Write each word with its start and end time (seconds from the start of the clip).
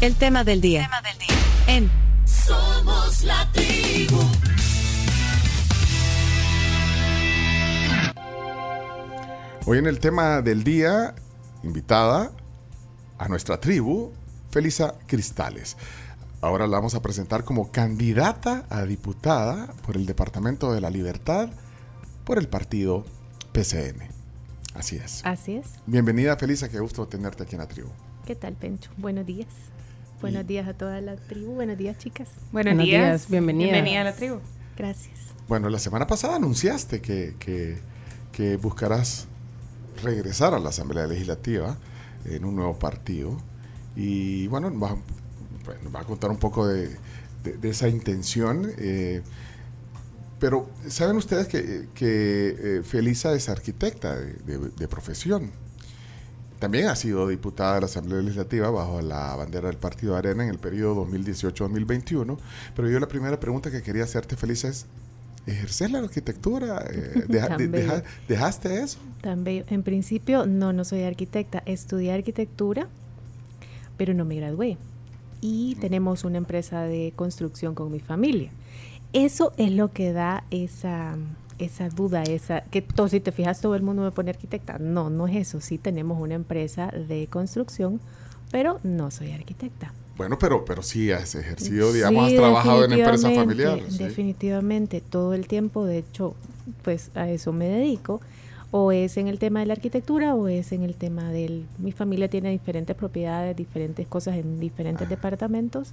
El 0.00 0.14
tema 0.14 0.44
del 0.44 0.62
día. 0.62 0.88
En 1.66 1.90
Somos 2.24 3.22
la 3.22 3.46
tribu. 3.52 4.18
Hoy 9.66 9.76
en 9.76 9.86
el 9.86 10.00
tema 10.00 10.40
del 10.40 10.64
día, 10.64 11.14
invitada 11.62 12.32
a 13.18 13.28
nuestra 13.28 13.60
tribu, 13.60 14.12
Felisa 14.50 14.94
Cristales. 15.06 15.76
Ahora 16.40 16.66
la 16.66 16.78
vamos 16.78 16.94
a 16.94 17.02
presentar 17.02 17.44
como 17.44 17.70
candidata 17.70 18.64
a 18.70 18.84
diputada 18.84 19.66
por 19.84 19.96
el 19.96 20.06
Departamento 20.06 20.72
de 20.72 20.80
la 20.80 20.88
Libertad 20.88 21.50
por 22.24 22.38
el 22.38 22.48
partido 22.48 23.04
PCN. 23.52 24.08
Así 24.74 24.96
es. 24.96 25.20
Así 25.26 25.56
es. 25.56 25.66
Bienvenida, 25.84 26.38
Felisa, 26.38 26.70
qué 26.70 26.80
gusto 26.80 27.06
tenerte 27.06 27.42
aquí 27.42 27.56
en 27.56 27.60
la 27.60 27.68
tribu. 27.68 27.90
¿Qué 28.24 28.34
tal, 28.34 28.54
Pencho? 28.54 28.90
Buenos 28.96 29.26
días. 29.26 29.48
Buenos 30.20 30.46
días 30.46 30.68
a 30.68 30.74
toda 30.74 31.00
la 31.00 31.16
tribu. 31.16 31.54
Buenos 31.54 31.78
días, 31.78 31.96
chicas. 31.96 32.28
Buenos, 32.52 32.76
días. 32.76 33.30
Bienvenida. 33.30 33.72
Bienvenida 33.72 34.02
a 34.02 34.04
la 34.04 34.14
tribu. 34.14 34.40
Gracias. 34.76 35.18
Bueno, 35.48 35.70
la 35.70 35.78
semana 35.78 36.06
pasada 36.06 36.36
anunciaste 36.36 37.00
que, 37.00 37.34
que, 37.38 38.56
buscarás 38.56 39.28
regresar 40.02 40.54
a 40.54 40.58
la 40.58 40.68
Asamblea 40.70 41.06
Legislativa 41.06 41.78
en 42.26 42.44
un 42.44 42.56
nuevo 42.56 42.78
partido. 42.78 43.38
Y 43.96 44.46
bueno, 44.48 44.68
nos 44.70 44.90
va, 45.94 46.00
a 46.00 46.04
contar 46.04 46.30
un 46.30 46.38
poco 46.38 46.66
de, 46.66 46.98
esa 47.62 47.88
intención. 47.88 48.70
Eh, 48.76 49.22
pero, 50.38 50.68
¿saben 50.86 51.16
ustedes 51.16 51.48
que, 51.48 51.88
que 51.94 52.56
eh, 52.58 52.82
Felisa 52.82 53.32
es 53.32 53.48
arquitecta 53.48 54.16
de 54.16 54.88
profesión? 54.88 55.50
También 56.60 56.88
ha 56.88 56.94
sido 56.94 57.26
diputada 57.26 57.76
de 57.76 57.80
la 57.80 57.86
Asamblea 57.86 58.20
Legislativa 58.20 58.68
bajo 58.70 59.00
la 59.00 59.34
bandera 59.34 59.68
del 59.68 59.78
Partido 59.78 60.14
Arena 60.14 60.44
en 60.44 60.50
el 60.50 60.58
periodo 60.58 61.06
2018-2021. 61.06 62.36
Pero 62.76 62.90
yo 62.90 63.00
la 63.00 63.08
primera 63.08 63.40
pregunta 63.40 63.70
que 63.70 63.82
quería 63.82 64.04
hacerte, 64.04 64.36
Feliz, 64.36 64.64
es, 64.64 64.84
¿ejercer 65.46 65.90
la 65.90 66.00
arquitectura? 66.00 66.84
Eh, 66.90 67.24
¿Dejaste 68.28 68.82
eso? 68.82 68.98
También, 69.22 69.64
en 69.70 69.82
principio, 69.82 70.44
no, 70.44 70.74
no 70.74 70.84
soy 70.84 71.04
arquitecta. 71.04 71.62
Estudié 71.64 72.12
arquitectura, 72.12 72.88
pero 73.96 74.12
no 74.12 74.26
me 74.26 74.36
gradué. 74.36 74.76
Y 75.40 75.76
mm. 75.78 75.80
tenemos 75.80 76.24
una 76.24 76.36
empresa 76.36 76.82
de 76.82 77.14
construcción 77.16 77.74
con 77.74 77.90
mi 77.90 78.00
familia. 78.00 78.50
Eso 79.14 79.54
es 79.56 79.72
lo 79.72 79.92
que 79.92 80.12
da 80.12 80.44
esa 80.50 81.16
esa 81.60 81.88
duda, 81.88 82.22
esa 82.22 82.62
que 82.62 82.82
todo, 82.82 83.08
si 83.08 83.20
te 83.20 83.32
fijas 83.32 83.60
todo 83.60 83.74
el 83.74 83.82
mundo 83.82 84.02
me 84.02 84.10
pone 84.10 84.30
arquitecta. 84.30 84.78
No, 84.78 85.10
no 85.10 85.26
es 85.26 85.36
eso. 85.36 85.60
Sí 85.60 85.78
tenemos 85.78 86.20
una 86.20 86.34
empresa 86.34 86.88
de 86.88 87.26
construcción, 87.28 88.00
pero 88.50 88.80
no 88.82 89.10
soy 89.10 89.32
arquitecta. 89.32 89.92
Bueno, 90.16 90.38
pero, 90.38 90.64
pero 90.66 90.82
sí 90.82 91.10
has 91.12 91.34
ejercido, 91.34 91.92
digamos, 91.92 92.26
has 92.26 92.34
trabajado 92.34 92.84
en 92.84 92.92
empresa 92.92 93.30
familiar. 93.30 93.80
Definitivamente, 93.88 95.00
todo 95.00 95.32
el 95.32 95.46
tiempo, 95.46 95.86
de 95.86 95.98
hecho, 95.98 96.34
pues 96.82 97.10
a 97.14 97.30
eso 97.30 97.52
me 97.52 97.66
dedico. 97.66 98.20
O 98.70 98.92
es 98.92 99.16
en 99.16 99.28
el 99.28 99.38
tema 99.38 99.60
de 99.60 99.66
la 99.66 99.72
arquitectura 99.72 100.34
o 100.34 100.46
es 100.46 100.72
en 100.72 100.82
el 100.82 100.94
tema 100.94 101.32
del... 101.32 101.64
Mi 101.78 101.90
familia 101.90 102.28
tiene 102.28 102.50
diferentes 102.50 102.94
propiedades, 102.94 103.56
diferentes 103.56 104.06
cosas 104.06 104.36
en 104.36 104.60
diferentes 104.60 105.06
ah. 105.06 105.10
departamentos 105.10 105.92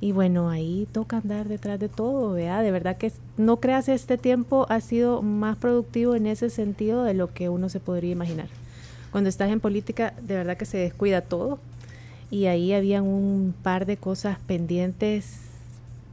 y 0.00 0.12
bueno, 0.12 0.50
ahí 0.50 0.86
toca 0.92 1.18
andar 1.18 1.48
detrás 1.48 1.80
de 1.80 1.88
todo, 1.88 2.32
¿vea? 2.32 2.60
De 2.60 2.70
verdad 2.70 2.98
que 2.98 3.10
no 3.38 3.58
creas 3.60 3.88
este 3.88 4.18
tiempo 4.18 4.66
ha 4.68 4.80
sido 4.80 5.22
más 5.22 5.56
productivo 5.56 6.14
en 6.14 6.26
ese 6.26 6.50
sentido 6.50 7.02
de 7.04 7.14
lo 7.14 7.32
que 7.32 7.48
uno 7.48 7.68
se 7.70 7.80
podría 7.80 8.12
imaginar. 8.12 8.48
Cuando 9.10 9.30
estás 9.30 9.50
en 9.50 9.60
política, 9.60 10.12
de 10.20 10.34
verdad 10.34 10.58
que 10.58 10.66
se 10.66 10.76
descuida 10.76 11.22
todo. 11.22 11.58
Y 12.30 12.46
ahí 12.46 12.72
habían 12.72 13.04
un 13.04 13.54
par 13.62 13.86
de 13.86 13.96
cosas 13.96 14.38
pendientes 14.46 15.40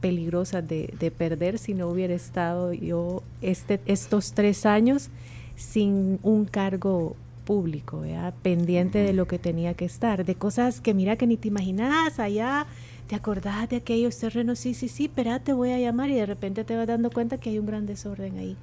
peligrosas 0.00 0.66
de, 0.66 0.94
de 0.98 1.10
perder 1.10 1.58
si 1.58 1.74
no 1.74 1.88
hubiera 1.88 2.14
estado 2.14 2.72
yo 2.72 3.22
este, 3.42 3.80
estos 3.86 4.32
tres 4.32 4.64
años 4.64 5.10
sin 5.56 6.18
un 6.22 6.44
cargo 6.44 7.16
público, 7.44 8.00
¿vea? 8.00 8.32
pendiente 8.42 8.98
de 8.98 9.12
lo 9.12 9.26
que 9.26 9.38
tenía 9.38 9.74
que 9.74 9.84
estar, 9.84 10.24
de 10.24 10.34
cosas 10.34 10.80
que 10.80 10.94
mira 10.94 11.16
que 11.16 11.26
ni 11.26 11.36
te 11.36 11.48
imaginas 11.48 12.18
allá 12.18 12.66
¿te 13.06 13.14
acordás 13.14 13.68
de 13.68 13.76
aquellos 13.76 14.18
terrenos? 14.18 14.58
Sí, 14.58 14.74
sí, 14.74 14.88
sí, 14.88 15.04
espérate, 15.04 15.52
voy 15.52 15.72
a 15.72 15.78
llamar 15.78 16.10
y 16.10 16.14
de 16.14 16.26
repente 16.26 16.64
te 16.64 16.76
vas 16.76 16.86
dando 16.86 17.10
cuenta 17.10 17.38
que 17.38 17.50
hay 17.50 17.58
un 17.58 17.66
gran 17.66 17.86
desorden 17.86 18.38
ahí. 18.38 18.56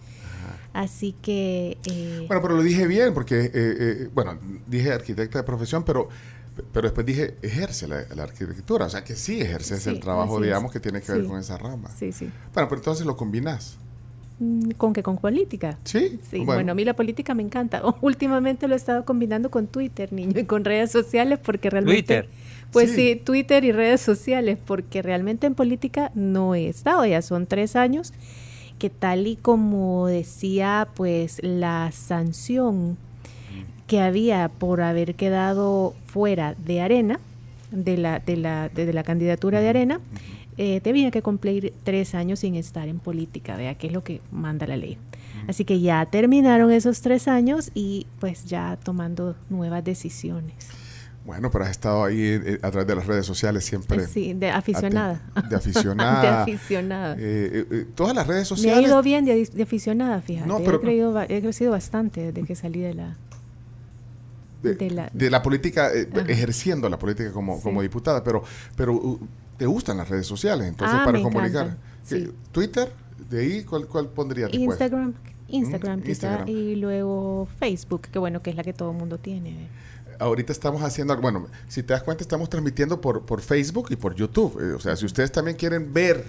Así 0.74 1.16
que... 1.22 1.78
Eh, 1.85 2.25
bueno, 2.28 2.41
pero 2.41 2.56
lo 2.56 2.63
dije 2.63 2.88
bien 2.88 3.13
porque, 3.13 3.46
eh, 3.46 3.51
eh, 3.53 4.09
bueno, 4.13 4.38
dije 4.68 4.91
arquitecta 4.91 5.40
de 5.40 5.44
profesión, 5.44 5.84
pero, 5.84 6.07
pero 6.72 6.88
después 6.88 7.06
dije 7.06 7.35
ejerce 7.41 7.88
la, 7.88 8.24
arquitectura, 8.24 8.85
o 8.85 8.90
sea 8.90 9.03
que 9.03 9.16
sí 9.16 9.41
ejerces 9.41 9.85
el 9.88 10.00
trabajo, 10.00 10.40
digamos, 10.40 10.72
que 10.72 10.80
tiene 10.80 11.01
que 11.01 11.12
ver 11.12 11.25
con 11.25 11.40
esa 11.40 11.57
rama. 11.57 11.90
Sí, 11.97 12.12
sí. 12.12 12.30
Bueno, 12.53 12.69
pero 12.69 12.80
entonces 12.80 13.06
lo 13.06 13.18
combinas. 13.18 13.78
Mm, 14.40 14.72
¿Con 14.72 14.94
qué? 14.94 15.03
¿Con 15.03 15.18
política? 15.18 15.78
Sí. 15.84 16.19
Sí, 16.30 16.44
bueno. 16.46 16.72
a 16.72 16.75
mí 16.75 16.85
la 16.85 16.96
política 16.96 17.35
me 17.35 17.44
encanta. 17.44 17.84
Últimamente 18.01 18.68
lo 18.68 18.74
he 18.74 18.78
estado 18.78 19.06
combinando 19.06 19.51
con 19.51 19.68
Twitter, 19.68 20.12
niño, 20.13 20.40
y 20.40 20.46
con 20.46 20.63
redes 20.63 20.91
sociales 20.91 21.38
porque 21.44 21.69
realmente... 21.69 22.24
Twitter. 22.24 22.50
Pues 22.72 22.92
sí. 22.92 23.22
Twitter 23.24 23.64
y 23.66 23.72
redes 23.72 24.02
sociales, 24.02 24.58
porque 24.66 25.02
realmente 25.02 25.48
en 25.48 25.56
política 25.56 26.12
no 26.16 26.56
he 26.56 26.68
estado, 26.68 27.06
ya 27.06 27.22
son 27.22 27.46
tres 27.46 27.76
años, 27.76 28.14
que 28.80 28.90
tal 28.90 29.28
y 29.28 29.36
como 29.36 30.08
decía, 30.08 30.88
pues 30.96 31.40
la 31.44 31.92
sanción 31.92 32.98
que 33.88 34.00
había 34.00 34.48
por 34.48 34.81
haber 34.81 35.16
quedado 35.16 35.94
fuera 36.06 36.56
de 36.56 36.81
Arena, 36.81 37.20
de 37.72 37.98
la, 37.98 38.20
de 38.20 38.38
la, 38.38 38.70
de, 38.70 38.94
la 38.94 39.04
candidatura 39.04 39.60
de 39.60 39.68
Arena, 39.68 40.00
eh, 40.58 40.80
tenía 40.81 41.12
que 41.12 41.22
cumplir 41.22 41.74
tres 41.84 42.16
años 42.16 42.40
sin 42.40 42.56
estar 42.56 42.88
en 42.88 43.00
política, 43.00 43.58
vea 43.58 43.76
que 43.76 43.88
es 43.88 43.94
lo 43.94 44.04
que 44.04 44.22
manda 44.31 44.66
la 44.66 44.78
ley. 44.78 44.98
Así 45.48 45.66
que 45.66 45.81
ya 45.81 46.06
terminaron 46.06 46.72
esos 46.72 47.02
tres 47.02 47.28
años 47.28 47.72
y 47.74 48.08
pues 48.20 48.46
ya 48.46 48.78
tomando 48.81 49.36
nuevas 49.50 49.84
decisiones. 49.84 50.70
Bueno, 51.24 51.52
pero 51.52 51.66
has 51.66 51.72
estado 51.72 52.04
ahí 52.04 52.20
eh, 52.20 52.59
a 52.64 52.72
través 52.72 52.88
de 52.88 52.96
las 52.96 53.06
redes 53.06 53.26
sociales 53.26 53.64
siempre. 53.64 54.08
Sí, 54.08 54.34
de 54.34 54.50
aficionada. 54.50 55.22
De 55.50 55.56
aficionada. 55.56 56.22
de 56.22 56.28
aficionada. 56.28 57.16
Eh, 57.20 57.66
eh, 57.70 57.86
todas 57.94 58.16
las 58.16 58.26
redes 58.26 58.48
sociales. 58.48 58.80
Me 58.80 58.86
ha 58.86 58.88
ido 58.88 59.02
bien 59.04 59.26
de, 59.26 59.48
aficionada, 59.62 60.22
fíjate. 60.22 60.48
No, 60.48 60.60
pero, 60.60 60.81
he, 61.30 61.42
crecido 61.42 61.72
bastante 61.72 62.31
desde 62.31 62.48
que 62.48 62.56
salí 62.56 62.80
de 62.80 62.96
la... 62.96 63.18
De, 64.64 65.30
la, 65.31 65.42
política, 65.42 65.92
ejerciendo 65.92 66.88
la 66.88 67.00
política 67.00 67.31
como, 67.31 67.60
como 67.62 67.81
diputada, 67.81 68.24
pero, 68.24 68.44
pero 68.76 68.94
uh, 68.94 69.20
te 69.58 69.66
gustan 69.66 69.98
las 69.98 70.08
redes 70.08 70.28
sociales, 70.28 70.68
entonces 70.68 70.98
ah, 71.00 71.04
para 71.04 71.20
comunicar. 71.20 71.78
Twitter, 72.52 72.92
de 73.28 73.40
ahí, 73.40 73.64
¿cuál, 73.64 73.88
cuál 73.88 74.10
pondría 74.10 74.50
Instagram, 74.52 75.16
Instagram, 75.48 76.02
mm, 76.02 76.10
Instagram. 76.10 76.48
y 76.48 76.76
luego 76.76 77.48
Facebook, 77.58 78.02
que 78.12 78.20
bueno, 78.20 78.44
que 78.44 78.52
es 78.52 78.56
la 78.56 78.64
que 78.64 78.74
todo 78.74 78.92
el 78.92 78.98
mundo 78.98 79.18
tiene 79.18 79.68
ahorita 80.22 80.54
estamos 80.54 80.84
haciendo, 80.84 81.18
bueno, 81.18 81.48
si 81.68 81.82
te 81.84 81.94
das 81.94 82.04
cuenta, 82.04 82.24
estamos 82.24 82.50
transmitiendo 82.50 83.02
por, 83.02 83.26
por 83.26 83.42
Facebook 83.42 83.88
y 83.90 83.96
por 83.96 84.14
YouTube. 84.14 84.59
Eh, 84.62 84.74
o 84.74 84.80
sea, 84.80 84.96
si 84.96 85.06
ustedes 85.06 85.32
también 85.32 85.58
quieren 85.58 85.92
ver 85.94 86.24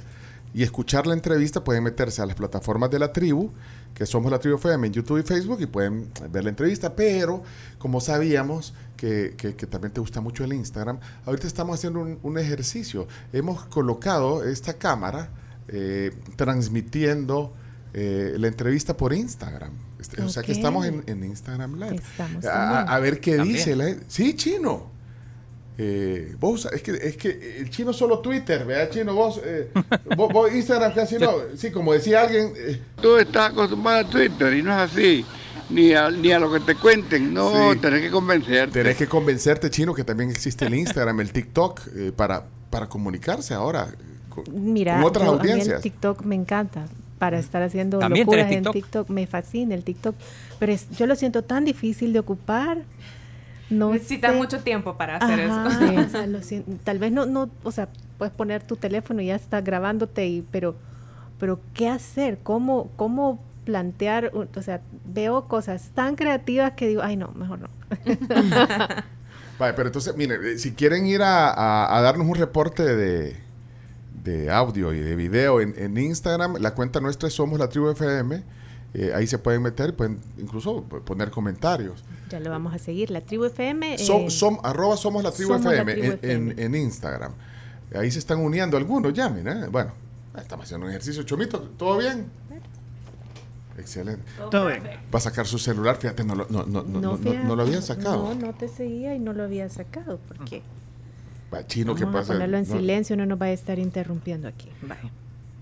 y 0.55 0.63
escuchar 0.63 1.07
la 1.07 1.15
entrevista, 1.15 1.63
pueden 1.63 1.85
meterse 1.85 2.23
a 2.23 2.27
las 2.27 2.35
plataformas 2.35 2.91
de 2.91 2.99
la 2.99 3.13
tribu, 3.13 3.51
que 3.95 4.07
somos 4.07 4.33
la 4.33 4.39
tribu 4.39 4.57
FM 4.57 4.87
en 4.87 4.93
YouTube 4.95 5.19
y 5.19 5.23
Facebook, 5.23 5.61
y 5.61 5.67
pueden 5.67 6.11
ver 6.31 6.45
la 6.45 6.51
entrevista. 6.51 6.97
Pero, 6.97 7.43
como 7.79 8.01
sabíamos 8.01 8.73
que, 8.97 9.35
que, 9.37 9.53
también 9.67 9.93
te 9.93 10.01
gusta 10.01 10.21
mucho 10.21 10.45
el 10.45 10.55
Instagram, 10.55 10.99
ahorita 11.27 11.47
estamos 11.47 11.79
haciendo 11.79 12.19
un, 12.23 12.39
ejercicio. 12.39 13.07
Hemos 13.33 13.65
colocado 13.67 14.45
esta 14.45 14.75
cámara 14.75 15.29
eh, 15.69 16.13
transmitiendo 16.37 17.53
eh, 17.93 18.35
la 18.39 18.49
entrevista 18.49 18.97
por 18.97 19.13
Instagram. 19.13 19.73
Este, 20.03 20.21
o 20.21 20.29
sea 20.29 20.43
que 20.43 20.51
estamos 20.51 20.85
en, 20.85 21.25
Instagram 21.25 21.79
Live. 21.79 22.03
a, 22.51 22.99
ver 22.99 23.21
qué 23.21 23.39
dice 23.39 23.77
la 23.77 23.95
Sí, 24.09 24.35
chino. 24.35 24.91
Eh, 25.79 26.35
vos, 26.41 26.69
es 26.73 26.83
que, 26.83 26.91
es 26.91 27.17
que 27.17 27.59
el 27.61 27.71
chino 27.71 27.93
solo 27.93 28.19
Twitter, 28.19 28.65
¿verdad, 28.65 28.91
chino? 28.91 29.15
Vos, 29.15 29.41
eh, 29.45 29.71
vos, 30.17 30.53
Instagram 30.53 30.93
casi 30.93 31.19
no. 31.19 31.35
Sí, 31.57 31.71
como 31.71 31.93
decía 31.93 32.23
alguien. 32.23 32.53
Eh. 32.57 32.83
Tú 33.01 33.17
estás 33.17 33.53
acostumbrado 33.53 34.01
a 34.01 34.11
Twitter 34.11 34.55
y 34.55 34.63
no 34.63 34.73
es 34.73 34.91
así. 34.91 35.25
Ni 35.71 35.93
a, 35.93 36.11
ni 36.11 36.33
a 36.33 36.41
lo 36.41 36.53
que 36.53 36.59
te 36.59 36.75
cuenten, 36.75 37.33
no, 37.33 37.79
tenés 37.81 38.03
que 38.03 38.11
convencerte. 38.11 38.83
Tenés 38.83 38.97
que 38.97 39.07
convencerte, 39.07 39.71
chino, 39.71 39.95
que 39.95 40.03
también 40.03 40.31
existe 40.31 40.67
el 40.67 40.75
Instagram, 40.75 41.21
el 41.21 41.33
TikTok, 41.33 41.81
para, 42.17 42.45
para 42.69 42.89
comunicarse 42.89 43.55
ahora 43.55 43.89
con, 44.29 44.45
Mira, 44.51 45.03
otras 45.05 45.29
audiencias. 45.29 45.77
el 45.77 45.83
TikTok 45.83 46.23
me 46.25 46.35
encanta 46.35 46.87
para 47.23 47.39
estar 47.39 47.63
haciendo 47.63 48.01
locuras 48.01 48.51
en 48.51 48.65
TikTok. 48.65 49.09
Me 49.09 49.29
fascina 49.29 49.77
el 49.77 49.85
TikTok, 49.85 50.17
pero 50.59 50.75
yo 50.99 51.07
lo 51.07 51.15
siento 51.15 51.45
tan 51.45 51.65
difícil 51.65 52.13
de 52.13 52.19
ocupar. 52.19 52.79
No 53.71 53.93
Necesita 53.93 54.33
mucho 54.33 54.59
tiempo 54.59 54.97
para 54.97 55.19
hacer 55.19 55.39
eso. 55.39 56.65
tal 56.85 56.99
vez 56.99 57.13
no, 57.13 57.25
no, 57.25 57.49
o 57.63 57.71
sea, 57.71 57.89
puedes 58.19 58.35
poner 58.35 58.65
tu 58.65 58.75
teléfono 58.75 59.23
y 59.23 59.27
ya 59.27 59.37
está 59.37 59.61
grabándote, 59.61 60.27
y, 60.27 60.43
pero, 60.51 60.75
pero 61.39 61.61
¿qué 61.75 61.89
hacer? 61.89 62.39
¿Cómo, 62.43 62.91
cómo 62.97 63.39
plantear? 63.65 64.33
O 64.35 64.61
sea, 64.61 64.81
veo 65.05 65.47
cosas 65.47 65.93
tan 65.95 66.17
creativas 66.17 66.73
que 66.73 66.89
digo, 66.89 67.03
ay 67.05 67.17
no, 67.17 67.29
mejor 67.37 67.61
no. 67.61 67.69
Vale, 69.61 69.75
pero 69.75 69.91
entonces, 69.91 70.17
mire, 70.17 70.55
eh, 70.55 70.59
si 70.59 70.73
quieren 70.73 71.07
ir 71.07 71.21
a, 71.23 72.01
darnos 72.03 72.27
un 72.27 72.35
reporte 72.35 72.83
de, 72.83 73.37
de, 74.23 74.51
audio 74.51 74.93
y 74.93 75.01
de 75.01 75.17
video 75.17 75.61
en, 75.61 75.97
Instagram, 75.97 76.57
la 76.59 76.75
cuenta 76.75 77.01
nuestra 77.01 77.29
es 77.29 77.35
Somos 77.35 77.59
la 77.59 77.69
Tribu 77.69 77.91
FM. 77.91 78.43
Eh, 78.95 79.11
ahí 79.15 79.27
se 79.27 79.39
pueden 79.39 79.63
meter 79.63 79.91
y 79.91 79.93
pueden 79.93 80.21
incluso 80.37 80.83
poner 80.83 81.31
comentarios. 81.31 82.05
Ya 82.29 82.41
lo 82.41 82.51
vamos 82.51 82.75
a 82.75 82.79
seguir, 82.79 83.11
la 83.11 83.23
Tribu 83.23 83.47
FM. 83.47 83.99
som, 83.99 84.59
arroba 84.63 84.97
Somos 84.97 85.23
la 85.23 85.33
Tribu, 85.33 85.55
FM, 85.55 86.19
en, 86.23 86.75
Instagram. 86.75 87.33
Ahí 87.95 88.11
se 88.11 88.19
están 88.19 88.39
uniendo 88.39 88.77
algunos, 88.77 89.13
llamen, 89.13 89.49
¿eh? 89.49 89.67
Bueno, 89.71 89.93
estamos 90.37 90.65
haciendo 90.65 90.87
un 90.87 90.91
ejercicio. 90.91 91.23
Chomito, 91.23 91.61
¿todo 91.61 91.99
bien? 91.99 92.27
Excelente. 93.79 94.23
Todo 94.51 94.67
bien. 94.67 94.83
Va 94.85 95.19
a 95.19 95.21
sacar 95.21 95.47
su 95.47 95.59
celular, 95.59 95.97
fíjate, 95.97 96.25
no, 96.25 96.35
no, 96.35 96.47
no, 96.49 96.65
no, 96.65 96.83
no, 96.83 97.17
no 97.17 97.57
lo 97.57 97.63
había 97.63 97.81
sacado. 97.81 98.35
No, 98.35 98.47
no 98.47 98.55
te 98.55 98.69
seguía 98.69 99.15
y 99.15 99.19
no 99.19 99.33
lo 99.33 99.45
había 99.45 99.69
sacado. 99.69 100.19
¿Por 100.19 100.45
qué? 100.45 100.63
Chino, 101.67 101.95
¿qué 101.95 102.07
pasa? 102.07 102.33
A 102.33 102.37
ponerlo 102.37 102.59
en 102.59 102.67
silencio, 102.67 103.17
no 103.17 103.27
nos 103.27 103.41
va 103.41 103.47
a 103.47 103.53
estar 103.53 103.79
interrumpiendo 103.79 104.49
aquí. 104.49 104.69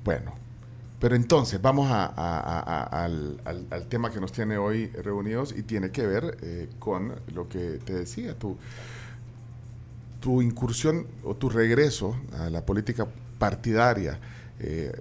Bueno, 0.04 0.32
pero 1.00 1.16
entonces 1.16 1.60
vamos 1.60 1.90
a, 1.90 2.06
al, 3.04 3.40
al, 3.44 3.87
tema 3.87 4.10
que 4.10 4.20
nos 4.20 4.32
tiene 4.32 4.58
hoy 4.58 4.87
reunidos 4.88 5.54
y 5.56 5.62
tiene 5.62 5.90
que 5.90 6.06
ver 6.06 6.37
eh, 6.42 6.69
con 6.78 7.14
lo 7.34 7.48
que 7.48 7.81
te 7.84 7.94
decía, 7.94 8.34
tu, 8.34 8.56
tu 10.20 10.42
incursión 10.42 11.06
o 11.25 11.34
tu 11.34 11.48
regreso 11.48 12.16
a 12.38 12.50
la 12.50 12.64
política 12.64 13.06
partidaria. 13.38 14.19
Eh, 14.60 14.92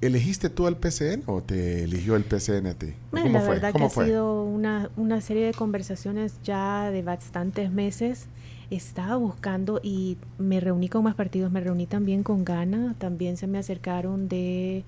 ¿Elegiste 0.00 0.48
tú 0.48 0.66
al 0.66 0.78
PCN 0.78 1.24
o 1.26 1.42
te 1.42 1.84
eligió 1.84 2.16
el 2.16 2.24
PCN 2.24 2.68
a 2.68 2.74
ti? 2.74 2.94
Bueno, 3.10 3.28
la 3.28 3.42
verdad 3.42 3.74
que 3.74 3.84
ha 3.84 3.90
sido 3.90 4.44
una, 4.44 4.88
una, 4.96 5.20
serie 5.20 5.44
de 5.44 5.52
conversaciones 5.52 6.34
ya 6.42 6.90
de 6.90 7.02
bastantes 7.02 7.70
meses. 7.70 8.26
Estaba 8.70 9.16
buscando 9.16 9.80
y 9.82 10.16
me 10.38 10.60
reuní 10.60 10.88
con 10.88 11.04
más 11.04 11.14
partidos, 11.14 11.50
me 11.50 11.60
reuní 11.60 11.86
también 11.86 12.22
con 12.22 12.44
Gana, 12.44 12.94
también 12.98 13.36
se 13.36 13.46
me 13.46 13.58
acercaron 13.58 14.28
de 14.28 14.84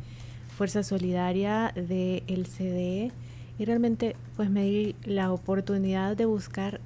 Fuerza 0.56 0.82
Solidaria, 0.82 1.72
de 1.74 2.22
el 2.28 2.46
CDE 2.46 3.10
y 3.58 3.64
realmente 3.64 4.16
pues 4.36 4.50
me 4.50 4.64
di 4.64 4.94
la 5.04 5.32
oportunidad 5.32 6.16
de 6.16 6.26
buscar 6.26 6.80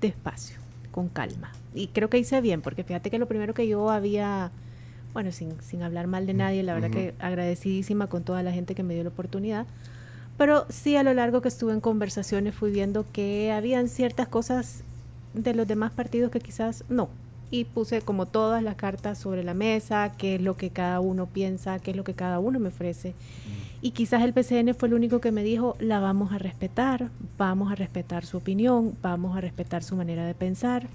despacio, 0.00 0.58
con 0.90 1.08
calma. 1.08 1.52
Y 1.74 1.88
creo 1.88 2.10
que 2.10 2.18
hice 2.18 2.40
bien, 2.40 2.60
porque 2.60 2.82
fíjate 2.82 3.10
que 3.10 3.18
lo 3.18 3.26
primero 3.26 3.54
que 3.54 3.68
yo 3.68 3.90
había 3.90 4.50
bueno, 5.16 5.32
sin, 5.32 5.58
sin 5.62 5.82
hablar 5.82 6.08
mal 6.08 6.26
de 6.26 6.34
nadie, 6.34 6.62
la 6.62 6.74
verdad 6.74 6.90
que 6.90 7.14
agradecidísima 7.20 8.06
con 8.06 8.22
toda 8.22 8.42
la 8.42 8.52
gente 8.52 8.74
que 8.74 8.82
me 8.82 8.92
dio 8.92 9.02
la 9.02 9.08
oportunidad. 9.08 9.66
Pero 10.36 10.66
sí 10.68 10.94
a 10.96 11.02
lo 11.02 11.14
largo 11.14 11.40
que 11.40 11.48
estuve 11.48 11.72
en 11.72 11.80
conversaciones 11.80 12.54
fui 12.54 12.70
viendo 12.70 13.06
que 13.12 13.50
habían 13.50 13.88
ciertas 13.88 14.28
cosas 14.28 14.82
de 15.36 15.54
los 15.54 15.66
demás 15.66 15.92
partidos 15.92 16.30
que 16.30 16.40
quizás 16.40 16.84
no. 16.88 17.08
Y 17.50 17.64
puse 17.64 18.02
como 18.02 18.26
todas 18.26 18.62
las 18.62 18.74
cartas 18.74 19.18
sobre 19.18 19.44
la 19.44 19.54
mesa, 19.54 20.14
qué 20.18 20.34
es 20.34 20.40
lo 20.40 20.56
que 20.56 20.70
cada 20.70 21.00
uno 21.00 21.26
piensa, 21.26 21.78
qué 21.78 21.92
es 21.92 21.96
lo 21.96 22.02
que 22.02 22.14
cada 22.14 22.40
uno 22.40 22.58
me 22.58 22.68
ofrece. 22.68 23.14
Y 23.82 23.92
quizás 23.92 24.22
el 24.22 24.32
PCN 24.32 24.74
fue 24.74 24.88
el 24.88 24.94
único 24.94 25.20
que 25.20 25.30
me 25.30 25.44
dijo, 25.44 25.76
la 25.78 26.00
vamos 26.00 26.32
a 26.32 26.38
respetar, 26.38 27.10
vamos 27.38 27.70
a 27.70 27.76
respetar 27.76 28.26
su 28.26 28.38
opinión, 28.38 28.96
vamos 29.00 29.36
a 29.36 29.40
respetar 29.40 29.84
su 29.84 29.94
manera 29.94 30.26
de 30.26 30.34
pensar 30.34 30.88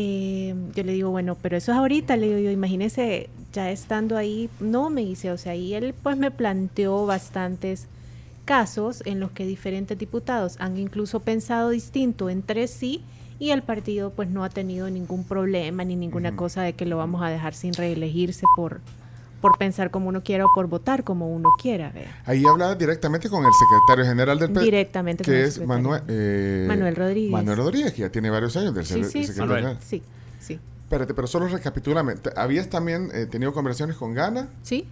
eh, 0.00 0.54
yo 0.76 0.84
le 0.84 0.92
digo, 0.92 1.10
bueno, 1.10 1.36
pero 1.42 1.56
eso 1.56 1.72
es 1.72 1.78
ahorita, 1.78 2.16
le 2.16 2.28
digo 2.28 2.38
yo, 2.38 2.50
imagínese 2.52 3.28
ya 3.52 3.68
estando 3.72 4.16
ahí, 4.16 4.48
no 4.60 4.90
me 4.90 5.00
dice, 5.04 5.32
o 5.32 5.36
sea, 5.36 5.56
y 5.56 5.74
él 5.74 5.92
pues 6.04 6.16
me 6.16 6.30
planteó 6.30 7.04
bastantes 7.04 7.88
casos 8.44 9.02
en 9.06 9.18
los 9.18 9.32
que 9.32 9.44
diferentes 9.44 9.98
diputados 9.98 10.54
han 10.60 10.78
incluso 10.78 11.18
pensado 11.18 11.70
distinto 11.70 12.30
entre 12.30 12.68
sí 12.68 13.02
y 13.38 13.50
el 13.50 13.62
partido 13.62 14.10
pues 14.10 14.28
no 14.28 14.44
ha 14.44 14.48
tenido 14.48 14.90
ningún 14.90 15.24
problema 15.24 15.84
ni 15.84 15.96
ninguna 15.96 16.34
cosa 16.34 16.62
de 16.62 16.72
que 16.72 16.86
lo 16.86 16.96
vamos 16.96 17.22
a 17.22 17.28
dejar 17.28 17.54
sin 17.54 17.72
reelegirse 17.72 18.44
por, 18.56 18.80
por 19.40 19.56
pensar 19.58 19.90
como 19.90 20.08
uno 20.08 20.22
quiera 20.22 20.44
o 20.46 20.48
por 20.54 20.66
votar 20.66 21.04
como 21.04 21.32
uno 21.32 21.50
quiera. 21.60 21.92
Ahí 22.24 22.44
hablaba 22.44 22.74
directamente 22.74 23.28
con 23.28 23.44
el 23.44 23.52
secretario 23.52 24.10
general 24.10 24.38
del 24.38 24.50
PSN. 24.50 24.64
Directamente 24.64 25.24
que 25.24 25.44
es 25.44 25.64
Manuel, 25.64 26.02
eh, 26.08 26.64
Manuel 26.66 26.96
Rodríguez. 26.96 27.32
Manuel 27.32 27.56
Rodríguez, 27.58 27.92
que 27.92 28.02
ya 28.02 28.10
tiene 28.10 28.30
varios 28.30 28.56
años 28.56 28.74
del 28.74 28.84
sí, 28.84 29.04
sí, 29.04 29.24
secretario 29.24 29.76
sí, 29.80 30.02
sí, 30.40 30.58
Espérate, 30.82 31.14
pero 31.14 31.28
solo 31.28 31.46
recapitúlame. 31.48 32.14
¿Habías 32.34 32.68
también 32.68 33.10
eh, 33.12 33.26
tenido 33.26 33.52
conversaciones 33.52 33.96
con 33.96 34.14
Gana? 34.14 34.48
Sí. 34.62 34.86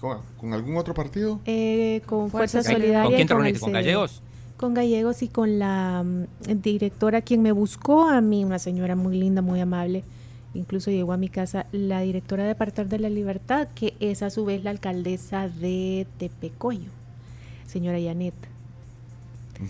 ¿Con, 0.00 0.54
algún 0.54 0.78
otro 0.78 0.94
partido? 0.94 1.40
Eh, 1.44 2.00
con 2.06 2.30
Fuerza, 2.30 2.62
Solidaria. 2.62 3.02
¿Con 3.02 3.14
quién 3.14 3.28
te 3.28 3.34
reuniste? 3.34 3.60
¿Con 3.60 3.72
Gallegos? 3.72 4.22
Con 4.60 4.74
Gallegos 4.74 5.22
y 5.22 5.28
con 5.28 5.58
la 5.58 6.04
mm, 6.04 6.60
directora 6.60 7.22
quien 7.22 7.40
me 7.40 7.50
buscó 7.50 8.10
a 8.10 8.20
mí, 8.20 8.44
una 8.44 8.58
señora 8.58 8.94
muy 8.94 9.18
linda, 9.18 9.40
muy 9.40 9.58
amable. 9.58 10.04
Incluso 10.52 10.90
llegó 10.90 11.14
a 11.14 11.16
mi 11.16 11.30
casa 11.30 11.64
la 11.72 12.00
directora 12.00 12.44
de 12.44 12.50
Apartar 12.50 12.86
de 12.86 12.98
la 12.98 13.08
Libertad, 13.08 13.68
que 13.74 13.94
es 14.00 14.22
a 14.22 14.28
su 14.28 14.44
vez 14.44 14.62
la 14.62 14.68
alcaldesa 14.68 15.48
de 15.48 16.06
Tepecoyo, 16.18 16.90
señora 17.66 17.98
Yanet 17.98 18.49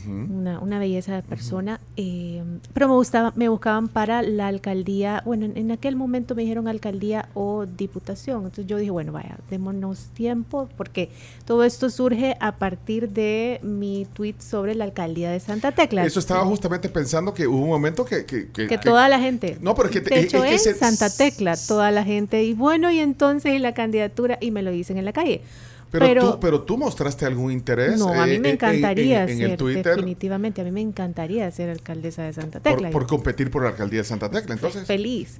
una, 0.06 0.60
una, 0.60 0.78
belleza 0.78 1.14
de 1.14 1.22
persona. 1.22 1.80
Eh, 1.96 2.42
pero 2.72 2.88
me, 2.88 2.94
gustaba, 2.94 3.32
me 3.36 3.48
buscaban 3.48 3.88
para 3.88 4.22
la 4.22 4.48
alcaldía, 4.48 5.22
bueno, 5.26 5.46
en, 5.54 5.70
aquel 5.70 5.96
momento 5.96 6.34
me 6.34 6.42
dijeron 6.42 6.68
alcaldía 6.68 7.28
o 7.34 7.66
diputación. 7.66 8.38
Entonces 8.38 8.66
yo 8.66 8.76
dije, 8.78 8.90
bueno, 8.90 9.12
vaya, 9.12 9.38
démonos 9.50 10.10
tiempo, 10.14 10.68
porque 10.76 11.10
todo 11.44 11.64
esto 11.64 11.90
surge 11.90 12.36
a 12.40 12.56
partir 12.56 13.10
de 13.10 13.60
mi 13.62 14.06
tweet 14.12 14.36
sobre 14.38 14.74
la 14.74 14.84
alcaldía 14.84 15.30
de 15.30 15.40
Santa 15.40 15.72
Tecla. 15.72 16.04
Eso 16.04 16.20
estaba 16.20 16.44
justamente 16.44 16.88
pensando 16.88 17.34
que 17.34 17.46
hubo 17.46 17.62
un 17.62 17.68
momento 17.68 18.04
que... 18.04 18.24
Que, 18.24 18.78
toda 18.78 19.08
la 19.08 19.18
gente... 19.18 19.58
No, 19.60 19.74
pero 19.74 19.90
que... 19.90 20.00
De 20.00 20.20
hecho, 20.20 20.44
es, 20.44 20.62
Santa 20.78 21.10
Tecla, 21.10 21.56
toda 21.56 21.90
la 21.90 22.04
gente. 22.04 22.42
Y 22.42 22.54
bueno, 22.54 22.90
y 22.90 23.00
entonces 23.00 23.54
y 23.54 23.58
la 23.58 23.74
candidatura, 23.74 24.38
y 24.40 24.50
me 24.50 24.62
lo 24.62 24.70
dicen 24.70 24.98
en 24.98 25.04
la 25.04 25.12
calle. 25.12 25.42
Pero, 25.90 26.32
tú, 26.32 26.40
pero 26.40 26.62
tú 26.62 26.78
mostraste 26.78 27.26
algún 27.26 27.50
interés. 27.50 27.98
No, 27.98 28.08
a 28.12 28.26
mí 28.26 28.38
me 28.38 28.50
encantaría 28.50 29.26
ser, 29.26 29.58
definitivamente, 29.58 30.60
a 30.60 30.64
mí 30.64 30.70
me 30.70 30.80
encantaría 30.80 31.50
ser 31.50 31.68
alcaldesa 31.68 32.22
de 32.22 32.32
Santa 32.32 32.60
Tecla. 32.60 32.90
Por, 32.90 33.06
competir 33.06 33.50
por 33.50 33.62
la 33.64 33.70
alcaldía 33.70 34.00
de 34.00 34.04
Santa 34.04 34.30
Tecla, 34.30 34.54
entonces. 34.54 34.86
Feliz. 34.86 35.38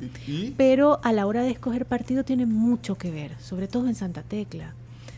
Pero 0.56 0.99
a 1.05 1.12
la 1.12 1.26
hora 1.26 1.43
de 1.43 1.50
escoger 1.50 1.87
partido 1.87 2.25
tiene 2.25 2.47
mucho 2.47 2.97
que 2.97 3.11
ver, 3.11 3.32
sobre 3.41 3.69
todo 3.69 3.87
en 3.87 3.94
Santa 3.94 4.23
Tecla. 4.23 4.75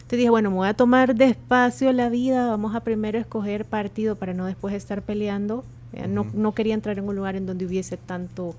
Te 0.06 0.16
dije, 0.16 0.28
bueno, 0.28 0.50
me 0.50 0.56
voy 0.56 0.68
a 0.68 0.74
tomar 0.74 1.14
despacio 1.14 1.90
la 1.94 2.10
vida, 2.10 2.50
vamos 2.50 2.74
a 2.74 2.80
primero 2.80 3.18
escoger 3.18 3.64
partido 3.64 4.16
para 4.16 4.34
no 4.34 4.44
después 4.44 4.74
estar 4.74 5.00
peleando. 5.00 5.64
no, 6.08 6.26
no 6.34 6.52
quería 6.52 6.74
entrar 6.74 6.98
en 6.98 7.08
un 7.08 7.16
lugar 7.16 7.36
en 7.36 7.46
donde 7.46 7.64
hubiese 7.64 7.96
tanto 7.96 8.54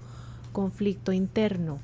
conflicto 0.52 1.12
interno. 1.12 1.78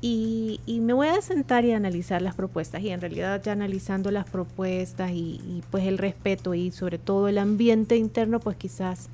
Y, 0.00 0.60
me 0.82 0.92
voy 0.92 1.08
a 1.08 1.20
sentar 1.20 1.64
y 1.64 1.72
analizar 1.72 2.22
las 2.22 2.34
propuestas 2.34 2.82
y 2.82 2.90
en 2.90 3.00
realidad 3.00 3.42
ya 3.42 3.52
analizando 3.52 4.10
las 4.10 4.28
propuestas 4.28 5.10
y, 5.12 5.62
pues 5.70 5.84
el 5.84 5.98
respeto 5.98 6.54
y 6.54 6.70
sobre 6.70 6.98
todo 6.98 7.28
el 7.28 7.38
ambiente 7.38 7.96
interno 7.96 8.40
pues 8.40 8.56
quizás 8.56 9.08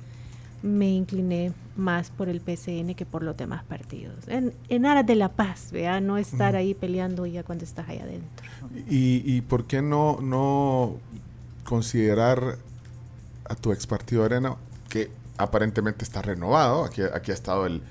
me 0.61 0.89
incliné 0.91 1.51
más 1.75 2.09
por 2.09 2.29
el 2.29 2.39
PCN 2.39 2.95
que 2.95 3.05
por 3.05 3.23
los 3.23 3.35
demás 3.35 3.63
partidos. 3.63 4.27
En, 4.27 4.53
en 4.69 4.85
aras 4.85 5.05
de 5.05 5.15
la 5.15 5.29
paz, 5.29 5.71
¿vea? 5.71 5.99
no 5.99 6.17
estar 6.17 6.55
ahí 6.55 6.73
peleando 6.73 7.25
ya 7.25 7.43
cuando 7.43 7.65
estás 7.65 7.89
ahí 7.89 7.99
adentro. 7.99 8.45
¿Y, 8.89 9.23
y 9.25 9.41
por 9.41 9.65
qué 9.65 9.81
no, 9.81 10.19
no 10.21 10.97
considerar 11.65 12.57
a 13.45 13.55
tu 13.55 13.71
ex 13.73 13.87
partido 13.87 14.23
Arena 14.23 14.55
que 14.89 15.11
aparentemente 15.37 16.05
está 16.05 16.21
renovado? 16.21 16.85
Aquí, 16.85 17.01
aquí 17.01 17.31
ha 17.31 17.33
estado 17.33 17.65
el 17.65 17.81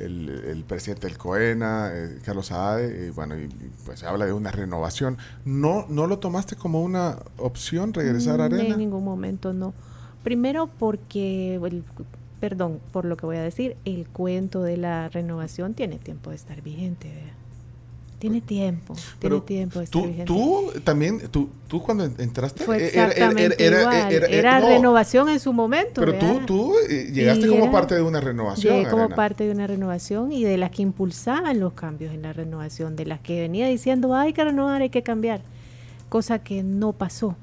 el, 0.00 0.64
presidente 0.66 1.06
del 1.06 1.18
COENA, 1.18 1.90
eh, 1.92 2.18
Carlos 2.24 2.46
Saade, 2.46 3.06
y 3.06 3.10
bueno, 3.10 3.36
y, 3.38 3.48
pues 3.84 4.00
se 4.00 4.06
habla 4.06 4.26
de 4.26 4.32
una 4.32 4.50
renovación. 4.50 5.18
¿No, 5.44 5.86
¿No 5.88 6.06
lo 6.06 6.18
tomaste 6.18 6.56
como 6.56 6.82
una 6.82 7.18
opción 7.36 7.92
regresar 7.92 8.40
a 8.40 8.46
Arena? 8.46 8.62
En 8.62 8.78
ningún 8.78 9.04
momento, 9.04 9.52
no. 9.52 9.74
Primero 10.22 10.66
porque, 10.66 11.60
perdón 12.40 12.80
por 12.92 13.04
lo 13.04 13.16
que 13.16 13.26
voy 13.26 13.36
a 13.36 13.42
decir, 13.42 13.76
el 13.84 14.08
cuento 14.08 14.62
de 14.62 14.76
la 14.76 15.08
renovación 15.08 15.74
tiene 15.74 15.98
tiempo 15.98 16.30
de 16.30 16.36
estar 16.36 16.60
vigente. 16.62 17.10
Tiene 18.20 18.42
tiempo, 18.42 18.94
tiene 19.18 19.40
tiempo. 19.40 19.80
Tú, 19.88 20.06
tú 20.26 20.72
también, 20.84 21.20
tú, 21.30 21.48
tú 21.66 21.82
cuando 21.82 22.04
entraste... 22.04 22.64
Fue 22.64 22.88
exactamente 22.88 23.64
era, 23.64 24.10
era, 24.10 24.60
renovación 24.60 25.30
en 25.30 25.40
su 25.40 25.54
momento. 25.54 26.02
Pero 26.02 26.18
tú, 26.18 26.40
tú 26.44 26.74
eh, 26.90 27.10
llegaste 27.10 27.48
como 27.48 27.72
parte 27.72 27.94
de 27.94 28.02
una 28.02 28.20
renovación. 28.20 28.74
Llegué 28.74 28.90
como 28.90 29.08
parte 29.08 29.44
de 29.44 29.52
una 29.52 29.66
renovación 29.66 30.32
y 30.32 30.44
de 30.44 30.58
las 30.58 30.70
que 30.70 30.82
impulsaban 30.82 31.58
los 31.60 31.72
cambios 31.72 32.12
en 32.12 32.20
la 32.20 32.34
renovación, 32.34 32.94
de 32.94 33.06
las 33.06 33.20
que 33.20 33.40
venía 33.40 33.66
diciendo 33.68 34.14
hay 34.14 34.34
que 34.34 34.44
renovar, 34.44 34.82
hay 34.82 34.90
que 34.90 35.02
cambiar, 35.02 35.40
cosa 36.10 36.40
que 36.40 36.62
no 36.62 36.92
pasó. 36.92 37.36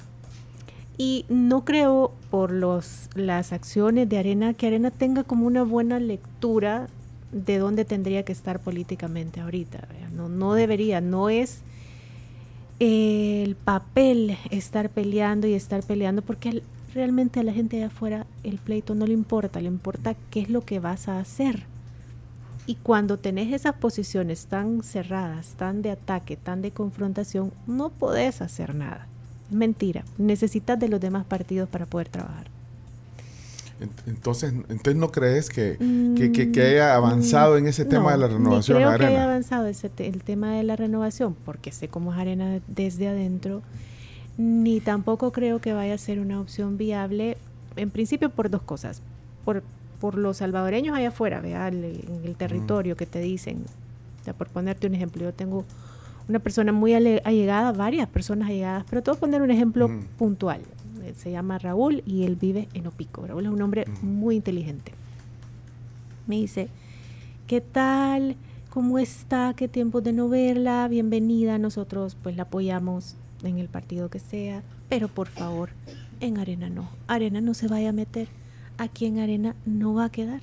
Y 0.95 1.25
no 1.27 1.65
creo 1.65 2.13
por 2.29 2.51
los, 2.51 3.09
las 3.15 3.51
acciones 3.51 4.07
de 4.09 4.19
Arena 4.19 4.53
que 4.53 4.67
Arena 4.67 4.91
tenga 4.91 5.23
como 5.23 5.47
una 5.47 5.63
buena 5.63 5.99
lectura 5.99 6.87
de 7.31 7.57
dónde 7.57 7.85
tendría 7.85 8.23
que 8.23 8.31
estar 8.31 8.59
políticamente 8.59 9.41
ahorita. 9.41 9.87
No, 10.15 10.29
no 10.29 10.53
debería, 10.53 11.01
no 11.01 11.29
es 11.29 11.61
el 12.79 13.55
papel 13.55 14.37
estar 14.51 14.89
peleando 14.89 15.47
y 15.47 15.53
estar 15.53 15.83
peleando, 15.83 16.21
porque 16.21 16.61
realmente 16.93 17.39
a 17.39 17.43
la 17.43 17.53
gente 17.53 17.77
allá 17.77 17.87
afuera 17.87 18.25
el 18.43 18.57
pleito 18.57 18.95
no 18.95 19.05
le 19.05 19.13
importa, 19.13 19.61
le 19.61 19.67
importa 19.67 20.15
qué 20.29 20.41
es 20.41 20.49
lo 20.49 20.61
que 20.61 20.79
vas 20.79 21.07
a 21.07 21.19
hacer. 21.19 21.63
Y 22.65 22.75
cuando 22.75 23.17
tenés 23.17 23.53
esas 23.53 23.75
posiciones 23.75 24.47
tan 24.47 24.83
cerradas, 24.83 25.55
tan 25.55 25.81
de 25.81 25.91
ataque, 25.91 26.35
tan 26.35 26.61
de 26.61 26.71
confrontación, 26.71 27.51
no 27.65 27.89
podés 27.89 28.41
hacer 28.41 28.75
nada. 28.75 29.07
Es 29.49 29.55
mentira. 29.55 30.03
Necesitas 30.17 30.77
de 30.77 30.89
los 30.89 30.99
demás 30.99 31.25
partidos 31.25 31.69
para 31.69 31.85
poder 31.85 32.09
trabajar. 32.09 32.56
Entonces, 33.79 34.53
entonces 34.69 34.95
¿no 34.95 35.11
crees 35.11 35.49
que, 35.49 35.77
que, 36.15 36.61
haya 36.61 36.93
mm, 36.93 36.97
avanzado 36.97 37.57
en 37.57 37.67
ese 37.67 37.85
tema 37.85 38.11
de 38.11 38.17
la 38.17 38.27
renovación? 38.27 38.79
Ni 38.79 38.83
creo 38.83 38.97
que 38.97 39.05
haya 39.05 39.23
avanzado 39.25 39.67
ese 39.67 39.91
el 39.97 40.23
tema 40.23 40.53
de 40.53 40.63
la 40.63 40.75
renovación, 40.75 41.35
porque 41.45 41.71
sé 41.71 41.87
cómo 41.87 42.13
es 42.13 42.19
Arena 42.19 42.59
desde 42.67 43.07
adentro, 43.07 43.61
ni 44.37 44.79
tampoco 44.79 45.31
creo 45.31 45.59
que 45.59 45.73
vaya 45.73 45.93
a 45.93 45.97
ser 45.97 46.19
una 46.19 46.41
opción 46.41 46.77
viable, 46.77 47.37
en 47.75 47.91
principio 47.91 48.29
por 48.29 48.49
dos 48.49 48.63
cosas. 48.63 49.01
Por, 49.45 49.63
por 49.99 50.15
los 50.15 50.37
salvadoreños 50.37 50.95
allá 50.95 51.09
afuera, 51.09 51.39
vea, 51.39 51.67
en 51.67 52.21
el 52.23 52.35
territorio 52.35 52.97
que 52.97 53.05
te 53.05 53.19
dicen. 53.19 53.63
O 54.29 54.33
por 54.33 54.47
ponerte 54.47 54.87
un 54.87 54.95
ejemplo, 54.95 55.23
yo 55.23 55.33
tengo 55.33 55.65
una 56.27 56.39
persona 56.39 56.71
muy 56.71 56.93
allegada, 56.93 57.71
varias 57.71 58.09
personas 58.09 58.49
allegadas, 58.49 58.85
pero 58.89 59.01
te 59.01 59.11
voy 59.11 59.17
a 59.17 59.19
poner 59.19 59.41
un 59.41 59.51
ejemplo 59.51 59.89
puntual 60.17 60.61
se 61.15 61.31
llama 61.31 61.57
Raúl 61.57 62.03
y 62.05 62.23
él 62.23 62.35
vive 62.35 62.67
en 62.73 62.87
Opico. 62.87 63.25
Raúl 63.25 63.45
es 63.45 63.51
un 63.51 63.61
hombre 63.61 63.85
muy 64.01 64.35
inteligente. 64.35 64.91
Me 66.25 66.35
dice, 66.35 66.69
¿qué 67.47 67.61
tal? 67.61 68.35
¿Cómo 68.69 68.99
está? 68.99 69.53
¿Qué 69.55 69.67
tiempo 69.67 70.01
de 70.01 70.13
no 70.13 70.29
verla? 70.29 70.87
Bienvenida. 70.87 71.57
Nosotros 71.57 72.17
pues 72.21 72.35
la 72.35 72.43
apoyamos 72.43 73.15
en 73.43 73.57
el 73.57 73.69
partido 73.69 74.09
que 74.09 74.19
sea, 74.19 74.63
pero 74.89 75.07
por 75.07 75.27
favor, 75.27 75.69
en 76.19 76.37
Arena 76.37 76.69
no. 76.69 76.89
Arena 77.07 77.41
no 77.41 77.53
se 77.53 77.67
vaya 77.67 77.89
a 77.89 77.93
meter. 77.93 78.27
Aquí 78.77 79.05
en 79.05 79.19
Arena 79.19 79.55
no 79.65 79.93
va 79.93 80.05
a 80.05 80.11
quedar. 80.11 80.41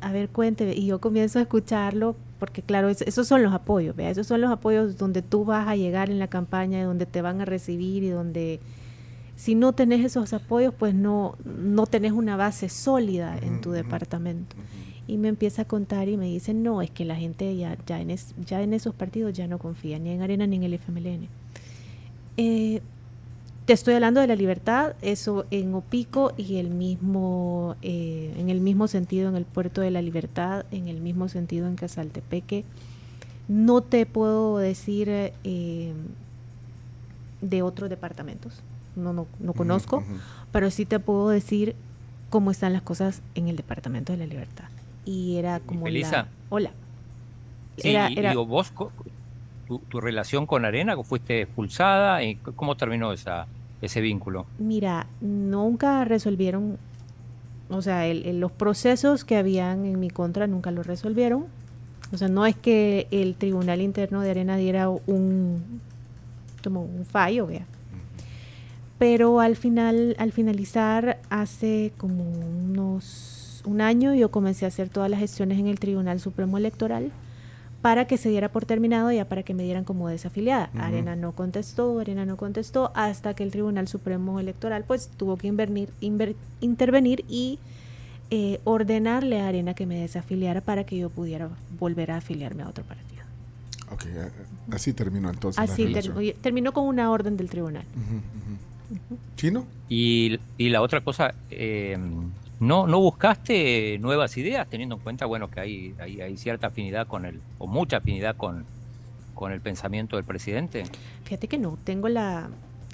A 0.00 0.12
ver, 0.12 0.28
cuénteme. 0.28 0.74
Y 0.74 0.86
yo 0.86 1.00
comienzo 1.00 1.38
a 1.38 1.42
escucharlo 1.42 2.16
porque 2.38 2.62
claro, 2.62 2.88
esos 2.88 3.26
son 3.26 3.42
los 3.42 3.54
apoyos, 3.54 3.96
¿vea? 3.96 4.10
esos 4.10 4.26
son 4.26 4.40
los 4.40 4.50
apoyos 4.50 4.98
donde 4.98 5.22
tú 5.22 5.44
vas 5.44 5.68
a 5.68 5.76
llegar 5.76 6.10
en 6.10 6.18
la 6.18 6.28
campaña, 6.28 6.84
donde 6.84 7.06
te 7.06 7.22
van 7.22 7.40
a 7.40 7.44
recibir 7.44 8.02
y 8.02 8.10
donde 8.10 8.60
si 9.36 9.54
no 9.54 9.74
tenés 9.74 10.04
esos 10.04 10.32
apoyos, 10.32 10.72
pues 10.74 10.94
no, 10.94 11.36
no 11.44 11.86
tenés 11.86 12.12
una 12.12 12.36
base 12.36 12.70
sólida 12.70 13.38
en 13.38 13.60
tu 13.60 13.70
departamento. 13.70 14.56
Y 15.06 15.18
me 15.18 15.28
empieza 15.28 15.62
a 15.62 15.64
contar 15.66 16.08
y 16.08 16.16
me 16.16 16.24
dice, 16.24 16.54
no, 16.54 16.80
es 16.80 16.90
que 16.90 17.04
la 17.04 17.16
gente 17.16 17.54
ya, 17.54 17.76
ya, 17.86 18.00
en, 18.00 18.16
ya 18.44 18.62
en 18.62 18.72
esos 18.72 18.94
partidos 18.94 19.34
ya 19.34 19.46
no 19.46 19.58
confía, 19.58 19.98
ni 19.98 20.10
en 20.10 20.22
Arena 20.22 20.46
ni 20.46 20.56
en 20.56 20.62
el 20.62 20.74
FMLN. 20.74 21.28
Eh, 22.38 22.80
te 23.66 23.72
estoy 23.74 23.94
hablando 23.94 24.20
de 24.20 24.26
la 24.26 24.36
libertad, 24.36 24.94
eso 25.02 25.44
en 25.50 25.74
Opico 25.74 26.32
y 26.38 26.56
el 26.56 26.70
mismo, 26.70 27.76
eh, 27.82 28.34
en 28.38 28.48
el 28.48 28.60
mismo 28.62 28.88
sentido 28.88 29.28
en 29.28 29.36
el 29.36 29.44
Puerto 29.44 29.82
de 29.82 29.90
la 29.90 30.00
Libertad, 30.00 30.64
en 30.70 30.88
el 30.88 31.00
mismo 31.00 31.28
sentido 31.28 31.68
en 31.68 31.76
Casaltepeque. 31.76 32.64
No 33.48 33.82
te 33.82 34.06
puedo 34.06 34.56
decir 34.56 35.08
eh, 35.10 35.92
de 37.42 37.62
otros 37.62 37.90
departamentos 37.90 38.62
no, 38.96 39.12
no, 39.12 39.26
no 39.38 39.52
conozco, 39.52 40.02
pero 40.50 40.70
sí 40.70 40.86
te 40.86 40.98
puedo 40.98 41.28
decir 41.28 41.76
cómo 42.30 42.50
están 42.50 42.72
las 42.72 42.82
cosas 42.82 43.22
en 43.34 43.48
el 43.48 43.56
Departamento 43.56 44.12
de 44.12 44.18
la 44.18 44.26
Libertad. 44.26 44.64
Y 45.04 45.36
era 45.36 45.60
como 45.60 45.86
la... 45.86 46.28
Hola. 46.48 46.72
Sí, 47.76 47.94
era, 47.94 48.34
vos, 48.34 48.72
tu, 49.66 50.00
relación 50.00 50.46
con 50.46 50.64
Arena, 50.64 50.96
fuiste 51.02 51.42
expulsada, 51.42 52.22
y 52.22 52.36
¿cómo 52.36 52.76
terminó 52.76 53.12
esa, 53.12 53.46
ese 53.82 54.00
vínculo? 54.00 54.46
Mira, 54.58 55.06
nunca 55.20 56.04
resolvieron, 56.06 56.78
o 57.68 57.82
sea, 57.82 58.12
los 58.14 58.50
procesos 58.50 59.24
que 59.24 59.36
habían 59.36 59.84
en 59.84 60.00
mi 60.00 60.08
contra 60.08 60.46
nunca 60.46 60.70
los 60.70 60.86
resolvieron. 60.86 61.46
O 62.12 62.16
sea, 62.16 62.28
no 62.28 62.46
es 62.46 62.56
que 62.56 63.08
el 63.10 63.34
Tribunal 63.34 63.82
Interno 63.82 64.22
de 64.22 64.30
Arena 64.30 64.56
diera 64.56 64.88
un, 64.88 65.80
como 66.62 66.82
un 66.82 67.04
fallo, 67.04 67.46
vea 67.46 67.66
pero 68.98 69.40
al 69.40 69.56
final, 69.56 70.16
al 70.18 70.32
finalizar, 70.32 71.18
hace 71.28 71.92
como 71.96 72.24
unos 72.24 73.62
un 73.66 73.80
año, 73.80 74.14
yo 74.14 74.30
comencé 74.30 74.64
a 74.64 74.68
hacer 74.68 74.88
todas 74.88 75.10
las 75.10 75.20
gestiones 75.20 75.58
en 75.58 75.66
el 75.66 75.78
Tribunal 75.78 76.20
Supremo 76.20 76.56
Electoral 76.56 77.10
para 77.82 78.06
que 78.06 78.16
se 78.16 78.28
diera 78.30 78.48
por 78.48 78.64
terminado, 78.64 79.12
ya 79.12 79.28
para 79.28 79.42
que 79.42 79.54
me 79.54 79.62
dieran 79.62 79.84
como 79.84 80.08
desafiliada. 80.08 80.70
Arena 80.78 81.14
no 81.14 81.32
contestó, 81.32 81.98
Arena 82.00 82.24
no 82.24 82.36
contestó, 82.36 82.90
hasta 82.94 83.34
que 83.34 83.42
el 83.42 83.50
Tribunal 83.50 83.86
Supremo 83.86 84.40
Electoral 84.40 84.84
pues 84.84 85.08
tuvo 85.08 85.36
que 85.36 85.46
intervenir 85.46 87.24
y 87.28 87.58
eh, 88.30 88.60
ordenarle 88.64 89.40
a 89.40 89.48
Arena 89.48 89.74
que 89.74 89.86
me 89.86 90.00
desafiliara 90.00 90.60
para 90.60 90.84
que 90.84 90.96
yo 90.96 91.10
pudiera 91.10 91.48
volver 91.78 92.10
a 92.10 92.16
afiliarme 92.16 92.62
a 92.62 92.68
otro 92.68 92.82
partido. 92.84 93.22
Ok, 93.92 94.04
así 94.72 94.92
terminó 94.92 95.30
entonces. 95.30 95.62
Así 95.62 95.92
terminó 96.42 96.72
con 96.72 96.86
una 96.86 97.10
orden 97.10 97.36
del 97.36 97.50
tribunal. 97.50 97.84
¿Chino? 99.36 99.66
Y, 99.88 100.38
la 100.58 100.82
otra 100.82 101.00
cosa, 101.00 101.34
eh, 101.50 101.96
¿no, 102.60 102.86
¿no 102.86 103.00
buscaste 103.00 103.98
nuevas 103.98 104.36
ideas 104.36 104.66
teniendo 104.68 104.96
en 104.96 105.00
cuenta 105.02 105.26
bueno 105.26 105.50
que 105.50 105.60
hay, 105.60 105.94
hay, 105.98 106.36
cierta 106.36 106.68
afinidad 106.68 107.06
con 107.06 107.24
el, 107.24 107.40
o 107.58 107.66
mucha 107.66 107.98
afinidad 107.98 108.36
con, 108.36 108.64
con 109.34 109.52
el 109.52 109.60
pensamiento 109.60 110.16
del 110.16 110.24
presidente? 110.24 110.84
Fíjate 111.24 111.48
que 111.48 111.58
no, 111.58 111.78
tengo 111.84 112.08
la, 112.08 112.48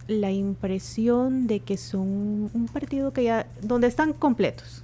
la 0.08 0.30
impresión 0.30 1.46
de 1.46 1.60
que 1.60 1.76
son 1.76 2.50
un 2.52 2.68
partido 2.72 3.12
que 3.12 3.24
ya, 3.24 3.46
donde 3.62 3.86
están 3.86 4.12
completos. 4.12 4.82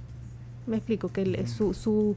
Me 0.65 0.77
explico, 0.77 1.09
que 1.09 1.47
su, 1.47 1.73
su 1.73 2.15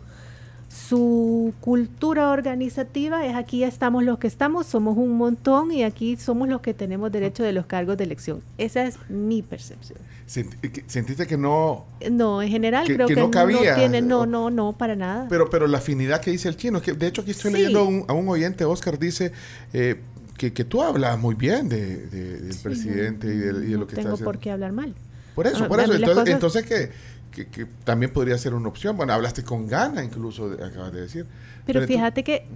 su 0.72 1.52
cultura 1.60 2.30
organizativa 2.30 3.26
es 3.26 3.34
aquí 3.34 3.62
estamos 3.62 4.04
los 4.04 4.18
que 4.18 4.26
estamos, 4.26 4.66
somos 4.66 4.96
un 4.96 5.18
montón 5.18 5.70
y 5.70 5.84
aquí 5.84 6.16
somos 6.16 6.48
los 6.48 6.62
que 6.62 6.72
tenemos 6.72 7.12
derecho 7.12 7.42
de 7.42 7.52
los 7.52 7.66
cargos 7.66 7.98
de 7.98 8.04
elección. 8.04 8.40
Esa 8.56 8.86
es 8.86 8.96
mi 9.10 9.42
percepción. 9.42 9.98
¿Sentiste 10.26 11.26
que 11.26 11.36
no? 11.36 11.84
No, 12.10 12.40
en 12.40 12.48
general 12.48 12.86
creo 12.86 13.06
que, 13.06 13.16
no, 13.16 13.30
cabía. 13.30 13.72
No, 13.72 13.78
tiene, 13.78 14.00
no, 14.00 14.24
no, 14.24 14.48
no, 14.48 14.72
para 14.72 14.96
nada. 14.96 15.26
Pero, 15.28 15.50
pero 15.50 15.66
la 15.66 15.76
afinidad 15.76 16.22
que 16.22 16.30
dice 16.30 16.48
el 16.48 16.56
chino, 16.56 16.80
que 16.80 16.94
de 16.94 17.06
hecho 17.06 17.20
aquí 17.20 17.32
estoy 17.32 17.52
leyendo 17.52 18.06
a 18.08 18.14
un, 18.14 18.28
oyente, 18.28 18.64
Oscar, 18.64 18.98
dice 18.98 19.32
eh, 19.74 20.00
que, 20.38 20.54
que, 20.54 20.64
tú 20.64 20.82
hablas 20.82 21.18
muy 21.18 21.34
bien 21.34 21.68
de, 21.68 22.06
del 22.06 22.56
presidente 22.62 23.26
y 23.26 23.36
de, 23.36 23.52
lo 23.52 23.86
que 23.86 23.92
está 23.92 24.00
haciendo. 24.00 24.16
tengo 24.16 24.24
por 24.24 24.38
qué 24.38 24.50
hablar 24.50 24.72
mal. 24.72 24.94
Por 25.34 25.46
eso, 25.46 25.66
por 25.68 25.80
eso. 25.80 25.94
Entonces, 25.94 26.34
entonces 26.34 26.64
que 26.64 26.90
que, 27.32 27.66
también 27.84 28.12
podría 28.12 28.36
ser 28.38 28.54
una 28.54 28.68
opción. 28.68 28.96
Bueno, 28.96 29.12
hablaste 29.12 29.42
con 29.42 29.66
Gana 29.66 30.04
incluso, 30.04 30.52
acabas 30.52 30.92
de 30.92 31.00
decir. 31.00 31.26
Pero, 31.66 31.86
fíjate 31.86 32.22
que 32.22 32.46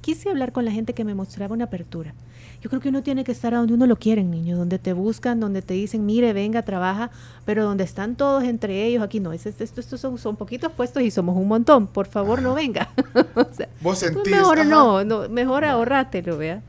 quise 0.00 0.30
hablar 0.30 0.52
con 0.52 0.64
la 0.64 0.70
gente 0.70 0.94
que 0.94 1.04
me 1.04 1.14
mostraba 1.14 1.54
una 1.54 1.64
apertura. 1.64 2.14
Yo 2.62 2.70
creo 2.70 2.80
que 2.80 2.88
uno 2.88 3.02
tiene 3.02 3.22
que 3.22 3.30
estar 3.30 3.54
a 3.54 3.58
donde 3.58 3.74
uno 3.74 3.86
lo 3.86 3.96
quiere, 3.96 4.24
niño, 4.24 4.56
donde 4.56 4.78
te 4.78 4.92
buscan, 4.92 5.38
donde 5.38 5.62
te 5.62 5.74
dicen, 5.74 6.06
mire, 6.06 6.32
venga, 6.32 6.62
trabaja, 6.62 7.10
pero 7.44 7.62
donde 7.64 7.84
están 7.84 8.16
todos 8.16 8.42
entre 8.42 8.84
ellos, 8.84 9.02
aquí 9.02 9.20
no, 9.20 9.32
estos 9.32 9.60
esto, 9.60 9.96
son, 9.96 10.18
son, 10.18 10.36
poquitos 10.36 10.72
puestos 10.72 11.02
y 11.02 11.10
somos 11.10 11.36
un 11.36 11.46
montón, 11.46 11.86
por 11.86 12.06
favor 12.06 12.42
no 12.42 12.54
venga. 12.54 12.90
Vos 13.80 13.98
sentís... 13.98 14.32
Mejor 14.32 14.66
no, 14.66 15.04
no, 15.04 15.28
mejor 15.28 15.64
ahorrátelo, 15.64 16.36
vea. 16.36 16.62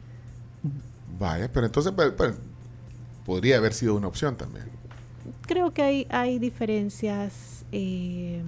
Vaya, 1.18 1.50
pero 1.52 1.66
entonces 1.66 1.92
podría 3.26 3.58
haber 3.58 3.74
sido 3.74 3.96
una 3.96 4.08
opción 4.08 4.36
también 4.36 4.79
creo 5.50 5.74
que 5.74 5.82
hay, 5.82 6.08
hay 6.12 6.38
diferencias 6.38 7.66
eh, 7.72 8.44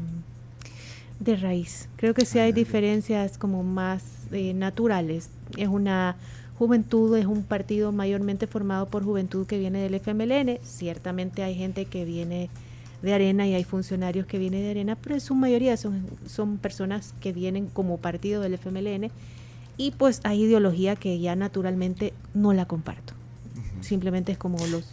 de 1.20 1.36
raíz. 1.36 1.89
Creo 1.96 2.13
que 2.13 2.27
sí 2.27 2.38
hay 2.38 2.51
diferencias 2.51 3.39
como 3.39 3.63
más 3.63 4.03
eh, 4.31 4.53
naturales. 4.53 5.31
Es 5.58 5.67
una 5.67 6.15
juventud, 6.60 7.17
es 7.17 7.25
un 7.25 7.41
partido 7.41 7.91
mayormente 7.91 8.46
formado 8.46 8.86
por 8.86 9.03
juventud 9.03 9.48
que 9.48 9.58
viene 9.58 9.81
del 9.81 9.96
FMLN. 9.96 10.60
Ciertamente 10.62 11.41
hay 11.41 11.55
gente 11.55 11.86
que 11.86 12.05
viene 12.05 12.51
de 13.01 13.13
Arena 13.15 13.48
y 13.48 13.55
hay 13.55 13.63
funcionarios 13.63 14.27
que 14.27 14.38
vienen 14.38 14.62
de 14.62 14.70
Arena, 14.70 14.96
pero 14.96 15.15
en 15.15 15.22
su 15.22 15.34
mayoría 15.34 15.77
son, 15.77 16.05
son 16.27 16.60
personas 16.60 17.15
que 17.20 17.34
vienen 17.34 17.65
como 17.65 17.98
partido 17.98 18.43
del 18.43 18.53
FMLN 18.53 19.10
y 19.75 19.89
pues 19.89 20.22
hay 20.24 20.43
ideología 20.43 20.96
que 20.96 21.20
ya 21.20 21.36
naturalmente 21.36 22.13
no 22.36 22.53
la 22.53 22.65
comparto. 22.65 23.13
Simplemente 23.81 24.34
es 24.34 24.38
como 24.38 24.63
los 24.67 24.86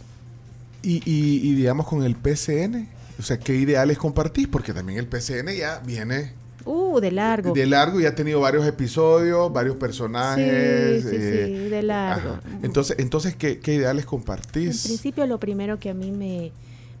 y, 0.81 1.01
y, 1.05 1.53
digamos 1.55 1.87
con 1.87 2.03
el 2.03 2.15
PCN, 2.15 2.87
o 3.19 3.21
sea, 3.21 3.37
¿qué 3.37 3.55
ideales 3.55 3.97
compartís? 3.97 4.47
Porque 4.47 4.73
también 4.73 4.99
el 4.99 5.07
PCN 5.07 5.55
ya 5.57 5.79
viene... 5.85 6.33
Uh, 6.65 6.99
de 6.99 7.11
largo. 7.11 7.53
De 7.53 7.65
largo 7.65 7.99
y 7.99 8.05
ha 8.05 8.15
tenido 8.15 8.39
varios 8.39 8.65
episodios, 8.65 9.51
varios 9.51 9.75
personajes. 9.77 11.03
Sí, 11.03 11.09
sí, 11.09 11.15
sí, 11.15 11.21
eh, 11.21 11.69
de 11.69 11.81
largo. 11.81 12.37
Entonces, 12.61 12.97
entonces 12.99 13.35
¿qué, 13.35 13.59
¿qué, 13.59 13.75
ideales 13.75 14.05
compartís? 14.05 14.85
En 14.85 14.89
principio 14.91 15.25
lo 15.25 15.39
primero 15.39 15.79
que 15.79 15.89
a 15.89 15.93
mí 15.93 16.11
me, 16.11 16.51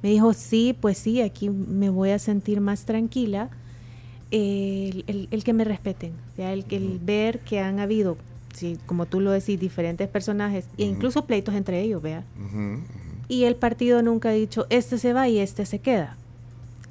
me 0.01 0.09
dijo, 0.09 0.33
sí, 0.33 0.75
pues 0.79 0.97
sí, 0.97 1.21
aquí 1.21 1.49
me 1.49 1.89
voy 1.89 2.11
a 2.11 2.19
sentir 2.19 2.61
más 2.61 2.85
tranquila, 2.85 3.49
el, 4.31 5.03
el, 5.07 5.27
el, 5.31 5.43
que 5.43 5.53
me 5.53 5.63
respeten, 5.63 6.13
ya 6.37 6.53
el, 6.53 6.65
el 6.69 6.99
ver 6.99 7.39
que 7.39 7.59
han 7.59 7.79
habido, 7.79 8.17
sí, 8.53 8.77
como 8.85 9.05
tú 9.05 9.19
lo 9.19 9.31
decís, 9.31 9.59
diferentes 9.59 10.07
personajes 10.07 10.65
e 10.77 10.83
incluso 10.83 11.25
pleitos 11.25 11.55
entre 11.55 11.81
ellos, 11.81 12.01
vea 12.01 12.23
y 13.29 13.45
el 13.45 13.55
partido 13.55 14.01
nunca 14.01 14.29
ha 14.29 14.33
dicho, 14.33 14.65
este 14.69 14.97
se 14.97 15.13
va 15.13 15.29
y 15.29 15.39
este 15.39 15.65
se 15.65 15.79
queda. 15.79 16.17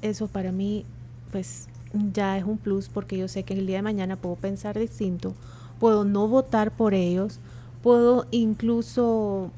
Eso 0.01 0.27
para 0.27 0.51
mí, 0.51 0.85
pues 1.31 1.67
ya 2.13 2.37
es 2.37 2.45
un 2.45 2.57
plus 2.57 2.89
porque 2.89 3.17
yo 3.17 3.27
sé 3.27 3.43
que 3.43 3.53
el 3.53 3.67
día 3.67 3.77
de 3.77 3.81
mañana 3.83 4.15
puedo 4.15 4.35
pensar 4.35 4.79
distinto, 4.79 5.35
puedo 5.79 6.05
no 6.05 6.27
votar 6.27 6.71
por 6.71 6.93
ellos, 6.93 7.39
puedo 7.83 8.25
incluso 8.31 9.51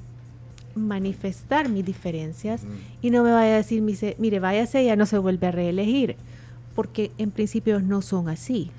manifestar 0.74 1.70
mis 1.70 1.86
diferencias 1.86 2.64
y 3.02 3.12
no 3.12 3.24
me 3.24 3.32
vaya 3.32 3.54
a 3.54 3.58
decir, 3.58 3.82
mire, 3.82 4.40
váyase, 4.40 4.84
ya 4.84 4.96
no 4.96 5.06
se 5.06 5.18
vuelve 5.18 5.48
a 5.48 5.52
reelegir, 5.52 6.16
porque 6.76 7.12
en 7.18 7.32
principio 7.32 7.80
no 7.80 8.02
son 8.02 8.28
así. 8.28 8.72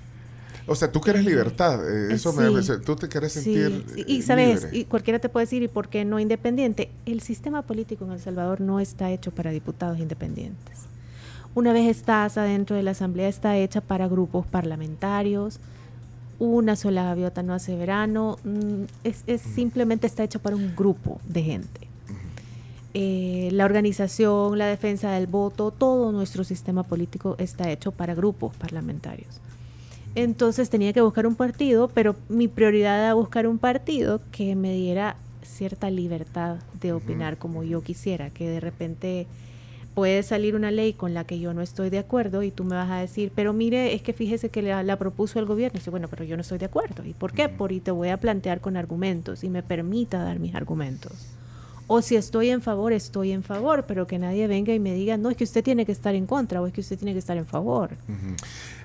O 0.66 0.74
sea, 0.74 0.90
tú 0.92 1.00
quieres 1.00 1.24
libertad, 1.24 1.80
eh, 1.88 2.14
eso 2.14 2.32
me, 2.32 2.48
tú 2.78 2.96
te 2.96 3.08
quieres 3.08 3.32
sentir. 3.32 3.84
Sí, 3.94 4.04
y 4.06 4.22
sabes, 4.22 4.68
y 4.72 4.84
cualquiera 4.84 5.18
te 5.18 5.28
puede 5.28 5.46
decir, 5.46 5.62
¿y 5.62 5.68
por 5.68 5.88
qué 5.88 6.04
no 6.04 6.20
independiente? 6.20 6.90
El 7.04 7.20
sistema 7.20 7.62
político 7.62 8.04
en 8.04 8.12
El 8.12 8.20
Salvador 8.20 8.60
no 8.60 8.78
está 8.78 9.10
hecho 9.10 9.32
para 9.32 9.50
diputados 9.50 9.98
independientes. 9.98 10.78
Una 11.54 11.72
vez 11.72 11.88
estás 11.88 12.38
adentro 12.38 12.76
de 12.76 12.82
la 12.82 12.92
Asamblea, 12.92 13.28
está 13.28 13.56
hecha 13.56 13.80
para 13.80 14.08
grupos 14.08 14.46
parlamentarios. 14.46 15.58
Una 16.38 16.76
sola 16.76 17.04
gaviota 17.04 17.42
no 17.42 17.52
hace 17.52 17.76
verano. 17.76 18.38
Mm, 18.44 18.84
es, 19.04 19.22
es 19.26 19.42
simplemente 19.42 20.06
está 20.06 20.24
hecha 20.24 20.38
para 20.38 20.56
un 20.56 20.74
grupo 20.74 21.20
de 21.28 21.42
gente. 21.42 21.92
Eh, 22.94 23.48
la 23.52 23.64
organización, 23.64 24.58
la 24.58 24.66
defensa 24.66 25.10
del 25.12 25.26
voto, 25.26 25.70
todo 25.70 26.12
nuestro 26.12 26.44
sistema 26.44 26.82
político 26.82 27.36
está 27.38 27.70
hecho 27.70 27.90
para 27.92 28.14
grupos 28.14 28.54
parlamentarios. 28.56 29.40
Entonces 30.14 30.68
tenía 30.68 30.92
que 30.92 31.00
buscar 31.00 31.26
un 31.26 31.36
partido, 31.36 31.88
pero 31.88 32.16
mi 32.28 32.48
prioridad 32.48 32.98
era 32.98 33.14
buscar 33.14 33.46
un 33.46 33.58
partido 33.58 34.20
que 34.30 34.54
me 34.54 34.72
diera 34.74 35.16
cierta 35.42 35.90
libertad 35.90 36.58
de 36.80 36.92
opinar 36.92 37.38
como 37.38 37.62
yo 37.64 37.82
quisiera, 37.82 38.30
que 38.30 38.48
de 38.48 38.60
repente 38.60 39.26
puede 39.94 40.22
salir 40.22 40.54
una 40.54 40.70
ley 40.70 40.92
con 40.92 41.14
la 41.14 41.24
que 41.24 41.38
yo 41.38 41.52
no 41.54 41.62
estoy 41.62 41.90
de 41.90 41.98
acuerdo 41.98 42.42
y 42.42 42.50
tú 42.50 42.64
me 42.64 42.74
vas 42.74 42.90
a 42.90 42.96
decir, 42.96 43.32
pero 43.34 43.52
mire, 43.52 43.94
es 43.94 44.02
que 44.02 44.12
fíjese 44.12 44.48
que 44.48 44.62
la, 44.62 44.96
propuso 44.96 45.38
el 45.38 45.46
gobierno. 45.46 45.76
Y 45.76 45.80
dice, 45.80 45.90
bueno, 45.90 46.08
pero 46.08 46.24
yo 46.24 46.36
no 46.36 46.42
estoy 46.42 46.58
de 46.58 46.66
acuerdo. 46.66 47.04
¿Y 47.04 47.12
por 47.12 47.32
qué? 47.32 47.48
Porque 47.48 47.80
te 47.80 47.90
voy 47.90 48.08
a 48.08 48.18
plantear 48.18 48.60
con 48.60 48.76
argumentos 48.76 49.44
y 49.44 49.48
me 49.48 49.62
permita 49.62 50.22
dar 50.22 50.38
mis 50.38 50.54
argumentos. 50.54 51.12
O 51.94 52.00
si 52.00 52.16
estoy 52.16 52.48
en 52.48 52.62
favor, 52.62 52.94
estoy 52.94 53.32
en 53.32 53.42
favor, 53.42 53.84
pero 53.86 54.06
que 54.06 54.18
nadie 54.18 54.46
venga 54.46 54.72
y 54.72 54.80
me 54.80 54.94
diga, 54.94 55.18
no, 55.18 55.28
es 55.28 55.36
que 55.36 55.44
usted 55.44 55.62
tiene 55.62 55.84
que 55.84 55.92
estar 55.92 56.14
en 56.14 56.24
contra 56.24 56.62
o 56.62 56.66
es 56.66 56.72
que 56.72 56.80
usted 56.80 56.96
tiene 56.96 57.12
que 57.12 57.18
estar 57.18 57.36
en 57.36 57.44
favor. 57.44 57.90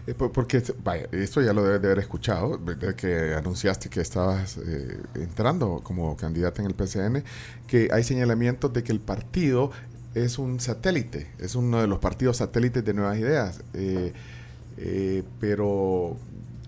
Eh, 0.08 0.14
porque, 0.14 0.62
vaya, 0.84 1.08
esto 1.14 1.42
ya 1.42 1.54
lo 1.54 1.64
debe 1.64 1.80
de 1.80 1.88
haber 1.88 2.00
escuchado, 2.00 2.60
que 2.98 3.34
anunciaste 3.34 3.88
que 3.88 4.02
estabas 4.02 4.58
eh, 4.58 5.00
entrando 5.16 5.80
como 5.84 6.18
candidata 6.18 6.62
en 6.62 6.68
el 6.68 6.74
PCN, 6.74 7.24
que 7.66 7.88
hay 7.94 8.04
señalamientos 8.04 8.74
de 8.74 8.84
que 8.84 8.92
el 8.92 9.00
partido 9.00 9.72
es 10.14 10.38
un 10.38 10.60
satélite, 10.60 11.28
es 11.40 11.56
uno 11.56 11.80
de 11.80 11.88
los 11.88 12.00
partidos 12.00 12.36
satélites 12.36 12.84
de 12.84 12.94
Nuevas 12.94 13.18
Ideas. 13.18 13.62
Eh, 13.74 15.24
pero, 15.40 16.18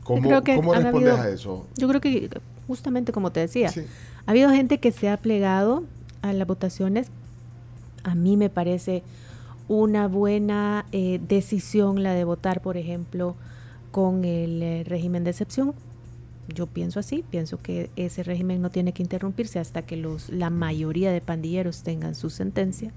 ¿cómo, 0.06 0.42
¿cómo 0.56 0.74
respondes 0.74 1.20
a 1.20 1.30
eso? 1.30 1.68
Yo 1.76 1.90
creo 1.90 2.00
que, 2.00 2.30
justamente 2.66 3.12
como 3.12 3.30
te 3.30 3.42
decía, 3.42 3.70
ha 4.26 4.32
habido 4.32 4.50
gente 4.52 4.80
que 4.80 4.94
se 4.94 5.10
ha 5.10 5.18
plegado 5.18 5.84
a 6.22 6.34
las 6.34 6.48
votaciones, 6.48 7.12
a 8.04 8.16
mí 8.16 8.38
me 8.38 8.50
parece 8.50 9.04
una 9.68 10.08
buena 10.08 10.86
eh, 10.92 11.20
decisión 11.28 12.02
la 12.04 12.14
de 12.14 12.24
votar, 12.24 12.62
por 12.62 12.76
ejemplo, 12.76 13.36
con 13.92 14.26
el 14.26 14.62
eh, 14.62 14.84
régimen 14.86 15.24
de 15.24 15.30
excepción. 15.30 15.74
Yo 16.48 16.66
pienso 16.66 17.00
así, 17.00 17.24
pienso 17.30 17.62
que 17.62 17.92
ese 17.96 18.24
régimen 18.24 18.62
no 18.62 18.72
tiene 18.72 18.92
que 18.94 19.04
interrumpirse 19.04 19.60
hasta 19.60 19.84
que 19.84 19.96
los, 19.96 20.30
la 20.30 20.50
mayoría 20.50 21.12
de 21.12 21.22
pandilleros 21.22 21.84
tengan 21.84 22.16
su 22.16 22.32
sentencia. 22.32 22.92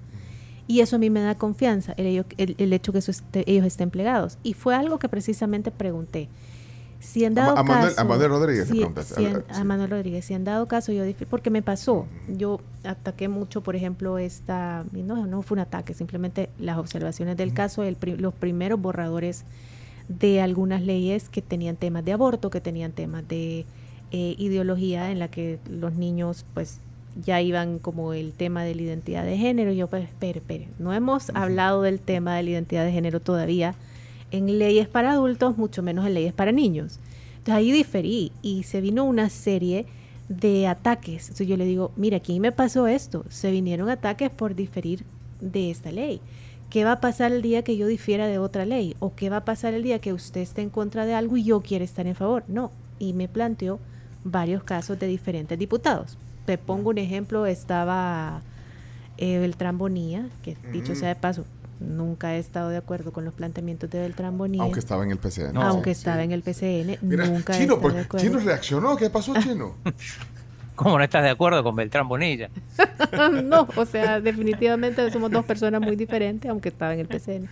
Y 0.66 0.80
eso 0.80 0.96
a 0.96 0.98
mí 0.98 1.10
me 1.10 1.20
da 1.20 1.34
confianza, 1.34 1.92
el, 1.98 2.24
el, 2.38 2.72
hecho 2.72 2.92
que 2.92 3.00
ellos 3.46 3.66
estén 3.66 3.90
plegados. 3.90 4.38
Y 4.42 4.54
fue 4.54 4.74
algo 4.74 4.98
que 4.98 5.08
precisamente 5.08 5.70
pregunté. 5.70 6.28
Si 7.02 7.24
en 7.24 7.34
dado 7.34 7.58
a, 7.58 7.64
caso, 7.64 8.00
a 8.00 8.04
Manuel 8.04 8.30
Rodríguez 8.30 8.68
si, 8.68 8.80
a 8.80 9.64
Manuel 9.64 9.90
Rodríguez, 9.90 10.24
si 10.24 10.34
han 10.34 10.44
dado 10.44 10.66
caso 10.68 10.92
yo 10.92 11.02
porque 11.28 11.50
me 11.50 11.60
pasó, 11.60 12.06
yo 12.28 12.60
ataqué 12.84 13.26
mucho, 13.26 13.60
por 13.60 13.74
ejemplo, 13.74 14.18
esta, 14.18 14.84
no, 14.92 15.26
no 15.26 15.42
fue 15.42 15.56
un 15.56 15.58
ataque, 15.58 15.94
simplemente 15.94 16.48
las 16.60 16.78
observaciones 16.78 17.36
del 17.36 17.54
caso, 17.54 17.82
el, 17.82 17.96
los 18.18 18.32
primeros 18.32 18.80
borradores 18.80 19.44
de 20.08 20.40
algunas 20.40 20.80
leyes 20.82 21.28
que 21.28 21.42
tenían 21.42 21.74
temas 21.74 22.04
de 22.04 22.12
aborto, 22.12 22.50
que 22.50 22.60
tenían 22.60 22.92
temas 22.92 23.26
de 23.26 23.66
eh, 24.12 24.36
ideología 24.38 25.10
en 25.10 25.18
la 25.18 25.26
que 25.26 25.58
los 25.68 25.94
niños 25.94 26.44
pues 26.54 26.78
ya 27.20 27.40
iban 27.40 27.80
como 27.80 28.12
el 28.12 28.32
tema 28.32 28.62
de 28.62 28.76
la 28.76 28.82
identidad 28.82 29.24
de 29.24 29.36
género. 29.36 29.72
Y 29.72 29.76
yo, 29.76 29.88
pues, 29.88 30.04
espere, 30.04 30.38
espere, 30.38 30.68
no 30.78 30.94
hemos 30.94 31.30
hablado 31.30 31.82
del 31.82 31.98
tema 31.98 32.36
de 32.36 32.44
la 32.44 32.50
identidad 32.50 32.84
de 32.84 32.92
género 32.92 33.18
todavía 33.18 33.74
en 34.32 34.58
leyes 34.58 34.88
para 34.88 35.12
adultos, 35.12 35.56
mucho 35.56 35.82
menos 35.82 36.06
en 36.06 36.14
leyes 36.14 36.32
para 36.32 36.50
niños. 36.50 36.98
Entonces 37.38 37.54
ahí 37.54 37.70
diferí 37.70 38.32
y 38.42 38.64
se 38.64 38.80
vino 38.80 39.04
una 39.04 39.28
serie 39.28 39.86
de 40.28 40.66
ataques. 40.66 41.24
Entonces 41.24 41.46
yo 41.46 41.56
le 41.56 41.66
digo, 41.66 41.92
mira, 41.96 42.16
aquí 42.16 42.40
me 42.40 42.50
pasó 42.50 42.86
esto. 42.88 43.24
Se 43.28 43.50
vinieron 43.50 43.88
ataques 43.90 44.30
por 44.30 44.54
diferir 44.54 45.04
de 45.40 45.70
esta 45.70 45.92
ley. 45.92 46.20
¿Qué 46.70 46.84
va 46.84 46.92
a 46.92 47.00
pasar 47.00 47.32
el 47.32 47.42
día 47.42 47.62
que 47.62 47.76
yo 47.76 47.86
difiera 47.86 48.26
de 48.26 48.38
otra 48.38 48.64
ley? 48.64 48.96
¿O 48.98 49.14
qué 49.14 49.28
va 49.28 49.38
a 49.38 49.44
pasar 49.44 49.74
el 49.74 49.82
día 49.82 49.98
que 49.98 50.12
usted 50.12 50.40
esté 50.40 50.62
en 50.62 50.70
contra 50.70 51.04
de 51.04 51.14
algo 51.14 51.36
y 51.36 51.44
yo 51.44 51.60
quiera 51.60 51.84
estar 51.84 52.06
en 52.06 52.14
favor? 52.14 52.44
No. 52.48 52.70
Y 52.98 53.12
me 53.12 53.28
planteó 53.28 53.78
varios 54.24 54.62
casos 54.62 54.98
de 54.98 55.06
diferentes 55.06 55.58
diputados. 55.58 56.16
Te 56.46 56.56
pongo 56.56 56.90
un 56.90 56.98
ejemplo, 56.98 57.44
estaba 57.44 58.40
eh, 59.18 59.44
el 59.44 59.56
Trambonía, 59.56 60.28
que 60.42 60.56
dicho 60.72 60.94
sea 60.94 61.08
de 61.08 61.16
paso, 61.16 61.44
nunca 61.82 62.34
he 62.34 62.38
estado 62.38 62.70
de 62.70 62.76
acuerdo 62.76 63.12
con 63.12 63.24
los 63.24 63.34
planteamientos 63.34 63.90
de 63.90 64.00
Beltrán 64.00 64.38
Bonilla. 64.38 64.64
Aunque 64.64 64.80
estaba 64.80 65.04
en 65.04 65.10
el 65.10 65.18
PCN. 65.18 65.56
aunque 65.56 65.90
estaba 65.90 66.22
en 66.22 66.32
el 66.32 66.42
PCN, 66.42 66.98
nunca 67.02 67.52
Chino, 67.56 67.76
he 67.76 68.16
Chino 68.18 68.38
reaccionó. 68.38 68.96
¿Qué 68.96 69.10
pasó, 69.10 69.34
Chino? 69.40 69.74
¿Cómo 70.74 70.96
no 70.96 71.04
estás 71.04 71.22
de 71.22 71.30
acuerdo 71.30 71.62
con 71.62 71.76
Beltrán 71.76 72.08
Bonilla? 72.08 72.48
no, 73.44 73.68
o 73.76 73.84
sea, 73.84 74.20
definitivamente 74.20 75.10
somos 75.10 75.30
dos 75.30 75.44
personas 75.44 75.80
muy 75.80 75.96
diferentes, 75.96 76.50
aunque 76.50 76.70
estaba 76.70 76.94
en 76.94 77.00
el 77.00 77.06
PCN. 77.06 77.48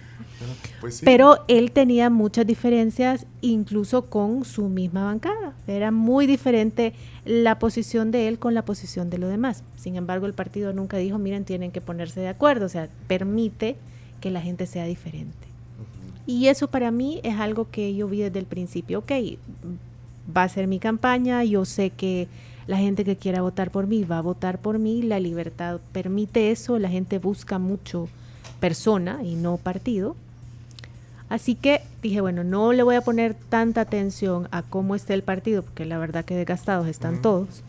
Pues 0.81 1.03
Pero 1.05 1.45
él 1.49 1.71
tenía 1.71 2.09
muchas 2.09 2.47
diferencias 2.47 3.27
incluso 3.43 4.07
con 4.07 4.45
su 4.45 4.69
misma 4.69 5.05
bancada. 5.05 5.53
Era 5.67 5.91
muy 5.91 6.27
diferente 6.27 6.95
la 7.27 7.59
posición 7.59 8.11
de 8.11 8.27
él 8.27 8.39
con 8.39 8.55
la 8.55 8.63
posición 8.65 9.11
de 9.11 9.19
los 9.19 9.31
demás. 9.31 9.63
Sin 9.77 9.97
embargo, 9.97 10.27
el 10.27 10.33
partido 10.33 10.73
nunca 10.73 10.97
dijo, 10.97 11.19
miren, 11.19 11.45
tienen 11.45 11.73
que 11.73 11.83
ponerse 11.83 12.21
de 12.21 12.29
acuerdo. 12.29 12.67
O 12.67 12.71
sea, 12.71 12.89
permite 13.07 13.77
que 14.21 14.31
la 14.31 14.41
gente 14.41 14.67
sea 14.67 14.85
diferente. 14.85 15.49
Y 16.27 16.47
eso 16.47 16.69
para 16.69 16.91
mí 16.91 17.21
es 17.25 17.39
algo 17.39 17.69
que 17.71 17.95
yo 17.95 18.07
vi 18.07 18.21
desde 18.21 18.39
el 18.39 18.47
principio. 18.47 19.01
Ok, 19.01 19.13
va 20.37 20.45
a 20.45 20.49
ser 20.49 20.67
mi 20.67 20.79
campaña, 20.79 21.43
yo 21.45 21.65
sé 21.65 21.91
que 21.91 22.29
la 22.67 22.77
gente 22.77 23.05
que 23.05 23.17
quiera 23.17 23.43
votar 23.43 23.71
por 23.71 23.87
mí 23.87 24.05
va 24.05 24.19
a 24.19 24.23
votar 24.23 24.59
por 24.59 24.79
mí, 24.79 25.03
la 25.03 25.19
libertad 25.19 25.81
permite 25.93 26.53
eso, 26.53 26.79
la 26.79 26.89
gente 26.89 27.19
busca 27.19 27.59
mucho 27.59 28.09
persona 28.61 29.25
y 29.25 29.35
no 29.35 29.57
partido. 29.57 30.15
Así 31.29 31.55
que 31.55 31.83
dije, 32.03 32.21
bueno, 32.21 32.45
no 32.45 32.73
le 32.73 32.83
voy 32.83 32.97
a 32.97 33.01
poner 33.01 33.35
tanta 33.35 33.81
atención 33.81 34.49
a 34.51 34.63
cómo 34.63 34.95
está 34.95 35.15
el 35.15 35.23
partido, 35.23 35.63
porque 35.63 35.85
la 35.85 35.99
verdad 35.99 36.25
que 36.25 36.37
desgastados 36.37 36.87
están 36.87 37.23
todos, 37.23 37.63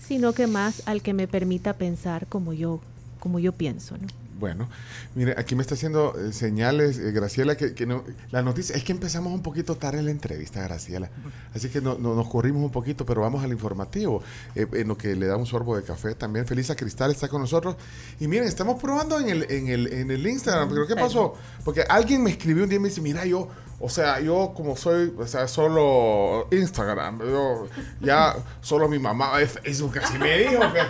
sino 0.00 0.32
que 0.32 0.46
más 0.46 0.82
al 0.86 1.02
que 1.02 1.12
me 1.12 1.28
permita 1.28 1.72
pensar 1.74 2.26
como 2.26 2.52
yo, 2.52 2.80
como 3.20 3.38
yo 3.38 3.52
pienso, 3.52 3.96
¿no? 3.98 4.25
Bueno, 4.38 4.68
mire, 5.14 5.34
aquí 5.38 5.54
me 5.54 5.62
está 5.62 5.74
haciendo 5.74 6.14
eh, 6.18 6.32
señales, 6.32 6.98
eh, 6.98 7.10
Graciela, 7.10 7.56
que, 7.56 7.86
no, 7.86 8.04
la 8.30 8.42
noticia 8.42 8.76
es 8.76 8.84
que 8.84 8.92
empezamos 8.92 9.32
un 9.32 9.42
poquito 9.42 9.76
tarde 9.76 10.02
la 10.02 10.10
entrevista, 10.10 10.62
Graciela. 10.62 11.10
Así 11.54 11.70
que 11.70 11.80
no, 11.80 11.96
nos 11.96 12.28
corrimos 12.28 12.62
un 12.62 12.70
poquito, 12.70 13.06
pero 13.06 13.22
vamos 13.22 13.42
al 13.42 13.52
informativo, 13.52 14.22
eh, 14.54 14.66
en 14.74 14.88
lo 14.88 14.98
que 14.98 15.16
le 15.16 15.26
da 15.26 15.36
un 15.36 15.46
sorbo 15.46 15.74
de 15.76 15.84
café 15.84 16.14
también. 16.14 16.46
Felisa 16.46 16.76
Cristal 16.76 17.10
está 17.10 17.28
con 17.28 17.40
nosotros. 17.40 17.76
Y 18.20 18.28
miren, 18.28 18.46
estamos 18.46 18.80
probando 18.80 19.18
en 19.18 19.30
el, 19.30 19.50
en 19.50 19.68
el, 19.68 19.92
en 19.92 20.10
el 20.10 20.26
Instagram, 20.26 20.68
pero 20.68 20.86
¿qué 20.86 20.96
pasó? 20.96 21.34
Porque 21.64 21.82
alguien 21.88 22.22
me 22.22 22.30
escribió 22.30 22.64
un 22.64 22.68
día 22.68 22.76
y 22.76 22.80
me 22.80 22.88
dice, 22.88 23.00
mira, 23.00 23.24
yo 23.24 23.48
o 23.78 23.90
sea, 23.90 24.20
yo 24.20 24.52
como 24.56 24.74
soy, 24.74 25.12
o 25.18 25.26
sea, 25.26 25.46
solo 25.48 26.48
Instagram, 26.50 27.20
yo 27.20 27.68
ya 28.00 28.34
solo 28.62 28.88
mi 28.88 28.98
mamá 28.98 29.36
ve 29.36 29.46
Facebook, 29.46 29.98
así 30.02 30.18
me 30.18 30.38
dijo 30.38 30.60
que 30.72 30.80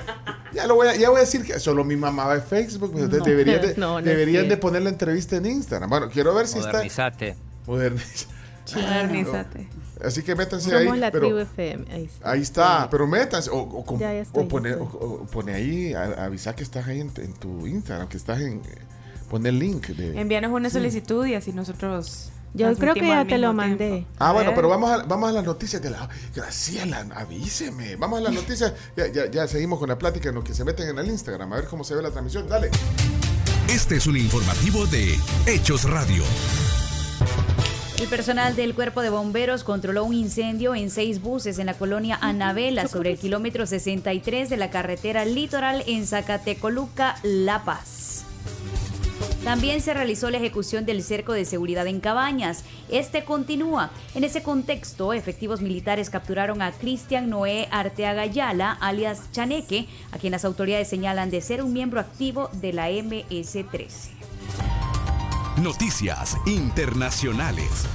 ya 0.57 0.67
lo 0.67 0.75
voy 0.75 0.89
a, 0.89 0.97
ya 0.97 1.11
voy 1.11 1.19
a 1.19 1.21
decir 1.21 1.45
que 1.45 1.61
solo 1.61 1.85
mi 1.85 1.97
mamá 1.97 2.27
ve 2.29 2.41
Facebook, 2.41 2.93
pues 2.93 3.11
deberían, 3.11 3.61
de, 3.61 3.75
deberían 4.03 4.49
de 4.49 4.57
poner 4.57 4.83
la 4.83 4.91
entrevista 4.91 5.37
en 5.37 5.47
Instagram. 5.47 5.89
Bueno, 5.91 6.11
quiero 6.11 6.35
ver 6.35 6.49
si 6.49 6.59
está 6.59 6.79
Modernizate. 6.79 7.37
Modernizate. 8.75 9.69
Así 10.05 10.23
que 10.23 10.35
métanse 10.35 10.75
ahí. 10.75 10.99
La 10.99 11.11
pero, 11.11 11.39
FM. 11.39 11.87
Ahí 11.91 12.05
está. 12.05 12.31
Ahí 12.31 12.43
está 12.43 12.89
pero 12.91 13.07
métanse. 13.07 13.51
O, 13.51 13.59
o, 13.59 13.81
o 13.81 14.49
pone, 14.49 14.75
o, 14.75 15.27
pone, 15.31 15.55
ahí, 15.55 15.95
avisa 15.95 16.55
que 16.55 16.63
estás 16.63 16.87
ahí 16.87 17.01
en, 17.01 17.11
tu 17.11 17.67
Instagram, 17.67 18.09
que 18.09 18.17
estás 18.17 18.41
en. 18.41 18.63
Pone 19.31 19.49
el 19.49 19.59
link. 19.59 19.89
De, 19.89 20.21
Envíanos 20.21 20.53
una 20.53 20.71
solicitud 20.71 21.27
y 21.27 21.35
así 21.35 21.53
nosotros 21.53 22.31
Yo 22.55 22.75
creo 22.77 22.95
que 22.95 23.07
ya 23.07 23.27
te 23.27 23.39
lo 23.39 23.53
mandé. 23.53 24.07
Ah, 24.19 24.33
bueno, 24.33 24.53
pero 24.55 24.69
vamos 24.69 24.91
a, 24.91 25.03
vamos 25.05 25.29
a 25.29 25.33
las 25.33 25.45
noticias 25.45 25.83
de 25.83 25.91
la... 25.91 26.09
Graciela, 26.35 27.07
avíseme. 27.15 27.97
Vamos 27.97 28.21
a 28.21 28.23
las 28.23 28.33
noticias. 28.33 28.73
Ya, 28.97 29.07
ya, 29.09 29.31
ya 29.31 29.47
seguimos 29.47 29.79
con 29.79 29.89
la 29.89 29.99
plática 29.99 30.31
en 30.31 30.37
lo 30.37 30.45
que 30.45 30.55
se 30.55 30.65
meten 30.65 30.89
en 30.89 30.99
el 30.99 31.07
Instagram. 31.07 31.53
A 31.53 31.57
ver 31.57 31.67
cómo 31.67 31.85
se 31.85 31.95
ve 31.95 32.03
la 32.03 32.11
transmisión. 32.11 32.49
Dale. 32.49 32.71
Este 33.69 33.97
es 33.97 34.07
un 34.07 34.17
informativo 34.17 34.87
de 34.87 35.19
Hechos 35.47 35.85
Radio. 35.85 36.23
El 38.01 38.09
personal 38.09 38.55
del 38.55 38.75
Cuerpo 38.75 39.01
de 39.01 39.09
Bomberos 39.11 39.65
controló 39.65 40.05
un 40.05 40.13
incendio 40.13 40.75
en 40.75 40.91
seis 40.91 41.23
buses 41.23 41.59
en 41.59 41.67
la 41.67 41.75
colonia 41.75 42.19
Anabela 42.21 42.89
sobre 42.89 43.11
el 43.11 43.19
kilómetro 43.19 43.67
63 43.67 44.51
de 44.51 44.57
la 44.57 44.71
carretera 44.71 45.25
litoral 45.25 45.83
en 45.87 46.07
Zacatecoluca, 46.07 47.17
La 47.23 47.65
Paz. 47.65 48.06
También 49.47 49.81
se 49.81 49.95
realizó 49.95 50.29
la 50.29 50.39
ejecución 50.39 50.87
del 50.87 51.05
cerco 51.05 51.33
de 51.33 51.45
seguridad 51.45 51.87
en 51.87 52.01
Cabañas. 52.01 52.65
Este 52.89 53.23
continúa. 53.23 53.93
En 54.17 54.25
ese 54.25 54.43
contexto, 54.43 55.13
efectivos 55.13 55.61
militares 55.61 56.11
capturaron 56.11 56.63
a 56.63 56.73
Cristian 56.73 57.31
Noé 57.31 57.69
Arteaga 57.71 58.27
Yala, 58.27 58.73
alias 58.73 59.31
Chaneque, 59.31 59.87
a 60.11 60.19
quien 60.19 60.33
las 60.33 60.45
autoridades 60.45 60.89
señalan 60.89 61.31
de 61.31 61.41
ser 61.43 61.63
un 61.63 61.73
miembro 61.73 62.01
activo 62.01 62.51
de 62.55 62.73
la 62.73 62.91
MS-13. 62.91 64.11
Noticias 65.63 66.37
Internacionales. 66.47 67.87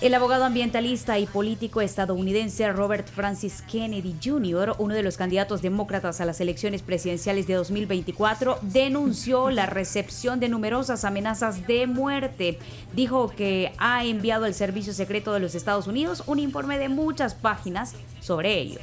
El 0.00 0.14
abogado 0.14 0.46
ambientalista 0.46 1.18
y 1.18 1.26
político 1.26 1.82
estadounidense 1.82 2.72
Robert 2.72 3.06
Francis 3.06 3.60
Kennedy 3.70 4.16
Jr., 4.24 4.74
uno 4.78 4.94
de 4.94 5.02
los 5.02 5.18
candidatos 5.18 5.60
demócratas 5.60 6.22
a 6.22 6.24
las 6.24 6.40
elecciones 6.40 6.80
presidenciales 6.80 7.46
de 7.46 7.52
2024, 7.52 8.60
denunció 8.62 9.50
la 9.50 9.66
recepción 9.66 10.40
de 10.40 10.48
numerosas 10.48 11.04
amenazas 11.04 11.66
de 11.66 11.86
muerte. 11.86 12.58
Dijo 12.94 13.28
que 13.28 13.72
ha 13.76 14.06
enviado 14.06 14.46
al 14.46 14.54
Servicio 14.54 14.94
Secreto 14.94 15.34
de 15.34 15.40
los 15.40 15.54
Estados 15.54 15.86
Unidos 15.86 16.22
un 16.26 16.38
informe 16.38 16.78
de 16.78 16.88
muchas 16.88 17.34
páginas 17.34 17.92
sobre 18.20 18.58
ello. 18.58 18.80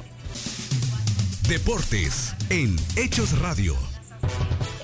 Deportes 1.48 2.32
en 2.48 2.76
Hechos 2.96 3.36
Radio. 3.40 3.74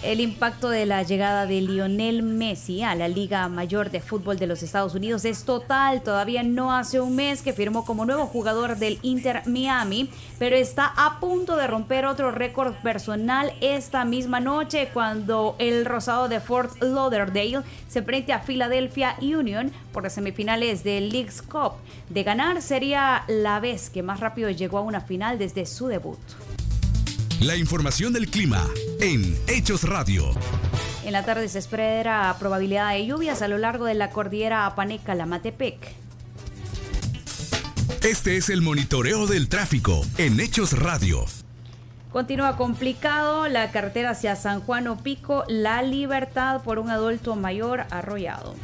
El 0.05 0.21
impacto 0.21 0.69
de 0.69 0.85
la 0.85 1.03
llegada 1.03 1.47
de 1.47 1.63
Lionel 1.63 2.23
Messi 2.23 2.83
a 2.83 2.95
la 2.95 3.09
Liga 3.09 3.49
Mayor 3.49 3.91
de 3.91 4.01
Fútbol 4.01 4.39
de 4.39 4.47
los 4.47 4.63
Estados 4.63 4.95
Unidos 4.95 5.25
es 5.25 5.45
total. 5.45 6.03
Todavía 6.03 6.43
no 6.43 6.77
hace 6.77 7.01
un 7.01 7.17
mes 7.17 7.41
que 7.41 7.55
firmó 7.55 7.87
como 7.87 8.05
nuevo 8.05 8.27
jugador 8.27 8.77
del 8.77 8.99
Inter 9.01 9.41
Miami, 9.47 10.11
pero 10.39 10.57
está 10.57 10.93
a 10.95 11.21
punto 11.21 11.57
de 11.57 11.67
romper 11.67 12.05
otro 12.05 12.31
récord 12.31 12.75
personal 12.83 13.55
esta 13.63 14.05
misma 14.05 14.41
noche 14.41 14.91
cuando 14.93 15.57
el 15.59 15.87
Rosado 15.87 16.29
de 16.29 16.39
Fort 16.41 16.83
Lauderdale 16.83 17.63
se 17.89 18.03
frente 18.03 18.35
a 18.35 18.41
Philadelphia 18.41 19.17
Union 19.23 19.73
por 19.91 20.03
las 20.03 20.13
semifinales 20.13 20.85
del 20.85 21.09
League's 21.09 21.41
Cup. 21.41 21.77
De 22.11 22.23
ganar 22.25 22.61
sería 22.61 23.25
la 23.27 23.59
vez 23.59 23.89
que 23.89 24.03
más 24.03 24.21
rápido 24.21 24.51
llegó 24.51 24.77
a 24.77 24.83
una 24.83 25.01
final 25.01 25.39
desde 25.39 25.65
su 25.65 25.87
debut. 25.87 26.21
La 27.41 27.57
información 27.57 28.13
del 28.13 28.29
clima 28.29 28.65
en 29.01 29.37
Hechos 29.47 29.89
Radio. 29.89 30.25
En 31.05 31.13
la 31.13 31.25
tarde 31.25 31.49
se 31.49 31.59
espera 31.59 32.35
probabilidad 32.39 32.93
de 32.93 33.07
lluvias 33.07 33.43
a 33.43 33.49
lo 33.49 33.59
largo 33.59 33.85
de 33.85 33.95
la 33.95 34.11
cordillera 34.11 34.67
Apaneca-Lamatepec. 34.67 35.77
Este 38.03 38.37
es 38.37 38.49
el 38.51 38.63
monitoreo 38.63 39.27
del 39.27 39.49
tráfico 39.49 40.03
en 40.19 40.41
Hechos 40.41 40.79
Radio. 40.79 41.25
Continúa 42.13 42.57
complicado 42.57 43.49
la 43.49 43.73
carretera 43.73 44.11
hacia 44.11 44.37
San 44.37 44.61
Juan 44.61 44.87
o 44.89 44.97
Pico, 44.97 45.45
La 45.49 45.83
Libertad 45.83 46.63
por 46.63 46.79
un 46.79 46.91
adulto 46.91 47.35
mayor 47.35 47.85
arrollado. 47.91 48.55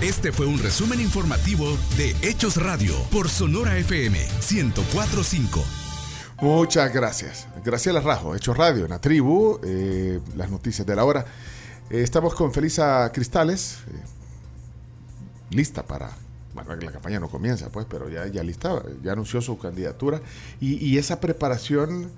Este 0.00 0.32
fue 0.32 0.46
un 0.46 0.58
resumen 0.58 1.00
informativo 1.00 1.76
de 1.96 2.16
Hechos 2.22 2.56
Radio 2.56 2.94
por 3.10 3.28
Sonora 3.28 3.76
FM 3.76 4.18
1045. 4.50 5.81
Muchas 6.42 6.92
gracias. 6.92 7.46
Graciela 7.64 8.00
Rajo, 8.00 8.34
Hecho 8.34 8.52
Radio, 8.52 8.82
en 8.82 8.90
la 8.90 9.00
tribu, 9.00 9.60
eh, 9.62 10.18
las 10.34 10.50
noticias 10.50 10.84
de 10.84 10.96
la 10.96 11.04
hora. 11.04 11.24
Eh, 11.88 12.02
estamos 12.02 12.34
con 12.34 12.52
Felisa 12.52 13.12
Cristales, 13.14 13.78
eh, 13.86 15.54
lista 15.54 15.84
para... 15.84 16.10
Bueno, 16.52 16.74
la 16.74 16.90
campaña 16.90 17.20
no 17.20 17.30
comienza, 17.30 17.68
pues, 17.70 17.86
pero 17.88 18.08
ya, 18.08 18.26
ya 18.26 18.42
lista, 18.42 18.82
ya 19.04 19.12
anunció 19.12 19.40
su 19.40 19.56
candidatura. 19.56 20.20
Y, 20.60 20.98
esa 20.98 21.20
preparación, 21.20 22.10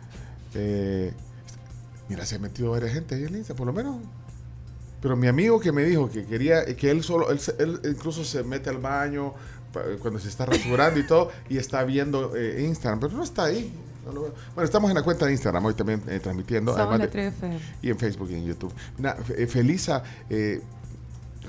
mira, 2.09 2.25
se 2.25 2.37
ha 2.37 2.39
metido 2.39 2.71
varias 2.71 2.95
gente 2.95 3.17
ahí 3.17 3.25
en 3.25 3.35
lista, 3.35 3.53
por 3.53 3.67
lo 3.67 3.75
menos. 3.75 3.99
Pero 5.03 5.17
mi 5.17 5.27
amigo 5.27 5.61
que 5.61 5.71
me 5.71 5.85
dijo 5.85 6.09
que 6.11 6.25
quería, 6.25 6.65
que 6.77 6.91
él 6.91 7.03
solo, 7.05 7.31
él, 7.31 7.39
él 7.59 7.81
incluso 7.85 8.25
se 8.25 8.43
mete 8.43 8.71
al 8.71 8.79
baño 8.79 9.35
cuando 10.01 10.19
se 10.19 10.29
está 10.29 10.47
rasurando 10.47 10.99
y 10.99 11.07
todo, 11.07 11.31
y 11.51 11.59
está 11.59 11.85
viendo 11.85 12.33
Instagram, 12.59 13.01
pero 13.01 13.13
no 13.19 13.23
está 13.23 13.45
ahí 13.45 13.71
bueno, 14.05 14.35
estamos 14.63 14.91
en 14.91 14.97
la 14.97 15.03
cuenta 15.03 15.27
de 15.27 15.33
Instagram 15.33 15.65
hoy 15.65 15.75
también 15.75 16.03
eh, 16.09 16.21
transmitiendo. 16.21 16.77
Además 16.77 17.09
y 17.83 17.91
en 17.91 17.99
Facebook 17.99 18.31
y 18.31 18.35
en 18.35 18.45
YouTube. 18.47 18.73
Eh, 19.37 19.47
Felisa, 19.47 20.03
eh, 20.29 20.61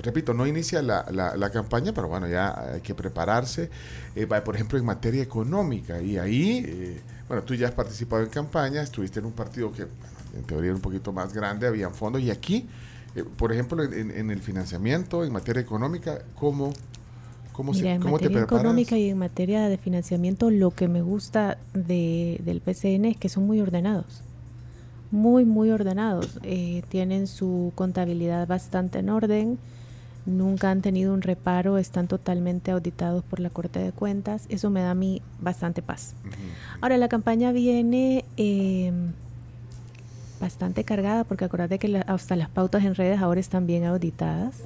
repito, 0.02 0.34
no 0.34 0.46
inicia 0.46 0.82
la, 0.82 1.50
campaña, 1.52 1.92
pero 1.92 2.08
bueno, 2.08 2.28
ya 2.28 2.72
hay 2.74 2.80
que 2.80 2.94
prepararse. 2.94 3.70
por 4.44 4.54
ejemplo, 4.54 4.78
en 4.78 4.84
materia 4.84 5.22
económica. 5.22 6.00
Y 6.00 6.18
ahí, 6.18 7.00
bueno, 7.28 7.42
tú 7.42 7.54
ya 7.54 7.68
has 7.68 7.74
participado 7.74 8.22
en 8.22 8.30
campaña, 8.30 8.82
estuviste 8.82 9.20
en 9.20 9.26
un 9.26 9.32
partido 9.32 9.72
que 9.72 9.82
en 9.82 10.44
teoría 10.44 10.68
era 10.68 10.76
un 10.76 10.82
poquito 10.82 11.12
más 11.12 11.32
grande, 11.32 11.66
habían 11.66 11.94
fondos. 11.94 12.22
Y 12.22 12.30
aquí, 12.30 12.68
por 13.36 13.52
ejemplo, 13.52 13.82
en, 13.82 14.10
en, 14.10 14.30
el 14.30 14.40
financiamiento, 14.40 15.24
en 15.24 15.32
materia 15.32 15.62
económica, 15.62 16.18
¿cómo 16.34 16.72
¿Cómo, 17.56 17.72
en 17.74 18.02
materia 18.02 18.42
económica 18.42 18.98
y 18.98 19.08
en 19.08 19.16
materia 19.16 19.70
de 19.70 19.78
financiamiento, 19.78 20.50
lo 20.50 20.72
que 20.72 20.88
me 20.88 21.00
gusta 21.00 21.56
de, 21.72 22.38
del 22.44 22.60
PCN 22.60 23.06
es 23.06 23.16
que 23.16 23.30
son 23.30 23.46
muy 23.46 23.62
ordenados, 23.62 24.20
muy, 25.10 25.46
muy 25.46 25.70
ordenados. 25.70 26.38
Eh, 26.42 26.82
tienen 26.90 27.26
su 27.26 27.72
contabilidad 27.74 28.46
bastante 28.46 28.98
en 28.98 29.08
orden, 29.08 29.58
nunca 30.26 30.70
han 30.70 30.82
tenido 30.82 31.14
un 31.14 31.22
reparo, 31.22 31.78
están 31.78 32.08
totalmente 32.08 32.72
auditados 32.72 33.24
por 33.24 33.40
la 33.40 33.48
Corte 33.48 33.78
de 33.78 33.90
Cuentas. 33.90 34.44
Eso 34.50 34.68
me 34.68 34.82
da 34.82 34.90
a 34.90 34.94
mí 34.94 35.22
bastante 35.40 35.80
paz. 35.80 36.14
Ahora, 36.82 36.98
la 36.98 37.08
campaña 37.08 37.52
viene... 37.52 38.26
Eh, 38.36 38.92
bastante 40.38 40.84
cargada 40.84 41.24
porque 41.24 41.46
acuérdate 41.46 41.78
que 41.78 42.04
hasta 42.06 42.36
las 42.36 42.50
pautas 42.50 42.84
en 42.84 42.94
redes 42.94 43.22
ahora 43.22 43.40
están 43.40 43.66
bien 43.66 43.84
auditadas. 43.84 44.64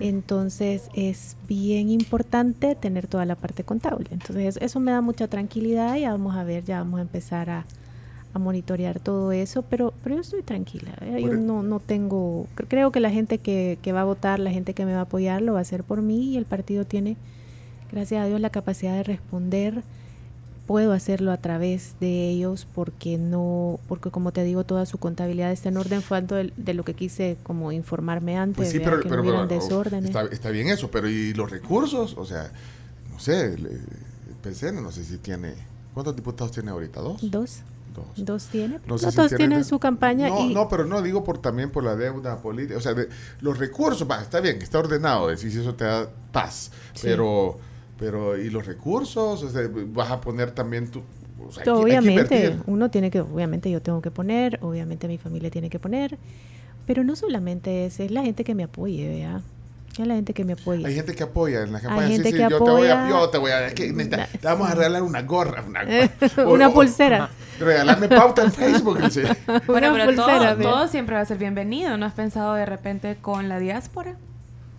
Entonces 0.00 0.88
es 0.94 1.36
bien 1.48 1.90
importante 1.90 2.74
tener 2.74 3.06
toda 3.06 3.24
la 3.24 3.36
parte 3.36 3.64
contable. 3.64 4.06
Entonces 4.10 4.58
eso 4.60 4.80
me 4.80 4.92
da 4.92 5.00
mucha 5.00 5.28
tranquilidad 5.28 5.96
y 5.96 6.00
ya 6.00 6.12
vamos 6.12 6.36
a 6.36 6.44
ver, 6.44 6.64
ya 6.64 6.78
vamos 6.78 6.98
a 6.98 7.02
empezar 7.02 7.50
a, 7.50 7.66
monitorear 8.36 8.98
todo 8.98 9.30
eso, 9.30 9.62
pero, 9.62 9.94
pero 10.02 10.16
yo 10.16 10.20
estoy 10.20 10.42
tranquila. 10.42 10.90
¿eh? 11.02 11.22
Yo 11.22 11.34
no, 11.34 11.62
no 11.62 11.78
tengo, 11.78 12.48
creo 12.56 12.90
que 12.90 12.98
la 12.98 13.10
gente 13.10 13.38
que, 13.38 13.78
que 13.80 13.92
va 13.92 14.00
a 14.00 14.04
votar, 14.04 14.40
la 14.40 14.50
gente 14.50 14.74
que 14.74 14.84
me 14.84 14.92
va 14.92 14.98
a 14.98 15.02
apoyar, 15.02 15.40
lo 15.40 15.52
va 15.52 15.60
a 15.60 15.62
hacer 15.62 15.84
por 15.84 16.02
mí 16.02 16.32
y 16.32 16.36
el 16.36 16.44
partido 16.44 16.84
tiene, 16.84 17.16
gracias 17.92 18.24
a 18.24 18.26
Dios, 18.26 18.40
la 18.40 18.50
capacidad 18.50 18.92
de 18.94 19.04
responder 19.04 19.84
puedo 20.66 20.92
hacerlo 20.92 21.32
a 21.32 21.36
través 21.36 21.96
de 22.00 22.30
ellos 22.30 22.66
porque 22.74 23.18
no, 23.18 23.78
porque 23.88 24.10
como 24.10 24.32
te 24.32 24.44
digo, 24.44 24.64
toda 24.64 24.86
su 24.86 24.98
contabilidad 24.98 25.52
está 25.52 25.68
en 25.68 25.76
orden. 25.76 26.02
Fue 26.02 26.18
algo 26.18 26.36
de, 26.36 26.74
lo 26.74 26.84
que 26.84 26.94
quise 26.94 27.36
como 27.42 27.72
informarme 27.72 28.36
antes, 28.36 28.72
pues 28.72 28.82
pero, 28.82 29.00
que 29.00 29.08
no 29.08 29.46
desórdenes. 29.46 30.14
Está, 30.30 30.50
bien 30.50 30.68
eso, 30.68 30.90
pero 30.90 31.08
¿y 31.08 31.34
los 31.34 31.50
recursos? 31.50 32.14
O 32.16 32.24
sea, 32.24 32.50
no 33.12 33.18
sé, 33.18 33.54
el, 33.54 33.80
PCN 34.42 34.82
no 34.82 34.92
sé 34.92 35.04
si 35.04 35.18
tiene... 35.18 35.54
¿Cuántos 35.94 36.16
diputados 36.16 36.50
tiene 36.52 36.70
ahorita? 36.70 37.00
¿Dos? 37.00 37.30
Dos. 37.30 37.62
Dos. 37.94 38.06
Dos 38.16 38.46
tiene. 38.48 38.80
No 38.86 38.96
tienen 39.28 39.64
su 39.64 39.78
campaña. 39.78 40.28
No, 40.28 40.50
no, 40.50 40.68
pero 40.68 40.84
no 40.84 41.00
digo 41.00 41.22
por 41.22 41.38
también 41.38 41.70
por 41.70 41.84
la 41.84 41.94
deuda 41.94 42.42
política. 42.42 42.76
O 42.76 42.80
sea, 42.80 42.92
los 43.40 43.56
recursos, 43.56 44.10
va, 44.10 44.20
está 44.20 44.40
bien, 44.40 44.60
está 44.60 44.80
ordenado, 44.80 45.28
decir 45.28 45.52
si 45.52 45.60
eso 45.60 45.74
te 45.76 45.84
da 45.84 46.10
paz. 46.32 46.72
Pero 47.00 47.60
pero, 47.98 48.38
¿y 48.38 48.50
los 48.50 48.66
recursos? 48.66 49.42
O 49.42 49.50
sea, 49.50 49.62
¿Vas 49.88 50.10
a 50.10 50.20
poner 50.20 50.50
también 50.50 50.90
tu... 50.90 51.02
obviamente, 51.66 52.56
uno 52.66 52.90
tiene 52.90 53.10
que, 53.10 53.20
obviamente 53.20 53.70
yo 53.70 53.80
tengo 53.80 54.02
que 54.02 54.10
poner, 54.10 54.58
obviamente 54.62 55.08
mi 55.08 55.18
familia 55.18 55.50
tiene 55.50 55.70
que 55.70 55.78
poner, 55.78 56.18
pero 56.86 57.04
no 57.04 57.16
solamente 57.16 57.86
es, 57.86 58.00
es 58.00 58.10
la 58.10 58.22
gente 58.22 58.44
que 58.44 58.54
me 58.54 58.64
apoye, 58.64 59.08
vea. 59.08 59.42
Es 59.98 60.06
la 60.08 60.14
gente 60.14 60.34
que 60.34 60.44
me 60.44 60.54
apoya. 60.54 60.88
Hay 60.88 60.94
gente 60.94 61.14
que 61.14 61.22
apoya 61.22 61.62
en 61.62 61.72
la 61.72 61.80
campaña. 61.80 62.06
Hay 62.06 62.12
gente 62.14 62.32
que 62.32 62.38
yo, 62.38 62.48
Te 62.48 62.58
voy 62.58 62.88
a, 62.88 63.08
yo 63.08 63.30
te 63.30 63.38
voy 63.38 63.52
a... 63.52 63.72
te 63.72 63.92
vamos 64.42 64.68
a 64.68 64.74
regalar 64.74 65.04
una 65.04 65.22
gorra. 65.22 65.62
Una, 65.64 65.84
una 66.46 66.70
pulsera. 66.74 67.30
regalarme 67.60 68.08
pauta 68.08 68.42
en 68.42 68.52
Facebook. 68.52 68.98
bueno, 69.68 69.92
pero 69.92 70.14
todo, 70.16 70.56
todo, 70.56 70.88
siempre 70.88 71.14
va 71.14 71.20
a 71.20 71.24
ser 71.24 71.38
bienvenido. 71.38 71.96
¿No 71.96 72.06
has 72.06 72.14
pensado 72.14 72.54
de 72.54 72.66
repente 72.66 73.16
con 73.20 73.48
la 73.48 73.60
diáspora? 73.60 74.16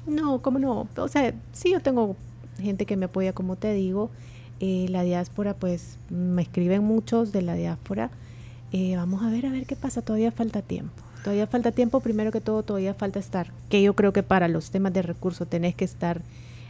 No, 0.06 0.42
¿cómo 0.42 0.60
no? 0.60 0.88
O 0.98 1.08
sea, 1.08 1.34
sí 1.54 1.72
yo 1.72 1.80
tengo 1.80 2.18
gente 2.60 2.86
que 2.86 2.98
me 2.98 3.06
apoya, 3.06 3.34
como 3.34 3.56
te 3.56 3.74
digo. 3.74 4.10
Eh, 4.60 4.88
la 4.90 5.04
diáspora, 5.04 5.54
pues 5.54 5.98
me 6.10 6.42
escriben 6.42 6.84
muchos 6.84 7.32
de 7.32 7.42
la 7.42 7.56
diáspora. 7.56 8.10
Eh, 8.72 8.96
vamos 8.96 9.24
a 9.24 9.30
ver, 9.30 9.46
a 9.46 9.52
ver 9.52 9.66
qué 9.66 9.76
pasa, 9.76 10.02
todavía 10.02 10.32
falta 10.32 10.62
tiempo. 10.62 11.02
todavía 11.24 11.48
falta 11.48 11.72
tiempo, 11.72 12.02
primero 12.02 12.32
que 12.32 12.42
todo 12.42 12.62
todavía 12.62 12.94
falta 12.94 13.20
estar, 13.20 13.48
que 13.70 13.82
yo 13.82 13.96
creo 13.96 14.14
que 14.14 14.22
para 14.22 14.48
los 14.48 14.70
temas 14.70 14.94
de 14.94 15.02
recursos 15.02 15.48
tenés 15.48 15.74
que 15.74 15.86
estar 15.86 16.22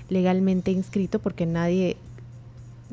legalmente 0.09 0.71
inscrito 0.71 1.19
porque 1.19 1.45
nadie, 1.45 1.97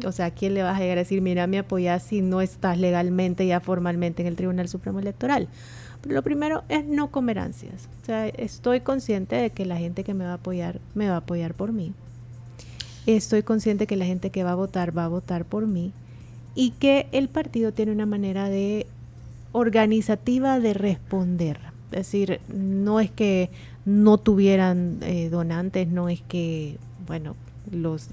o 0.05 0.12
sea, 0.12 0.26
¿a 0.26 0.31
quién 0.31 0.55
le 0.55 0.62
vas 0.62 0.76
a 0.76 0.81
llegar 0.81 0.98
a 0.98 1.02
decir, 1.02 1.20
mira, 1.20 1.46
me 1.46 1.59
apoyas 1.59 2.02
si 2.02 2.20
no 2.20 2.40
estás 2.40 2.78
legalmente 2.78 3.46
ya 3.46 3.61
formalmente 3.61 4.22
en 4.22 4.28
el 4.28 4.37
Tribunal 4.37 4.68
Supremo 4.68 4.98
Electoral? 4.98 5.48
Pero 6.00 6.14
lo 6.16 6.22
primero 6.22 6.64
es 6.68 6.85
no 6.85 7.11
comer 7.11 7.38
ansias. 7.38 7.88
O 8.02 8.07
sea, 8.07 8.26
estoy 8.26 8.81
consciente 8.81 9.37
de 9.37 9.50
que 9.50 9.64
la 9.64 9.76
gente 9.76 10.02
que 10.02 10.14
me 10.14 10.24
va 10.24 10.33
a 10.33 10.35
apoyar, 10.35 10.81
me 10.94 11.09
va 11.09 11.14
a 11.14 11.18
apoyar 11.18 11.55
por 11.55 11.72
mí. 11.72 11.92
Estoy 13.07 13.43
consciente 13.43 13.87
que 13.87 13.97
la 13.97 14.05
gente 14.05 14.31
que 14.31 14.45
va 14.45 14.53
a 14.53 14.57
votar, 14.57 14.97
va 14.97 15.05
a 15.05 15.09
votar 15.09 15.45
por 15.45 15.67
mí. 15.67 15.93
Y 16.55 16.71
que 16.73 17.07
el 17.12 17.29
partido 17.29 17.73
tiene 17.73 17.93
una 17.93 18.07
manera 18.07 18.49
de 18.49 18.87
organizativa 19.53 20.61
de 20.61 20.75
responder. 20.75 21.59
Es 21.91 21.99
decir, 21.99 22.41
no 22.49 23.01
es 23.01 23.11
que 23.11 23.51
no 23.85 24.19
tuvieran 24.19 24.99
eh, 25.03 25.29
donantes, 25.29 25.88
no 25.88 26.09
es 26.09 26.23
que, 26.23 26.79
bueno, 27.07 27.35
los 27.71 28.09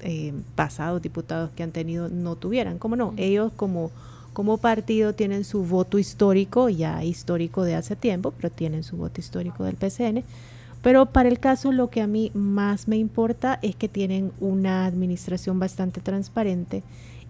eh, 0.00 0.32
pasados 0.54 1.02
diputados 1.02 1.50
que 1.56 1.62
han 1.62 1.72
tenido 1.72 2.08
no 2.08 2.36
tuvieran. 2.36 2.78
¿Cómo 2.78 2.96
no? 2.96 3.14
Ellos 3.16 3.52
como, 3.56 3.90
como 4.32 4.58
partido 4.58 5.14
tienen 5.14 5.44
su 5.44 5.64
voto 5.64 5.98
histórico, 5.98 6.68
ya 6.68 7.04
histórico 7.04 7.64
de 7.64 7.74
hace 7.74 7.96
tiempo, 7.96 8.32
pero 8.32 8.50
tienen 8.50 8.82
su 8.82 8.96
voto 8.96 9.20
histórico 9.20 9.64
del 9.64 9.76
PCN. 9.76 10.24
Pero 10.82 11.06
para 11.06 11.28
el 11.28 11.40
caso 11.40 11.72
lo 11.72 11.90
que 11.90 12.00
a 12.00 12.06
mí 12.06 12.30
más 12.34 12.88
me 12.88 12.96
importa 12.96 13.58
es 13.62 13.74
que 13.74 13.88
tienen 13.88 14.32
una 14.40 14.86
administración 14.86 15.58
bastante 15.58 16.00
transparente 16.00 16.82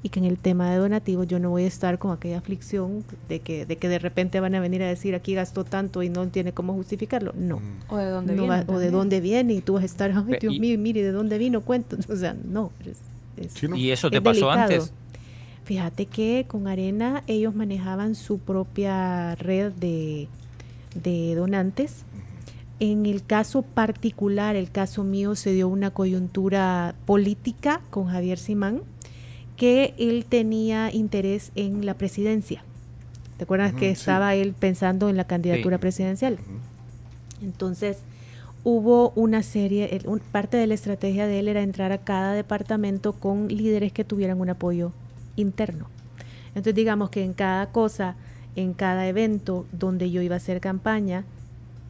y 0.03 0.09
que 0.09 0.21
en 0.21 0.25
el 0.27 0.39
tema 0.39 0.71
de 0.71 0.77
donativos 0.77 1.27
yo 1.27 1.41
no 1.41 1.51
voy 1.51 1.65
a 1.65 1.67
estar 1.67 1.99
con 1.99 2.13
aquella 2.13 2.39
aflicción 2.39 3.05
de 3.29 3.41
que 3.41 3.67
de 3.67 3.77
que 3.77 3.89
de 3.89 3.99
repente 3.99 4.39
van 4.41 4.55
a 4.55 4.61
venir 4.61 4.83
a 4.83 4.87
decir 4.87 5.15
aquí 5.15 5.35
gastó 5.35 5.65
tanto 5.65 6.03
y 6.03 6.09
no 6.09 6.27
tiene 6.29 6.53
cómo 6.53 6.75
justificarlo. 6.75 7.33
No. 7.37 7.61
O 7.89 7.97
de 7.97 8.11
dónde 8.11 8.35
viene. 8.35 8.65
o 8.69 8.79
de 8.79 8.91
dónde 8.91 9.21
viene 9.21 9.55
y 9.55 9.61
tú 9.63 9.75
vas 9.75 9.83
a 9.83 9.87
estar, 9.87 10.13
ay 10.13 10.39
Dios 10.41 10.59
mío, 10.59 10.79
mire, 10.79 11.03
¿de 11.03 11.13
dónde 11.13 11.39
vino? 11.39 11.61
Cuento. 11.63 11.97
O 12.09 12.17
sea, 12.17 12.37
no. 12.45 12.71
¿Y 13.75 13.91
eso 13.91 14.11
te 14.11 14.23
pasó 14.23 14.51
antes? 14.51 14.93
Fíjate 15.65 16.07
que 16.07 16.45
con 16.47 16.69
Arena 16.69 17.25
ellos 17.27 17.55
manejaban 17.55 18.15
su 18.15 18.39
propia 18.39 19.35
red 19.35 19.73
de, 19.73 20.29
de 21.03 21.35
donantes. 21.35 22.05
En 22.79 23.07
el 23.07 23.25
caso 23.25 23.63
particular, 23.63 24.55
el 24.55 24.71
caso 24.71 25.03
mío, 25.03 25.35
se 25.35 25.53
dio 25.53 25.69
una 25.69 25.91
coyuntura 25.91 26.95
política 27.07 27.81
con 27.91 28.07
Javier 28.07 28.39
Simán 28.39 28.83
que 29.57 29.95
él 29.99 30.27
tenía 30.29 30.93
interés 30.93 31.53
en 31.55 31.87
la 31.87 31.95
presidencia. 31.95 32.63
¿Te 33.39 33.45
acuerdas 33.45 33.73
que 33.73 33.91
estaba 33.91 34.35
él 34.35 34.55
pensando 34.59 35.09
en 35.09 35.17
la 35.17 35.25
candidatura 35.25 35.79
presidencial? 35.79 36.39
Entonces, 37.43 37.99
hubo 38.65 39.11
una 39.15 39.43
serie, 39.43 40.03
parte 40.33 40.57
de 40.57 40.67
la 40.67 40.75
estrategia 40.75 41.27
de 41.27 41.39
él 41.39 41.49
era 41.49 41.63
entrar 41.63 41.93
a 41.93 41.99
cada 41.99 42.33
departamento 42.33 43.13
con 43.13 43.49
líderes 43.49 43.93
que 43.93 44.05
tuvieran 44.05 44.41
un 44.41 44.51
apoyo 44.51 44.93
interno. 45.37 45.89
Entonces, 46.49 46.75
digamos 46.75 47.11
que 47.11 47.25
en 47.25 47.33
cada 47.33 47.71
cosa, 47.71 48.17
en 48.55 48.73
cada 48.73 49.07
evento 49.07 49.67
donde 49.73 50.11
yo 50.11 50.23
iba 50.23 50.35
a 50.35 50.39
hacer 50.39 50.61
campaña, 50.61 51.25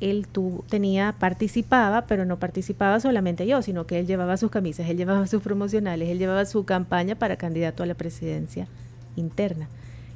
él 0.01 0.27
tenía, 0.69 1.15
participaba, 1.19 2.07
pero 2.07 2.25
no 2.25 2.39
participaba 2.39 3.01
solamente 3.01 3.47
yo, 3.47 3.63
sino 3.63 3.87
que 3.87 3.99
él 3.99 4.07
llevaba 4.07 4.37
sus 4.37 4.51
camisas, 4.51 4.89
él 4.89 4.99
llevaba 4.99 5.27
sus 5.27 5.43
promocionales, 5.43 6.09
él 6.09 6.19
llevaba 6.19 6.45
su 6.45 6.65
campaña 6.65 7.15
para 7.15 7.37
candidato 7.37 7.83
a 7.83 7.87
la 7.87 7.95
presidencia 7.95 8.69
interna. 9.17 9.69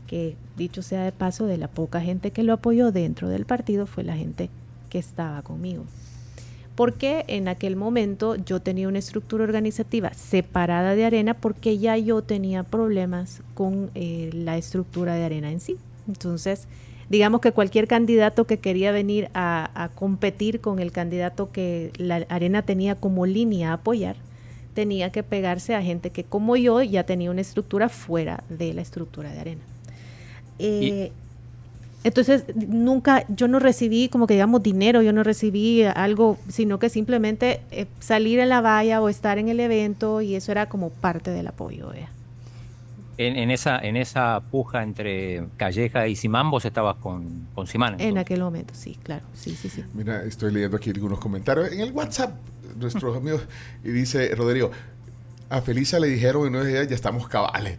Que 0.06 0.36
dicho 0.56 0.82
sea 0.82 1.04
de 1.04 1.12
paso, 1.12 1.46
de 1.46 1.56
la 1.56 1.68
poca 1.68 2.00
gente 2.00 2.30
que 2.30 2.42
lo 2.42 2.52
apoyó 2.52 2.92
dentro 2.92 3.28
del 3.28 3.46
partido 3.46 3.86
fue 3.86 4.04
la 4.04 4.16
gente 4.16 4.50
que 4.90 4.98
estaba 4.98 5.40
conmigo. 5.42 5.84
Porque 6.74 7.24
en 7.28 7.48
aquel 7.48 7.76
momento 7.76 8.36
yo 8.36 8.60
tenía 8.60 8.88
una 8.88 8.98
estructura 8.98 9.44
organizativa 9.44 10.12
separada 10.14 10.94
de 10.94 11.04
Arena 11.04 11.34
porque 11.34 11.78
ya 11.78 11.96
yo 11.96 12.22
tenía 12.22 12.64
problemas 12.64 13.42
con 13.54 13.90
eh, 13.94 14.30
la 14.32 14.56
estructura 14.56 15.14
de 15.14 15.24
Arena 15.24 15.50
en 15.50 15.60
sí. 15.60 15.76
Entonces, 16.08 16.66
digamos 17.10 17.40
que 17.40 17.50
cualquier 17.52 17.88
candidato 17.88 18.46
que 18.46 18.60
quería 18.60 18.92
venir 18.92 19.28
a, 19.34 19.90
competir 19.96 20.60
con 20.60 20.78
el 20.78 20.92
candidato 20.92 21.50
que 21.50 21.90
la 21.98 22.24
arena 22.28 22.62
tenía 22.62 22.94
como 22.94 23.26
línea 23.26 23.70
a 23.70 23.74
apoyar, 23.74 24.16
tenía 24.74 25.10
que 25.10 25.24
pegarse 25.24 25.74
a 25.74 25.82
gente 25.82 26.10
que 26.10 26.22
como 26.22 26.56
yo 26.56 26.80
ya 26.82 27.04
tenía 27.04 27.30
una 27.32 27.40
estructura 27.40 27.88
fuera 27.88 28.44
de 28.48 28.72
la 28.72 28.80
estructura 28.80 29.32
de 29.32 29.40
arena. 29.40 29.60
Eh, 30.60 31.10
entonces, 32.04 32.44
nunca, 32.54 33.26
yo 33.28 33.48
no 33.48 33.58
recibí 33.58 34.08
como 34.08 34.28
que 34.28 34.34
digamos 34.34 34.62
dinero, 34.62 35.02
yo 35.02 35.12
no 35.12 35.24
recibí 35.24 35.82
algo, 35.82 36.38
sino 36.48 36.78
que 36.78 36.88
simplemente 36.88 37.60
eh, 37.72 37.86
salir 37.98 38.38
en 38.38 38.48
la 38.48 38.60
valla 38.60 39.02
o 39.02 39.08
estar 39.08 39.36
en 39.38 39.48
el 39.48 39.58
evento 39.58 40.20
y 40.20 40.36
eso 40.36 40.52
era 40.52 40.68
como 40.68 40.90
parte 40.90 41.32
del 41.32 41.48
apoyo 41.48 41.90
en, 43.26 43.50
esa, 43.50 43.78
en 43.78 43.96
esa 43.96 44.40
puja 44.50 44.82
entre 44.82 45.44
Calleja 45.56 46.08
y 46.08 46.16
Simán, 46.16 46.50
vos 46.50 46.64
estabas 46.64 46.96
con, 46.96 47.48
con 47.54 47.66
Simán. 47.66 48.00
En 48.00 48.16
aquel 48.16 48.40
momento, 48.40 48.74
sí, 48.74 48.98
claro. 49.02 49.24
Sí, 49.34 49.54
sí, 49.54 49.68
sí. 49.68 49.84
Mira, 49.92 50.24
estoy 50.24 50.52
leyendo 50.52 50.78
aquí 50.78 50.90
algunos 50.90 51.20
comentarios 51.20 51.70
en 51.70 51.80
el 51.80 51.92
WhatsApp, 51.92 52.34
nuestros 52.76 53.16
amigos, 53.16 53.42
y 53.84 53.90
dice 53.90 54.34
Rodrigo, 54.34 54.70
a 55.50 55.60
Felisa 55.60 55.98
le 55.98 56.06
dijeron 56.06 56.46
en 56.46 56.52
nueve 56.52 56.68
días 56.68 56.88
ya 56.88 56.94
estamos 56.94 57.28
cabales. 57.28 57.76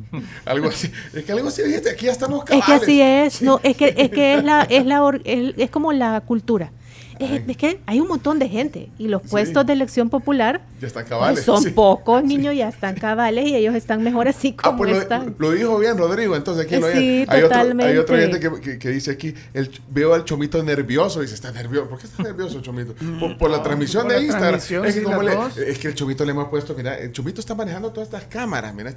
algo 0.44 0.68
así. 0.68 0.90
Es 1.14 1.24
que 1.24 1.32
algo 1.32 1.48
así 1.48 1.62
dijiste, 1.62 1.90
aquí 1.90 2.06
ya 2.06 2.12
estamos 2.12 2.44
cabales. 2.44 2.68
Es 2.68 2.78
que 2.78 2.84
así 2.84 3.00
es, 3.00 3.42
no, 3.42 3.60
es 3.62 3.76
que 3.76 3.94
es 3.96 4.10
que 4.10 4.34
es 4.34 4.44
la 4.44 4.62
es 4.62 4.86
la 4.86 5.20
es 5.24 5.70
como 5.70 5.92
la 5.92 6.20
cultura 6.22 6.72
es, 7.20 7.56
que 7.56 7.80
hay 7.86 8.00
un 8.00 8.08
montón 8.08 8.38
de 8.38 8.48
gente 8.48 8.88
y 8.98 9.08
los 9.08 9.22
puestos 9.22 9.66
de 9.66 9.72
elección 9.72 10.08
popular 10.10 10.62
ya 10.80 10.86
están 10.86 11.04
cabales. 11.04 11.44
son 11.44 11.62
pocos 11.74 12.24
niños, 12.24 12.54
ya 12.56 12.68
están 12.68 12.94
cabales 12.94 13.46
y 13.46 13.54
ellos 13.54 13.74
están 13.74 14.02
mejor 14.02 14.28
así 14.28 14.54
ah, 14.58 14.62
como 14.62 14.78
pues 14.78 14.96
están. 14.96 15.34
Lo, 15.38 15.52
dijo 15.52 15.78
bien 15.78 15.98
Rodrigo, 15.98 16.36
entonces 16.36 16.66
aquí 16.66 16.76
lo 16.76 16.90
sí, 16.90 17.24
hay, 17.28 17.42
totalmente. 17.42 17.98
Otro, 17.98 18.16
hay 18.16 18.24
otra 18.24 18.50
gente 18.50 18.78
que, 18.78 18.88
dice 18.88 19.10
aquí, 19.12 19.34
el, 19.52 19.70
veo 19.90 20.14
al 20.14 20.24
chomito 20.24 20.62
nervioso, 20.62 21.20
dice, 21.20 21.34
está 21.34 21.52
nervioso. 21.52 21.88
¿Por 21.88 21.98
qué 21.98 22.06
está 22.06 22.22
nervioso 22.22 22.60
chomito? 22.60 22.94
Por, 23.38 23.50
la 23.50 23.62
transmisión 23.62 24.08
de 24.08 24.22
Instagram. 24.22 24.60
es, 24.60 25.78
que 25.78 25.88
el 25.88 25.94
chomito 25.94 26.24
le 26.24 26.30
hemos 26.30 26.48
puesto, 26.48 26.74
mira, 26.74 26.98
el 26.98 27.12
chomito 27.12 27.40
está 27.40 27.54
manejando 27.54 27.90
todas 27.90 28.08
estas 28.08 28.24
cámaras, 28.24 28.74
mira, 28.74 28.94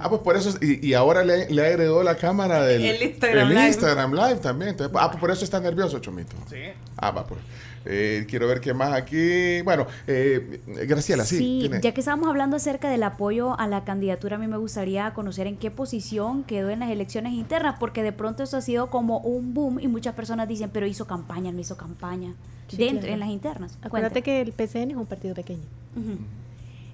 ah, 0.00 0.08
pues 0.08 0.22
por 0.22 0.36
eso, 0.36 0.54
y, 0.60 0.92
ahora 0.94 1.24
le, 1.24 1.48
le 1.50 1.66
agregó 1.66 2.02
la 2.02 2.16
cámara 2.16 2.62
del 2.64 2.84
el 2.84 3.02
Instagram, 3.02 3.50
el 3.52 3.66
Instagram 3.68 4.14
Live. 4.14 4.36
también. 4.36 4.76
ah, 4.94 5.10
pues 5.10 5.20
por 5.20 5.30
eso 5.30 5.44
está 5.44 5.60
nervioso 5.60 5.98
chomito. 5.98 6.34
Sí. 6.50 6.56
Ah, 6.96 7.10
va, 7.10 7.26
pues. 7.26 7.40
Eh, 7.86 8.24
quiero 8.28 8.48
ver 8.48 8.60
qué 8.60 8.72
más 8.72 8.92
aquí. 8.92 9.60
Bueno, 9.62 9.86
eh, 10.06 10.60
Graciela, 10.86 11.24
sí. 11.24 11.38
Sí, 11.38 11.70
ya 11.82 11.92
que 11.92 12.00
estábamos 12.00 12.28
hablando 12.28 12.56
acerca 12.56 12.88
del 12.88 13.02
apoyo 13.02 13.58
a 13.58 13.66
la 13.66 13.84
candidatura, 13.84 14.36
a 14.36 14.38
mí 14.38 14.46
me 14.46 14.56
gustaría 14.56 15.12
conocer 15.12 15.46
en 15.46 15.56
qué 15.56 15.70
posición 15.70 16.44
quedó 16.44 16.70
en 16.70 16.80
las 16.80 16.90
elecciones 16.90 17.34
internas, 17.34 17.76
porque 17.78 18.02
de 18.02 18.12
pronto 18.12 18.42
eso 18.42 18.56
ha 18.56 18.62
sido 18.62 18.88
como 18.88 19.18
un 19.18 19.54
boom 19.54 19.80
y 19.80 19.88
muchas 19.88 20.14
personas 20.14 20.48
dicen, 20.48 20.70
pero 20.72 20.86
hizo 20.86 21.06
campaña, 21.06 21.52
no 21.52 21.60
hizo 21.60 21.76
campaña. 21.76 22.34
dentro, 22.72 23.08
en 23.08 23.20
las 23.20 23.28
internas. 23.28 23.78
Acuérdate 23.82 24.22
que 24.22 24.40
el 24.40 24.52
PCN 24.52 24.92
es 24.92 24.96
un 24.96 25.06
partido 25.06 25.34
pequeño. 25.34 25.62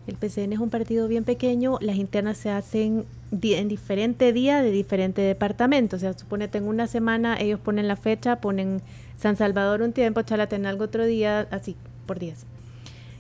El 0.06 0.16
PCN 0.16 0.54
es 0.54 0.58
un 0.58 0.70
partido 0.70 1.06
bien 1.06 1.24
pequeño, 1.24 1.78
las 1.80 1.96
internas 1.96 2.38
se 2.38 2.50
hacen 2.50 3.04
en 3.30 3.68
diferente 3.68 4.32
día 4.32 4.60
de 4.60 4.72
diferente 4.72 5.22
departamento. 5.22 5.96
O 5.96 5.98
sea, 5.98 6.14
suponete 6.14 6.58
en 6.58 6.66
una 6.66 6.86
semana 6.86 7.38
ellos 7.38 7.60
ponen 7.60 7.86
la 7.86 7.96
fecha, 7.96 8.36
ponen 8.36 8.82
San 9.20 9.36
Salvador 9.36 9.82
un 9.82 9.92
tiempo, 9.92 10.22
algo 10.64 10.84
otro 10.84 11.04
día, 11.04 11.46
así, 11.50 11.76
por 12.06 12.18
días. 12.18 12.46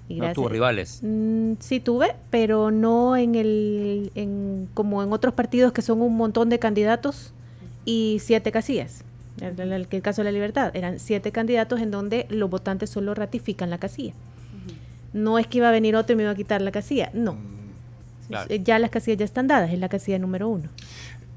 Y 0.08 0.16
¿No 0.16 0.32
tuvo 0.32 0.48
rivales? 0.48 1.00
Mm, 1.02 1.52
sí 1.60 1.78
tuve, 1.78 2.16
pero 2.30 2.70
no 2.70 3.16
en 3.16 3.34
el, 3.34 4.10
en, 4.14 4.68
como 4.72 5.02
en 5.02 5.12
otros 5.12 5.34
partidos 5.34 5.72
que 5.72 5.82
son 5.82 6.00
un 6.00 6.16
montón 6.16 6.48
de 6.48 6.58
candidatos 6.58 7.32
y 7.84 8.16
siete 8.20 8.50
casillas. 8.50 9.04
En 9.40 9.60
el, 9.60 9.72
el, 9.72 10.02
caso 10.02 10.22
de 10.22 10.24
la 10.24 10.32
libertad, 10.32 10.74
eran 10.74 10.98
siete 10.98 11.32
candidatos 11.32 11.80
en 11.80 11.90
donde 11.90 12.26
los 12.30 12.48
votantes 12.48 12.88
solo 12.90 13.14
ratifican 13.14 13.68
la 13.68 13.78
casilla. 13.78 14.14
No 15.12 15.38
es 15.38 15.46
que 15.46 15.58
iba 15.58 15.68
a 15.68 15.72
venir 15.72 15.96
otro 15.96 16.14
y 16.14 16.16
me 16.16 16.22
iba 16.22 16.32
a 16.32 16.34
quitar 16.34 16.62
la 16.62 16.72
casilla, 16.72 17.10
no. 17.12 17.34
Mm, 17.34 18.64
ya 18.64 18.78
las 18.78 18.90
casillas 18.90 19.18
ya 19.18 19.24
están 19.26 19.48
dadas, 19.48 19.70
es 19.70 19.78
la 19.78 19.88
casilla 19.88 20.18
número 20.18 20.48
uno. 20.48 20.70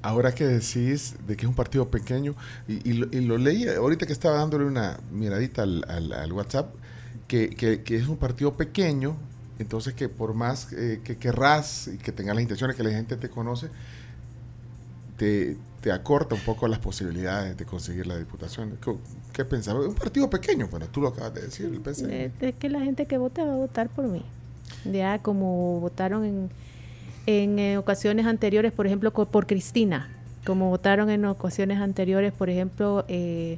Ahora 0.03 0.35
que 0.35 0.45
decís 0.45 1.15
de 1.25 1.37
que 1.37 1.45
es 1.45 1.49
un 1.49 1.55
partido 1.55 1.87
pequeño, 1.87 2.35
y, 2.67 2.91
lo, 2.91 3.37
leí 3.37 3.65
ahorita 3.67 4.05
que 4.05 4.11
estaba 4.11 4.35
dándole 4.35 4.65
una 4.65 4.99
miradita 5.11 5.63
al, 5.63 6.33
WhatsApp, 6.33 6.75
que, 7.29 7.81
es 7.87 8.07
un 8.09 8.17
partido 8.17 8.53
pequeño, 8.55 9.15
entonces 9.59 9.93
que 9.93 10.09
por 10.09 10.33
más 10.33 10.73
eh, 10.73 10.99
que 11.05 11.17
querrás 11.17 11.87
y 11.87 11.97
que 11.97 12.11
tengas 12.11 12.35
las 12.35 12.41
intenciones 12.41 12.75
que 12.75 12.83
la 12.83 12.89
gente 12.89 13.15
te 13.15 13.29
conoce, 13.29 13.69
te, 15.17 15.57
acorta 15.89 16.35
un 16.35 16.41
poco 16.41 16.67
las 16.67 16.79
posibilidades 16.79 17.55
de 17.55 17.65
conseguir 17.65 18.05
la 18.05 18.17
diputación. 18.17 18.77
¿Qué, 19.31 19.45
pensabas? 19.45 19.85
Un 19.85 19.95
partido 19.95 20.29
pequeño, 20.29 20.67
bueno, 20.67 20.87
tú 20.87 20.99
lo 20.99 21.09
acabas 21.09 21.33
de 21.33 21.43
decir, 21.43 21.65
el 21.67 22.11
eh, 22.11 22.31
Es 22.41 22.55
que 22.55 22.69
la 22.69 22.81
gente 22.81 23.05
que 23.05 23.17
vota 23.17 23.45
va 23.45 23.53
a 23.53 23.55
votar 23.55 23.87
por 23.87 24.05
mí. 24.05 24.25
Ya 24.83 25.19
como 25.19 25.79
votaron 25.79 26.25
en 26.25 26.49
en 27.25 27.59
eh, 27.59 27.77
ocasiones 27.77 28.25
anteriores, 28.25 28.71
por 28.71 28.87
ejemplo, 28.87 29.11
por 29.11 29.47
Cristina, 29.47 30.09
como 30.45 30.69
votaron 30.69 31.09
en 31.09 31.25
ocasiones 31.25 31.79
anteriores, 31.79 32.33
por 32.33 32.49
ejemplo, 32.49 33.05
eh, 33.07 33.57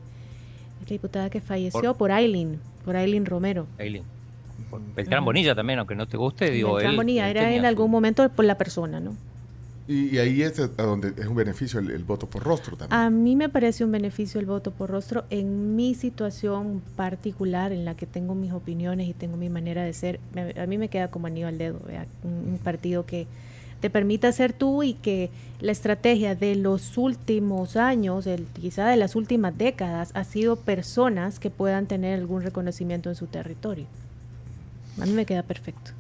La 0.82 0.90
diputada 0.90 1.30
que 1.30 1.42
falleció 1.42 1.96
por 1.96 2.12
Aileen, 2.12 2.60
por 2.84 2.96
Aileen 2.96 3.26
Romero. 3.26 3.68
Aileen. 3.80 4.04
Beltrán 4.96 5.24
Bonilla 5.24 5.56
también, 5.56 5.80
aunque 5.80 5.96
no 5.96 6.08
te 6.08 6.18
guste, 6.18 6.50
digo 6.52 6.76
Beltrán 6.76 6.96
Bonilla 6.96 7.30
era 7.30 7.54
en 7.54 7.66
algún 7.66 7.90
momento 7.92 8.28
por 8.30 8.46
la 8.46 8.58
persona, 8.58 9.00
¿no? 9.00 9.16
Y, 9.88 10.18
ahí 10.18 10.42
es 10.42 10.56
donde 10.78 11.10
es 11.10 11.28
un 11.28 11.36
beneficio 11.36 11.80
el, 11.80 12.04
voto 12.04 12.28
por 12.28 12.42
rostro 12.42 12.76
también. 12.76 13.00
A 13.00 13.10
mí 13.12 13.36
me 13.36 13.50
parece 13.50 13.86
un 13.86 13.92
beneficio 13.92 14.40
el 14.40 14.48
voto 14.48 14.72
por 14.72 14.90
rostro 14.90 15.26
en 15.30 15.76
mi 15.76 15.94
situación 15.94 16.82
particular, 16.96 17.72
en 17.72 17.86
la 17.86 17.96
que 17.96 18.08
tengo 18.08 18.34
mis 18.34 18.52
opiniones 18.52 19.08
y 19.08 19.14
tengo 19.14 19.38
mi 19.38 19.50
manera 19.50 19.84
de 19.84 19.94
ser. 19.94 20.20
a 20.60 20.66
mí 20.66 20.80
me 20.80 20.88
queda 20.90 21.10
como 21.10 21.28
anillo 21.28 21.48
al 21.48 21.60
dedo, 21.60 21.80
Un, 22.24 22.60
partido 22.64 23.06
que 23.06 23.28
te 23.82 23.90
permita 23.90 24.32
ser 24.32 24.54
tú 24.54 24.84
y 24.84 24.94
que 24.94 25.30
la 25.60 25.72
estrategia 25.72 26.36
de 26.36 26.56
los 26.56 26.98
últimos 26.98 27.76
años, 27.76 28.28
el, 28.28 28.46
quizá 28.46 28.88
de 28.88 28.98
las 28.98 29.16
últimas 29.16 29.58
décadas, 29.58 30.12
ha 30.14 30.24
sido 30.24 30.56
personas 30.56 31.40
que 31.40 31.50
puedan 31.50 31.86
tener 31.86 32.20
algún 32.20 32.42
reconocimiento 32.42 33.10
en 33.10 33.16
su 33.16 33.28
territorio. 33.28 33.86
A 35.02 35.06
mí 35.06 35.12
me 35.12 35.26
queda 35.26 35.44
perfecto. 35.44 35.92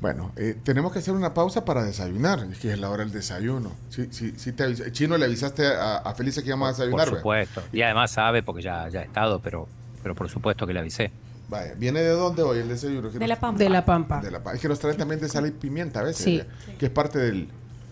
Bueno, 0.00 0.32
eh, 0.36 0.56
tenemos 0.62 0.92
que 0.92 0.98
hacer 0.98 1.14
una 1.14 1.32
pausa 1.32 1.64
para 1.64 1.82
desayunar, 1.82 2.46
es 2.52 2.58
que 2.58 2.72
es 2.72 2.78
la 2.78 2.90
hora 2.90 3.04
del 3.04 3.12
desayuno. 3.12 3.72
Sí, 3.88 4.08
sí, 4.10 4.34
sí 4.36 4.52
te 4.52 4.92
Chino, 4.92 5.16
¿le 5.16 5.24
avisaste 5.24 5.66
a, 5.66 5.96
a 5.96 6.14
Felice 6.14 6.42
que 6.42 6.48
íbamos 6.48 6.68
a 6.68 6.70
desayunar? 6.72 7.08
Por 7.08 7.18
supuesto, 7.18 7.62
y 7.72 7.82
además 7.82 8.10
sabe 8.10 8.42
porque 8.42 8.62
ya, 8.62 8.88
ya 8.88 9.00
ha 9.00 9.04
estado, 9.04 9.40
pero, 9.40 9.66
pero 10.02 10.14
por 10.14 10.28
supuesto 10.28 10.66
que 10.66 10.74
le 10.74 10.80
avisé. 10.80 11.10
Vaya, 11.48 11.74
¿viene 11.74 12.00
de 12.00 12.10
dónde 12.10 12.42
hoy 12.42 12.58
el 12.58 12.68
desayuno? 12.68 13.10
De 13.10 13.26
la 13.26 13.38
Pampa. 13.38 13.58
De 13.58 13.68
la 13.68 13.84
Pampa. 13.84 14.22
Es 14.54 14.60
que 14.60 14.68
nos 14.68 14.78
traen 14.78 14.96
también 14.96 15.20
de 15.20 15.28
sal 15.28 15.46
y 15.46 15.50
pimienta 15.50 16.00
a 16.00 16.04
veces, 16.04 16.24
sí. 16.24 16.42
que 16.78 16.86
es 16.86 16.92
parte 16.92 17.18
del, 17.18 17.48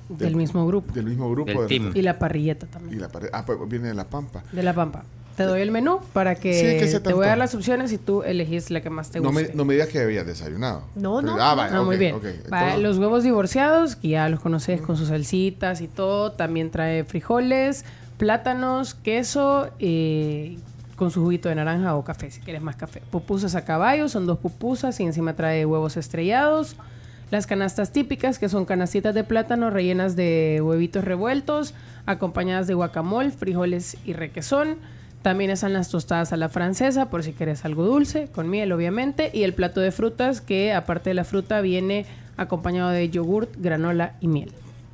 del, 0.09 0.37
mismo 0.37 0.67
grupo. 0.67 0.93
Del 0.93 1.07
mismo 1.07 1.31
grupo. 1.31 1.67
Y 1.69 2.03
la 2.03 2.19
parrilleta 2.19 2.67
también. 2.67 2.97
Y 2.97 3.01
la 3.01 3.11
ah, 3.33 3.45
pues 3.45 3.59
viene 3.69 3.89
de 3.89 3.95
La 3.95 4.05
Pampa. 4.05 4.43
De 4.53 4.63
La 4.63 4.75
Pampa. 4.75 5.05
Te 5.37 5.45
doy 5.45 5.63
el 5.63 5.71
menú 5.71 6.01
para 6.13 6.35
que, 6.35 7.01
te 7.03 7.13
voy 7.15 7.25
a 7.25 7.29
dar 7.31 7.39
las 7.39 7.55
opciones 7.55 7.91
y 7.93 7.99
tú 7.99 8.23
elegís 8.23 8.71
la 8.71 8.83
que 8.83 8.91
más 8.91 9.11
te 9.11 9.19
guste. 9.19 9.53
No 9.55 9.65
me, 9.65 9.75
digas 9.75 9.89
que 9.89 10.01
habías 10.01 10.27
desayunado. 10.27 10.83
No, 10.95 11.23
no. 11.23 11.37
ah, 11.41 11.55
vale, 11.55 11.81
muy 11.81 11.97
bien. 11.97 12.17
los 12.79 12.99
huevos 12.99 13.25
divorciados, 13.25 13.97
que 13.97 14.09
ya 14.09 14.29
los 14.29 14.41
conoces 14.41 14.83
con 14.83 14.97
sus 14.97 15.09
salsitas 15.09 15.81
y 15.81 15.89
todo. 15.89 16.33
También 16.33 16.71
trae 16.71 17.05
frijoles, 17.05 17.87
plátanos, 18.19 18.95
queso, 18.95 19.71
eh, 19.79 20.59
con 21.03 21.11
su 21.11 21.21
juguito 21.21 21.49
de 21.49 21.57
naranja 21.57 21.97
o 21.97 22.05
café, 22.05 22.31
si 22.31 22.41
quieres 22.41 22.63
más 22.63 22.77
café. 22.77 23.03
Pupusas 23.11 23.57
a 23.57 23.65
caballo, 23.65 24.09
son 24.09 24.25
dos 24.25 24.39
pupusas 24.39 25.01
y 25.01 25.03
encima 25.03 25.35
trae 25.35 25.67
huevos 25.67 25.97
estrellados. 25.97 26.77
Las 27.33 27.49
canastas 27.49 27.91
típicas, 27.91 28.39
que 28.39 28.49
son 28.49 28.67
canastitas 28.67 29.13
de 29.13 29.25
plátano 29.25 29.69
rellenas 29.71 30.15
de 30.15 30.61
huevitos 30.63 31.03
revueltos, 31.03 31.75
acompañadas 32.07 32.69
de 32.69 32.75
guacamole, 32.75 33.33
frijoles 33.33 33.97
y 34.05 34.13
requesón 34.13 34.77
también 35.23 35.51
están 35.51 35.73
las 35.73 35.89
tostadas 35.89 36.33
a 36.33 36.37
la 36.37 36.49
francesa, 36.49 37.11
por 37.11 37.25
si 37.25 37.33
quieres 37.33 37.65
algo 37.65 37.85
dulce, 37.85 38.29
con 38.33 38.49
miel 38.49 38.71
obviamente. 38.71 39.33
Y 39.33 39.43
el 39.43 39.55
plato 39.55 39.81
de 39.81 39.91
frutas, 39.91 40.41
que 40.41 40.73
aparte 40.73 41.11
de 41.11 41.15
la 41.15 41.25
fruta 41.25 41.61
viene 41.63 42.07
acompañado 42.37 42.91
de 42.91 43.11
yogurt, 43.11 43.51
granola 43.57 44.15
y 44.21 44.29
miel. 44.29 44.53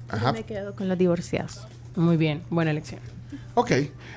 Ajá. 0.08 0.32
Me 0.32 0.44
quedo 0.44 0.74
con 0.74 0.88
los 0.88 0.96
divorciados. 0.96 1.66
Muy 1.96 2.16
bien, 2.16 2.40
buena 2.48 2.70
elección. 2.70 3.17
Ok. 3.54 3.72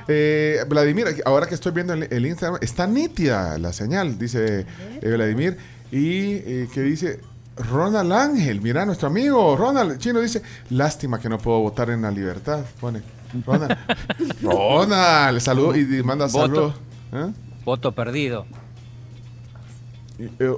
Eh, 0.08 0.64
Vladimir, 0.68 1.08
ahora 1.26 1.48
que 1.48 1.56
estoy 1.56 1.72
viendo 1.72 1.94
el, 1.94 2.26
Instagram, 2.26 2.60
está 2.62 2.88
nítida 2.88 3.58
la 3.58 3.74
señal, 3.74 4.18
dice 4.18 4.66
eh, 5.02 5.14
Vladimir. 5.16 5.58
Y 5.92 6.36
eh, 6.36 6.70
que 6.74 6.82
dice, 6.82 7.20
Ronald 7.58 8.12
Ángel, 8.14 8.62
mira, 8.62 8.86
nuestro 8.86 9.08
amigo 9.08 9.56
Ronald 9.58 9.98
Chino 9.98 10.22
dice, 10.22 10.42
lástima 10.70 11.20
que 11.20 11.28
no 11.28 11.38
puedo 11.38 11.60
votar 11.60 11.90
en 11.90 12.02
la 12.04 12.12
libertad. 12.12 12.64
Pone. 12.80 13.02
Ronald. 13.46 13.78
Ronald, 14.42 15.40
saludo 15.40 15.76
y 15.76 16.04
manda 16.04 16.30
saludos. 16.30 16.76
¿Eh? 17.12 17.32
Voto 17.66 17.92
perdido. 17.94 18.46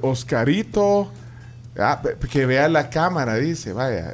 Oscarito. 0.02 1.12
Ah, 1.78 2.02
que 2.30 2.46
vea 2.46 2.70
la 2.70 2.90
cámara, 2.90 3.36
dice, 3.36 3.74
vaya. 3.74 4.14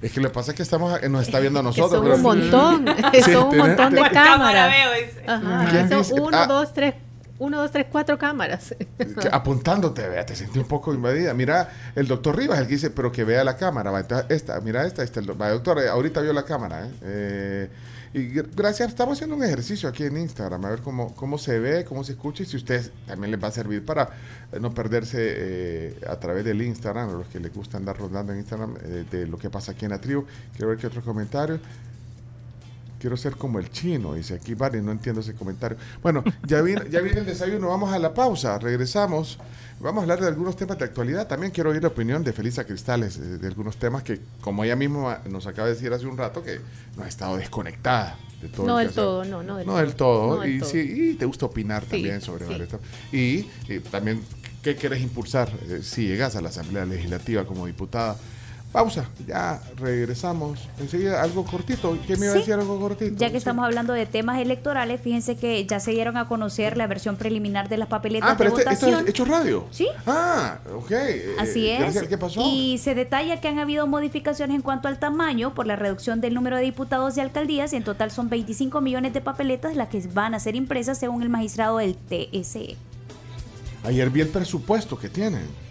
Es, 0.00 0.12
que 0.12 0.20
lo 0.20 0.28
que 0.28 0.34
pasa 0.34 0.52
es 0.52 0.56
que 0.56 0.62
estamos, 0.62 1.00
nos 1.10 1.22
está 1.22 1.40
viendo 1.40 1.60
a 1.60 1.62
nosotros. 1.62 2.00
son 2.00 2.10
un 2.10 2.22
montón, 2.22 2.86
son 3.24 3.48
un 3.48 3.56
montón 3.56 3.94
de 3.94 4.02
cámaras. 4.10 4.72
Son 6.06 6.20
uno, 6.20 6.30
ah. 6.32 6.46
dos, 6.46 6.72
tres, 6.72 6.94
uno, 7.38 7.58
dos, 7.58 7.70
tres, 7.70 7.86
cuatro 7.90 8.18
cámaras. 8.18 8.74
apuntándote, 9.32 10.08
vea, 10.08 10.24
te 10.24 10.34
sentí 10.34 10.58
un 10.58 10.66
poco 10.66 10.94
invadida. 10.94 11.34
Mira, 11.34 11.70
el 11.94 12.06
doctor 12.06 12.36
Rivas, 12.36 12.58
el 12.58 12.66
que 12.66 12.74
dice, 12.74 12.90
pero 12.90 13.12
que 13.12 13.24
vea 13.24 13.44
la 13.44 13.56
cámara. 13.56 13.92
esta, 14.28 14.60
mira 14.60 14.86
esta, 14.86 15.02
esta. 15.02 15.20
Va, 15.20 15.50
doctor, 15.50 15.78
eh, 15.80 15.88
ahorita 15.88 16.20
vio 16.20 16.32
la 16.32 16.44
cámara. 16.44 16.88
¿eh? 17.02 17.68
y 18.14 18.28
gracias, 18.28 18.88
estamos 18.88 19.18
haciendo 19.18 19.36
un 19.36 19.44
ejercicio 19.44 19.88
aquí 19.88 20.04
en 20.04 20.16
Instagram, 20.16 20.64
a 20.64 20.70
ver 20.70 20.80
cómo, 20.80 21.14
cómo 21.14 21.36
se 21.36 21.58
ve, 21.58 21.84
cómo 21.84 22.02
se 22.02 22.12
escucha 22.12 22.44
y 22.44 22.46
si 22.46 22.56
ustedes 22.56 22.90
también 23.06 23.30
les 23.30 23.42
va 23.42 23.48
a 23.48 23.50
servir 23.50 23.84
para 23.84 24.08
eh, 24.52 24.58
no 24.58 24.72
perderse 24.72 25.96
a 26.08 26.16
través 26.16 26.44
del 26.44 26.62
Instagram, 26.62 27.10
a 27.10 27.12
los 27.12 27.26
que 27.28 27.40
les 27.40 27.52
gusta 27.52 27.76
andar 27.76 27.98
rondando 27.98 28.32
en 28.32 28.38
Instagram, 28.38 28.74
de 29.10 29.26
lo 29.26 29.36
que 29.36 29.50
pasa 29.50 29.72
aquí 29.72 29.84
en 29.84 29.90
la 29.90 30.00
tribu. 30.00 30.24
Quiero 30.52 30.68
ver 30.68 30.78
qué 30.78 30.86
otros 30.86 31.04
comentarios 31.04 31.60
quiero 33.06 33.16
ser 33.16 33.36
como 33.36 33.60
el 33.60 33.70
chino, 33.70 34.14
dice 34.14 34.34
aquí 34.34 34.54
vale, 34.54 34.82
no 34.82 34.90
entiendo 34.90 35.20
ese 35.20 35.32
comentario. 35.32 35.78
Bueno, 36.02 36.24
ya 36.44 36.60
viene, 36.60 36.90
ya 36.90 37.00
viene 37.00 37.20
el 37.20 37.26
desayuno, 37.26 37.68
vamos 37.68 37.92
a 37.92 38.00
la 38.00 38.12
pausa, 38.12 38.58
regresamos. 38.58 39.38
Vamos 39.78 40.00
a 40.00 40.02
hablar 40.02 40.20
de 40.20 40.26
algunos 40.26 40.56
temas 40.56 40.76
de 40.76 40.86
actualidad. 40.86 41.28
También 41.28 41.52
quiero 41.52 41.70
oír 41.70 41.80
la 41.80 41.86
opinión 41.86 42.24
de 42.24 42.32
Felisa 42.32 42.64
Cristales 42.64 43.16
eh, 43.18 43.38
de, 43.38 43.46
algunos 43.46 43.76
temas 43.76 44.02
que, 44.02 44.20
como 44.40 44.64
ella 44.64 44.74
misma 44.74 45.20
nos 45.30 45.46
acaba 45.46 45.68
de 45.68 45.74
decir 45.74 45.92
hace 45.92 46.04
un 46.04 46.16
rato, 46.16 46.42
que 46.42 46.58
no 46.96 47.04
ha 47.04 47.08
estado 47.08 47.36
desconectada 47.36 48.18
de 48.42 48.48
todo. 48.48 48.66
No 48.66 48.78
del 48.78 48.90
todo, 48.90 49.24
no, 49.24 49.44
no 49.44 49.58
del 49.58 49.66
no 49.68 49.76
Del 49.76 49.94
todo. 49.94 50.44
y, 50.44 50.60
Sí, 50.62 51.12
y 51.12 51.14
te 51.14 51.26
gusta 51.26 51.46
opinar 51.46 51.84
también 51.84 52.20
sobre 52.20 52.44
varios 52.44 52.68
temas. 52.70 52.84
Y, 53.12 53.44
también, 53.92 54.20
¿qué 54.64 54.74
quieres 54.74 55.00
impulsar 55.00 55.48
eh, 55.68 55.78
si 55.84 56.08
llegas 56.08 56.34
a 56.34 56.40
la 56.40 56.48
Asamblea 56.48 56.84
Legislativa 56.84 57.44
como 57.44 57.66
diputada? 57.66 58.16
Pausa, 58.72 59.06
ya 59.26 59.60
regresamos. 59.76 60.68
Enseguida 60.78 61.22
algo 61.22 61.44
cortito. 61.44 61.98
¿Qué 62.06 62.16
me 62.16 62.26
iba 62.26 62.34
a 62.34 62.38
decir 62.38 62.52
algo 62.54 62.78
cortito? 62.78 63.16
Ya 63.16 63.30
que 63.30 63.38
estamos 63.38 63.64
hablando 63.64 63.94
de 63.94 64.04
temas 64.04 64.38
electorales, 64.38 65.00
fíjense 65.00 65.36
que 65.36 65.64
ya 65.66 65.80
se 65.80 65.92
dieron 65.92 66.16
a 66.16 66.28
conocer 66.28 66.76
la 66.76 66.86
versión 66.86 67.16
preliminar 67.16 67.68
de 67.70 67.78
las 67.78 67.88
papeletas 67.88 68.32
ah, 68.32 68.34
pero 68.36 68.50
de 68.50 68.56
este, 68.56 68.64
votación. 68.64 68.90
Esto 68.90 69.04
es 69.04 69.10
hecho 69.10 69.24
radio. 69.24 69.64
Sí. 69.70 69.88
Ah, 70.06 70.58
ok. 70.74 70.92
Así 71.38 71.68
eh, 71.68 71.86
es. 71.86 72.02
¿Qué 72.02 72.18
pasó? 72.18 72.42
Y 72.44 72.78
se 72.78 72.94
detalla 72.94 73.40
que 73.40 73.48
han 73.48 73.58
habido 73.58 73.86
modificaciones 73.86 74.56
en 74.56 74.62
cuanto 74.62 74.88
al 74.88 74.98
tamaño 74.98 75.54
por 75.54 75.66
la 75.66 75.76
reducción 75.76 76.20
del 76.20 76.34
número 76.34 76.56
de 76.56 76.62
diputados 76.62 77.16
y 77.16 77.20
alcaldías 77.20 77.72
y 77.72 77.76
en 77.76 77.84
total 77.84 78.10
son 78.10 78.28
25 78.28 78.80
millones 78.82 79.14
de 79.14 79.22
papeletas 79.22 79.74
las 79.74 79.88
que 79.88 80.06
van 80.12 80.34
a 80.34 80.40
ser 80.40 80.54
impresas 80.54 80.98
según 80.98 81.22
el 81.22 81.28
magistrado 81.28 81.78
del 81.78 81.96
TSE. 81.96 82.76
Ayer 83.84 84.10
vi 84.10 84.20
el 84.20 84.28
presupuesto 84.28 84.98
que 84.98 85.08
tienen. 85.08 85.65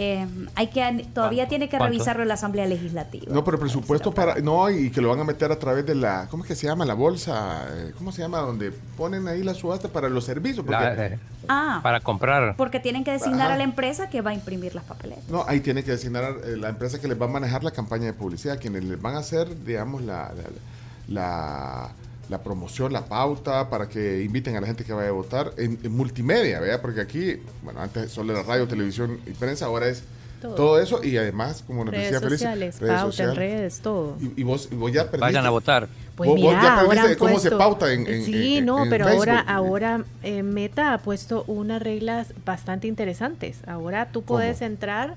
Eh, 0.00 0.24
hay 0.54 0.68
que 0.68 1.08
todavía 1.12 1.48
tiene 1.48 1.68
que 1.68 1.76
revisarlo 1.76 2.24
la 2.24 2.34
Asamblea 2.34 2.66
Legislativa. 2.66 3.34
No, 3.34 3.42
pero 3.42 3.56
el 3.56 3.60
presupuesto 3.60 4.14
para 4.14 4.36
no 4.36 4.70
y 4.70 4.92
que 4.92 5.00
lo 5.00 5.08
van 5.08 5.18
a 5.18 5.24
meter 5.24 5.50
a 5.50 5.58
través 5.58 5.84
de 5.86 5.96
la 5.96 6.28
¿cómo 6.30 6.44
es 6.44 6.48
que 6.48 6.54
se 6.54 6.68
llama 6.68 6.84
la 6.84 6.94
bolsa? 6.94 7.66
Eh, 7.72 7.92
¿Cómo 7.98 8.12
se 8.12 8.22
llama 8.22 8.38
donde 8.38 8.70
ponen 8.96 9.26
ahí 9.26 9.42
la 9.42 9.54
subasta 9.54 9.88
para 9.88 10.08
los 10.08 10.24
servicios? 10.24 10.64
Eh, 10.68 11.18
ah, 11.48 11.80
para 11.82 11.98
comprar. 11.98 12.54
Porque 12.54 12.78
tienen 12.78 13.02
que 13.02 13.10
designar 13.10 13.50
a 13.50 13.56
la 13.56 13.64
empresa 13.64 14.08
que 14.08 14.20
va 14.20 14.30
a 14.30 14.34
imprimir 14.34 14.72
las 14.72 14.84
papeletas. 14.84 15.28
No, 15.28 15.44
ahí 15.48 15.58
tiene 15.58 15.82
que 15.82 15.90
designar 15.90 16.22
a 16.22 16.32
la 16.56 16.68
empresa 16.68 17.00
que 17.00 17.08
les 17.08 17.20
va 17.20 17.26
a 17.26 17.30
manejar 17.30 17.64
la 17.64 17.72
campaña 17.72 18.04
de 18.04 18.12
publicidad, 18.12 18.60
quienes 18.60 18.84
les 18.84 19.02
van 19.02 19.16
a 19.16 19.18
hacer, 19.18 19.64
digamos, 19.64 20.02
la, 20.02 20.32
la 20.32 20.44
la 21.08 21.90
promoción, 22.36 22.92
la 22.92 23.06
pauta, 23.06 23.70
para 23.70 23.88
que 23.88 24.22
inviten 24.22 24.54
a 24.56 24.60
la 24.60 24.66
gente 24.66 24.84
que 24.84 24.92
vaya 24.92 25.08
a 25.08 25.12
votar 25.12 25.52
en, 25.56 25.78
multimedia, 25.90 26.60
¿verdad? 26.60 26.80
Porque 26.82 27.00
aquí, 27.00 27.40
bueno, 27.62 27.80
antes 27.80 28.12
solo 28.12 28.34
era 28.34 28.42
radio, 28.42 28.68
televisión 28.68 29.18
y 29.26 29.30
prensa, 29.30 29.64
ahora 29.64 29.88
es 29.88 30.02
todo, 30.40 30.80
eso 30.80 31.02
y 31.02 31.16
además, 31.16 31.64
como 31.66 31.84
nos 31.84 31.92
redes 31.92 32.12
decía 32.12 32.28
sociales, 32.28 32.80
redes 32.80 33.00
sociales, 33.00 33.36
redes, 33.36 33.80
todo. 33.80 34.16
Y, 34.36 34.42
vos, 34.44 34.68
ya 34.92 35.04
perdiste. 35.04 35.18
Vayan 35.18 35.46
a 35.46 35.50
votar. 35.50 35.88
Pues 36.14 36.30
mira, 36.32 36.62
ya 36.62 36.80
ahora 36.80 37.16
cómo 37.16 37.38
se 37.38 37.50
pauta 37.50 37.92
en, 37.92 38.06
en 38.06 38.24
Sí, 38.24 38.60
no, 38.60 38.84
pero 38.90 39.08
ahora 39.08 39.40
ahora 39.40 40.04
eh, 40.22 40.42
Meta 40.42 40.92
ha 40.92 40.98
puesto 40.98 41.44
unas 41.46 41.82
reglas 41.82 42.34
bastante 42.44 42.86
interesantes. 42.86 43.58
Ahora 43.66 44.10
tú 44.12 44.22
puedes 44.22 44.62
entrar 44.62 45.16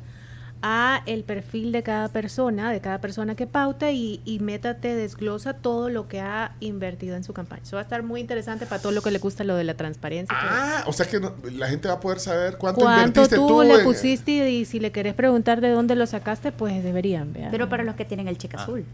a 0.62 1.02
el 1.06 1.24
perfil 1.24 1.72
de 1.72 1.84
cada 1.84 2.08
persona, 2.10 2.72
de 2.72 2.82
cada 2.82 3.00
persona 3.00 3.36
que 3.36 3.48
pauta 3.48 3.92
y, 3.92 4.22
y 4.26 4.40
Meta 4.40 4.78
te 4.78 4.96
desglosa 4.96 5.54
todo 5.54 5.90
lo 5.90 6.08
que 6.08 6.20
ha 6.20 6.56
invertido 6.60 7.16
en 7.16 7.24
su 7.24 7.34
campaña. 7.34 7.64
Eso 7.64 7.78
va 7.78 7.82
a 7.82 7.84
estar 7.84 8.04
muy 8.04 8.22
interesante 8.22 8.66
para 8.66 8.82
todo 8.82 8.92
lo 8.92 9.02
que 9.02 9.12
le 9.12 9.20
gusta 9.20 9.44
lo 9.44 9.56
de 9.56 9.64
la 9.64 9.74
transparencia. 9.76 10.36
Ah, 10.40 10.84
o 10.86 10.94
sea 10.94 11.08
que 11.08 11.20
la 11.52 11.68
gente 11.68 11.88
va 11.88 11.96
a 11.96 12.00
poder 12.00 12.20
saber 12.20 12.58
cuánto, 12.58 12.82
¿Cuánto 12.82 13.22
invertiste 13.22 13.36
tú, 13.36 13.64
le 13.64 13.80
pusiste 13.80 14.50
y, 14.50 14.66
si 14.66 14.80
le 14.80 14.92
querés 14.92 15.14
preguntar 15.14 15.62
de 15.62 15.70
dónde 15.70 15.96
lo 15.96 16.06
sacaste, 16.06 16.52
pues 16.52 16.84
deberían. 16.84 17.34
ver. 17.34 17.50
Pero 17.52 17.70
para 17.70 17.84
los 17.84 17.96
que 17.96 18.06
tienen 18.06 18.28
el 18.28 18.38
cheque 18.38 18.58
ah. 18.58 18.64
azul. 18.64 18.86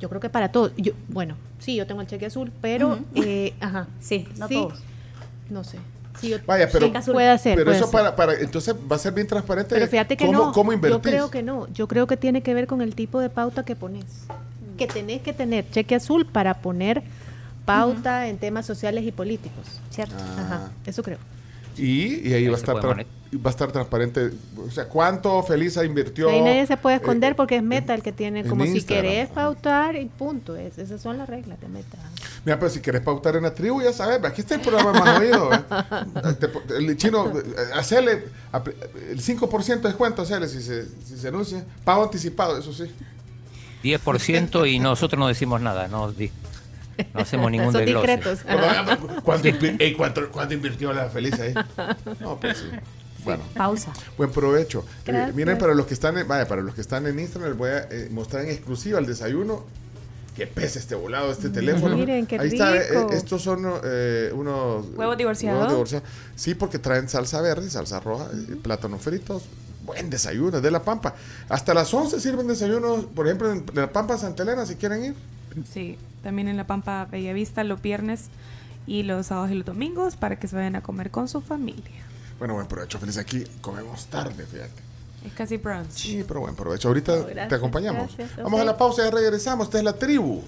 Yo 0.00 0.08
creo 0.08 0.20
que 0.20 0.28
para 0.28 0.50
todos. 0.50 0.72
Yo, 0.76 0.92
bueno, 1.08 1.36
sí, 1.60 1.76
yo 1.76 1.86
tengo 1.86 2.00
el 2.00 2.06
cheque 2.06 2.26
azul, 2.26 2.52
pero... 2.60 2.98
eh, 3.14 3.54
ajá. 3.60 3.86
Sí, 4.00 4.28
no 4.36 4.48
todos. 4.48 4.82
No 5.48 5.62
sé. 5.62 5.78
Vaya, 6.46 6.68
pero, 6.70 6.92
puede 7.12 7.28
hacer, 7.28 7.56
pero 7.56 7.72
eso 7.72 7.90
Para, 7.90 8.14
para, 8.16 8.34
entonces 8.34 8.74
va 8.74 8.96
a 8.96 8.98
ser 8.98 9.12
bien 9.12 9.26
transparente. 9.26 9.74
Pero 9.74 9.86
fíjate 9.88 10.16
que 10.16 10.28
no, 10.28 10.52
yo 10.54 11.02
creo 11.02 11.30
que 11.30 11.42
no, 11.42 11.68
yo 11.72 11.88
creo 11.88 12.06
que 12.06 12.16
tiene 12.16 12.42
que 12.42 12.54
ver 12.54 12.66
con 12.66 12.80
el 12.82 12.94
tipo 12.94 13.20
de 13.20 13.30
pauta 13.30 13.64
que 13.64 13.76
pones. 13.76 14.04
Que 14.78 14.86
tenés 14.86 15.22
que 15.22 15.32
tener 15.32 15.68
cheque 15.70 15.94
azul 15.94 16.26
para 16.26 16.54
poner 16.54 17.02
pauta 17.64 18.28
en 18.28 18.38
temas 18.38 18.66
sociales 18.66 19.04
y 19.04 19.12
políticos. 19.12 19.80
¿Cierto? 19.90 20.14
Ah. 20.18 20.40
Ajá, 20.40 20.70
eso 20.86 21.02
creo. 21.02 21.18
Y, 21.76 22.28
y 22.28 22.32
ahí, 22.32 22.44
Ahí 22.44 22.46
va, 22.48 22.54
a 22.54 22.58
estar 22.58 22.76
va 22.76 23.48
a 23.48 23.50
estar 23.50 23.72
transparente. 23.72 24.30
O 24.64 24.70
sea, 24.70 24.86
¿cuánto 24.88 25.42
Felisa 25.42 25.84
invirtió? 25.84 26.28
Ahí 26.30 26.40
nadie 26.40 26.66
se 26.66 26.76
puede 26.76 26.96
eh, 26.96 26.98
esconder 27.00 27.34
porque 27.34 27.56
es 27.56 27.62
en- 27.62 27.68
Meta 27.68 27.92
el 27.94 28.02
que 28.02 28.12
tiene 28.12 28.40
en 28.40 28.48
como 28.48 28.64
si 28.64 28.70
Instagram. 28.76 29.04
querés 29.04 29.28
pautar 29.30 29.96
y 29.96 30.04
punto. 30.06 30.54
Es- 30.56 30.78
esas 30.78 31.00
son 31.02 31.18
las 31.18 31.28
reglas 31.28 31.60
de 31.60 31.68
Meta. 31.68 31.98
Mira, 32.44 32.58
pero 32.58 32.70
si 32.70 32.80
querés 32.80 33.00
pautar 33.00 33.34
en 33.36 33.42
la 33.42 33.52
tribu, 33.54 33.82
ya 33.82 33.92
sabes, 33.92 34.22
aquí 34.24 34.42
está 34.42 34.54
el 34.54 34.60
programa 34.60 34.92
más 34.92 35.18
oído. 35.20 35.52
¿eh? 35.52 35.58
El 36.78 36.96
chino, 36.96 37.26
eh, 37.36 37.42
hacerle 37.74 38.24
el 39.10 39.20
5% 39.20 39.80
de 39.80 39.88
descuento, 39.88 40.22
hacerle 40.22 40.46
si 40.48 40.62
se, 40.62 40.84
si 41.04 41.16
se 41.16 41.28
anuncia. 41.28 41.64
Pago 41.84 42.04
anticipado, 42.04 42.56
eso 42.58 42.72
sí. 42.72 42.84
10% 43.82 44.70
y 44.70 44.78
nosotros 44.78 45.18
no 45.18 45.26
decimos 45.28 45.60
nada, 45.60 45.88
no, 45.88 46.12
no 47.14 47.20
hacemos 47.20 47.50
ningún 47.50 47.72
Son 47.72 47.84
desglose. 47.84 48.06
discretos. 48.06 48.40
¿Cuánto, 50.32 50.54
invirtió 50.54 50.92
la 50.92 51.08
Felisa 51.08 51.42
ahí? 51.42 51.54
No, 52.20 52.38
pues 52.40 52.58
sí. 52.58 52.66
Bueno, 53.24 53.42
Pausa. 53.54 53.92
buen 54.18 54.30
provecho. 54.30 54.84
Eh, 55.06 55.32
miren, 55.34 55.56
para 55.56 55.74
los 55.74 55.86
que 55.86 55.94
están 55.94 56.18
en, 56.18 56.28
vaya, 56.28 56.46
para 56.46 56.60
los 56.60 56.74
que 56.74 56.82
están 56.82 57.06
en 57.06 57.18
Instagram, 57.18 57.50
les 57.50 57.58
voy 57.58 57.70
a 57.70 57.78
eh, 57.90 58.08
mostrar 58.10 58.44
en 58.44 58.50
exclusiva 58.50 58.98
el 58.98 59.06
desayuno. 59.06 59.64
Que 60.36 60.48
pesa 60.48 60.80
este 60.80 60.96
volado, 60.96 61.30
este 61.30 61.48
teléfono. 61.48 61.96
Miren, 61.96 62.26
qué 62.26 62.40
Ahí 62.40 62.48
está, 62.48 62.76
eh, 62.76 63.06
estos 63.12 63.40
son 63.40 63.64
eh, 63.84 64.32
unos 64.34 64.84
¿Huevos 64.96 65.16
divorciados? 65.16 65.58
huevos 65.60 65.72
divorciados. 65.72 66.08
Sí, 66.34 66.56
porque 66.56 66.80
traen 66.80 67.08
salsa 67.08 67.40
verde, 67.40 67.70
salsa 67.70 68.00
roja, 68.00 68.26
eh, 68.32 68.56
plátanos 68.60 69.00
fritos. 69.00 69.44
Buen 69.84 70.10
desayuno, 70.10 70.60
de 70.60 70.70
la 70.72 70.82
Pampa. 70.82 71.14
Hasta 71.48 71.72
las 71.72 71.94
11 71.94 72.18
sirven 72.18 72.48
desayunos, 72.48 73.04
por 73.04 73.26
ejemplo, 73.26 73.52
en 73.52 73.64
la 73.74 73.92
Pampa 73.92 74.18
Santa 74.18 74.42
Elena, 74.42 74.66
si 74.66 74.74
quieren 74.74 75.04
ir. 75.04 75.14
Sí, 75.70 75.96
también 76.22 76.48
en 76.48 76.56
La 76.56 76.66
Pampa 76.66 77.04
Bellavista 77.10 77.64
los 77.64 77.80
viernes 77.82 78.28
y 78.86 79.02
los 79.02 79.26
sábados 79.26 79.50
y 79.50 79.54
los 79.54 79.64
domingos 79.66 80.16
para 80.16 80.38
que 80.38 80.48
se 80.48 80.56
vayan 80.56 80.76
a 80.76 80.82
comer 80.82 81.10
con 81.10 81.28
su 81.28 81.40
familia. 81.40 82.02
Bueno, 82.38 82.54
buen 82.54 82.66
provecho, 82.66 82.98
feliz. 82.98 83.16
Aquí 83.18 83.44
comemos 83.60 84.06
tarde, 84.06 84.44
fíjate. 84.44 84.82
Es 85.24 85.32
casi 85.32 85.56
brunch. 85.56 85.90
Sí, 85.90 86.24
pero 86.26 86.40
buen 86.40 86.54
provecho. 86.54 86.88
Ahorita 86.88 87.12
Oh, 87.14 87.22
gracias, 87.24 87.48
te 87.48 87.54
acompañamos. 87.54 88.16
gracias, 88.16 88.36
Vamos 88.42 88.60
a 88.60 88.64
la 88.64 88.76
pausa 88.76 89.06
y 89.06 89.10
regresamos. 89.10 89.66
Esta 89.68 89.78
es 89.78 89.84
la 89.84 89.94
tribu. 89.94 90.42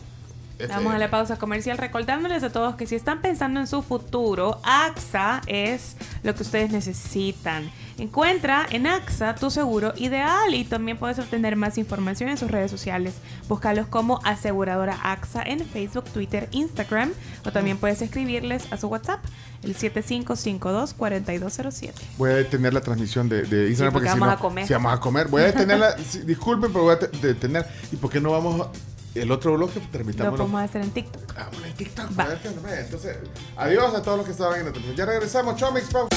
Vamos 0.68 0.94
a 0.94 0.98
la 0.98 1.10
pausa 1.10 1.36
comercial 1.36 1.76
recordándoles 1.76 2.42
a 2.42 2.50
todos 2.50 2.76
que 2.76 2.86
si 2.86 2.94
están 2.94 3.20
pensando 3.20 3.60
en 3.60 3.66
su 3.66 3.82
futuro, 3.82 4.58
AXA 4.64 5.42
es 5.46 5.96
lo 6.22 6.34
que 6.34 6.42
ustedes 6.42 6.70
necesitan. 6.70 7.70
Encuentra 7.98 8.66
en 8.70 8.86
AXA 8.86 9.34
tu 9.36 9.50
seguro 9.50 9.92
ideal 9.96 10.54
y 10.54 10.64
también 10.64 10.96
puedes 10.98 11.18
obtener 11.18 11.56
más 11.56 11.76
información 11.78 12.28
en 12.30 12.36
sus 12.38 12.50
redes 12.50 12.70
sociales. 12.70 13.14
Búscalos 13.48 13.86
como 13.86 14.20
aseguradora 14.24 14.98
AXA 15.02 15.42
en 15.42 15.60
Facebook, 15.66 16.04
Twitter, 16.04 16.48
Instagram 16.52 17.10
o 17.44 17.52
también 17.52 17.76
puedes 17.78 18.00
escribirles 18.02 18.70
a 18.72 18.76
su 18.76 18.88
WhatsApp 18.88 19.20
el 19.62 19.74
7552-4207. 19.76 21.92
Voy 22.18 22.30
a 22.30 22.34
detener 22.34 22.72
la 22.74 22.80
transmisión 22.80 23.28
de, 23.28 23.42
de 23.42 23.68
Instagram 23.68 23.92
porque 23.92 24.06
porque, 24.08 24.14
si 24.14 24.20
vamos 24.20 24.28
no, 24.28 24.32
a 24.32 24.38
comer. 24.38 24.66
si 24.66 24.72
vamos 24.72 24.92
a 24.94 25.00
comer. 25.00 25.28
Voy 25.28 25.42
a 25.42 25.46
detenerla. 25.46 25.94
disculpen, 26.24 26.72
pero 26.72 26.84
voy 26.84 26.94
a 26.94 26.98
te- 26.98 27.08
detener. 27.26 27.66
¿Y 27.92 27.96
por 27.96 28.10
qué 28.10 28.20
no 28.20 28.30
vamos 28.32 28.66
a- 28.66 28.70
el 29.18 29.30
otro 29.30 29.54
bloque? 29.54 29.80
Lo 29.80 29.86
Transmitámoslo. 29.88 30.36
podemos 30.36 30.62
hacer 30.62 30.82
en 30.82 30.90
TikTok. 30.90 31.34
Ah, 31.36 31.48
bueno, 31.52 31.66
en 31.66 31.74
TikTok. 31.74 32.18
Va. 32.18 32.24
a 32.24 32.28
ver 32.28 32.38
qué. 32.38 32.48
Entonces, 32.48 33.16
adiós 33.56 33.94
a 33.94 34.02
todos 34.02 34.18
los 34.18 34.26
que 34.26 34.32
estaban 34.32 34.60
en 34.60 34.66
la 34.66 34.72
transmisión. 34.72 34.96
Ya 34.96 35.06
regresamos. 35.06 35.56
Chao, 35.56 35.72
Mix 35.72 35.86
Pausa. 35.90 36.16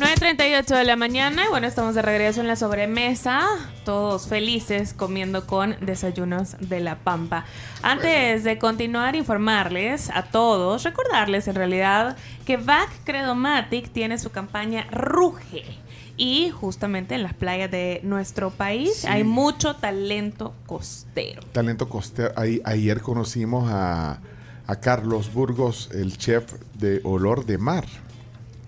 9.38 0.00 0.64
de 0.78 0.84
la 0.84 0.96
mañana 0.96 1.44
y 1.44 1.48
bueno, 1.48 1.66
estamos 1.66 1.94
de 1.94 2.00
regreso 2.00 2.40
en 2.40 2.46
la 2.46 2.56
sobremesa, 2.56 3.46
todos 3.84 4.28
felices 4.28 4.94
comiendo 4.94 5.46
con 5.46 5.76
desayunos 5.82 6.56
de 6.58 6.80
la 6.80 6.96
pampa. 6.96 7.44
Antes 7.82 8.42
de 8.42 8.56
continuar, 8.56 9.14
informarles 9.14 10.08
a 10.08 10.22
todos, 10.22 10.84
recordarles 10.84 11.48
en 11.48 11.54
realidad 11.54 12.16
que 12.46 12.56
VAC 12.56 12.88
Credomatic 13.04 13.92
tiene 13.92 14.16
su 14.16 14.30
campaña 14.30 14.86
Ruge. 14.90 15.64
Y 16.22 16.50
justamente 16.50 17.14
en 17.14 17.22
las 17.22 17.32
playas 17.32 17.70
de 17.70 18.00
nuestro 18.04 18.50
país 18.50 18.94
Sí. 18.94 19.06
hay 19.06 19.24
mucho 19.24 19.76
talento 19.76 20.52
costero. 20.66 21.40
Talento 21.52 21.88
costero. 21.88 22.32
Ahí, 22.36 22.60
ayer 22.66 23.00
conocimos 23.00 23.70
a, 23.72 24.20
a 24.66 24.76
Carlos 24.80 25.32
Burgos, 25.32 25.88
el 25.94 26.18
chef 26.18 26.52
de 26.74 27.00
Olor 27.04 27.46
de 27.46 27.56
Mar. 27.56 27.86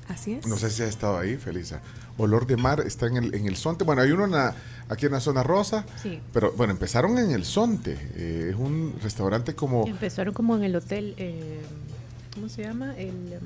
Así 0.09 0.33
es. 0.33 0.47
No 0.47 0.57
sé 0.57 0.71
si 0.71 0.83
ha 0.83 0.87
estado 0.87 1.19
ahí, 1.19 1.37
Felisa. 1.37 1.83
Olor 2.17 2.47
de 2.47 2.57
Mar 2.57 2.81
está 2.87 3.07
en 3.07 3.19
el, 3.19 3.35
en 3.35 3.47
el 3.47 3.57
Sonte. 3.57 3.85
Bueno, 3.85 4.01
hay 4.01 4.13
uno 4.13 4.25
en 4.25 4.31
la- 4.31 4.55
aquí 4.89 5.05
en 5.05 5.13
la 5.13 5.21
zona 5.21 5.43
rosa. 5.43 5.85
Sí. 6.03 6.21
Pero 6.33 6.53
bueno, 6.53 6.73
empezaron 6.73 7.19
en 7.19 7.33
el 7.33 7.45
Sonte. 7.45 7.99
Eh, 8.17 8.49
es 8.51 8.57
un 8.57 8.95
restaurante 9.03 9.55
como... 9.55 9.87
Empezaron 9.87 10.33
como 10.33 10.57
en 10.57 10.65
el 10.65 10.75
hotel, 10.77 11.15
eh, 11.19 11.61
¿cómo 12.35 12.49
se 12.49 12.63
llama? 12.63 12.95
El, 12.97 13.11
em, 13.35 13.41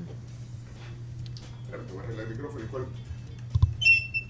Espérate, 1.65 1.91
voy 1.91 2.01
a 2.01 2.03
arreglar 2.05 2.25
el 2.27 2.31
micrófono. 2.31 2.63
¿y 2.63 2.67
cuál? 2.67 2.85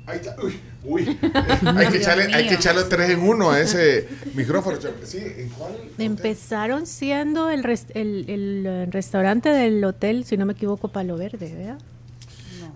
Ahí 0.08 0.16
está. 0.18 0.36
Uy, 0.42 0.60
uy. 0.86 1.18
hay, 1.76 1.88
que 1.88 1.98
echarle, 1.98 2.34
hay 2.34 2.48
que 2.48 2.56
echarle 2.56 2.84
tres 2.86 3.10
en 3.12 3.20
uno 3.20 3.52
a 3.52 3.60
ese 3.60 4.08
micrófono. 4.34 4.78
Sí, 5.04 5.18
¿en 5.38 5.50
cuál? 5.50 5.74
empezaron 5.98 6.88
siendo 6.88 7.50
el, 7.50 7.64
res- 7.64 7.88
el, 7.94 8.26
el, 8.30 8.92
restaurante 8.92 9.50
del 9.50 9.84
hotel, 9.84 10.24
si 10.26 10.38
no 10.38 10.46
me 10.46 10.54
equivoco, 10.54 10.88
Palo 10.88 11.18
Verde, 11.18 11.54
¿verdad? 11.54 11.78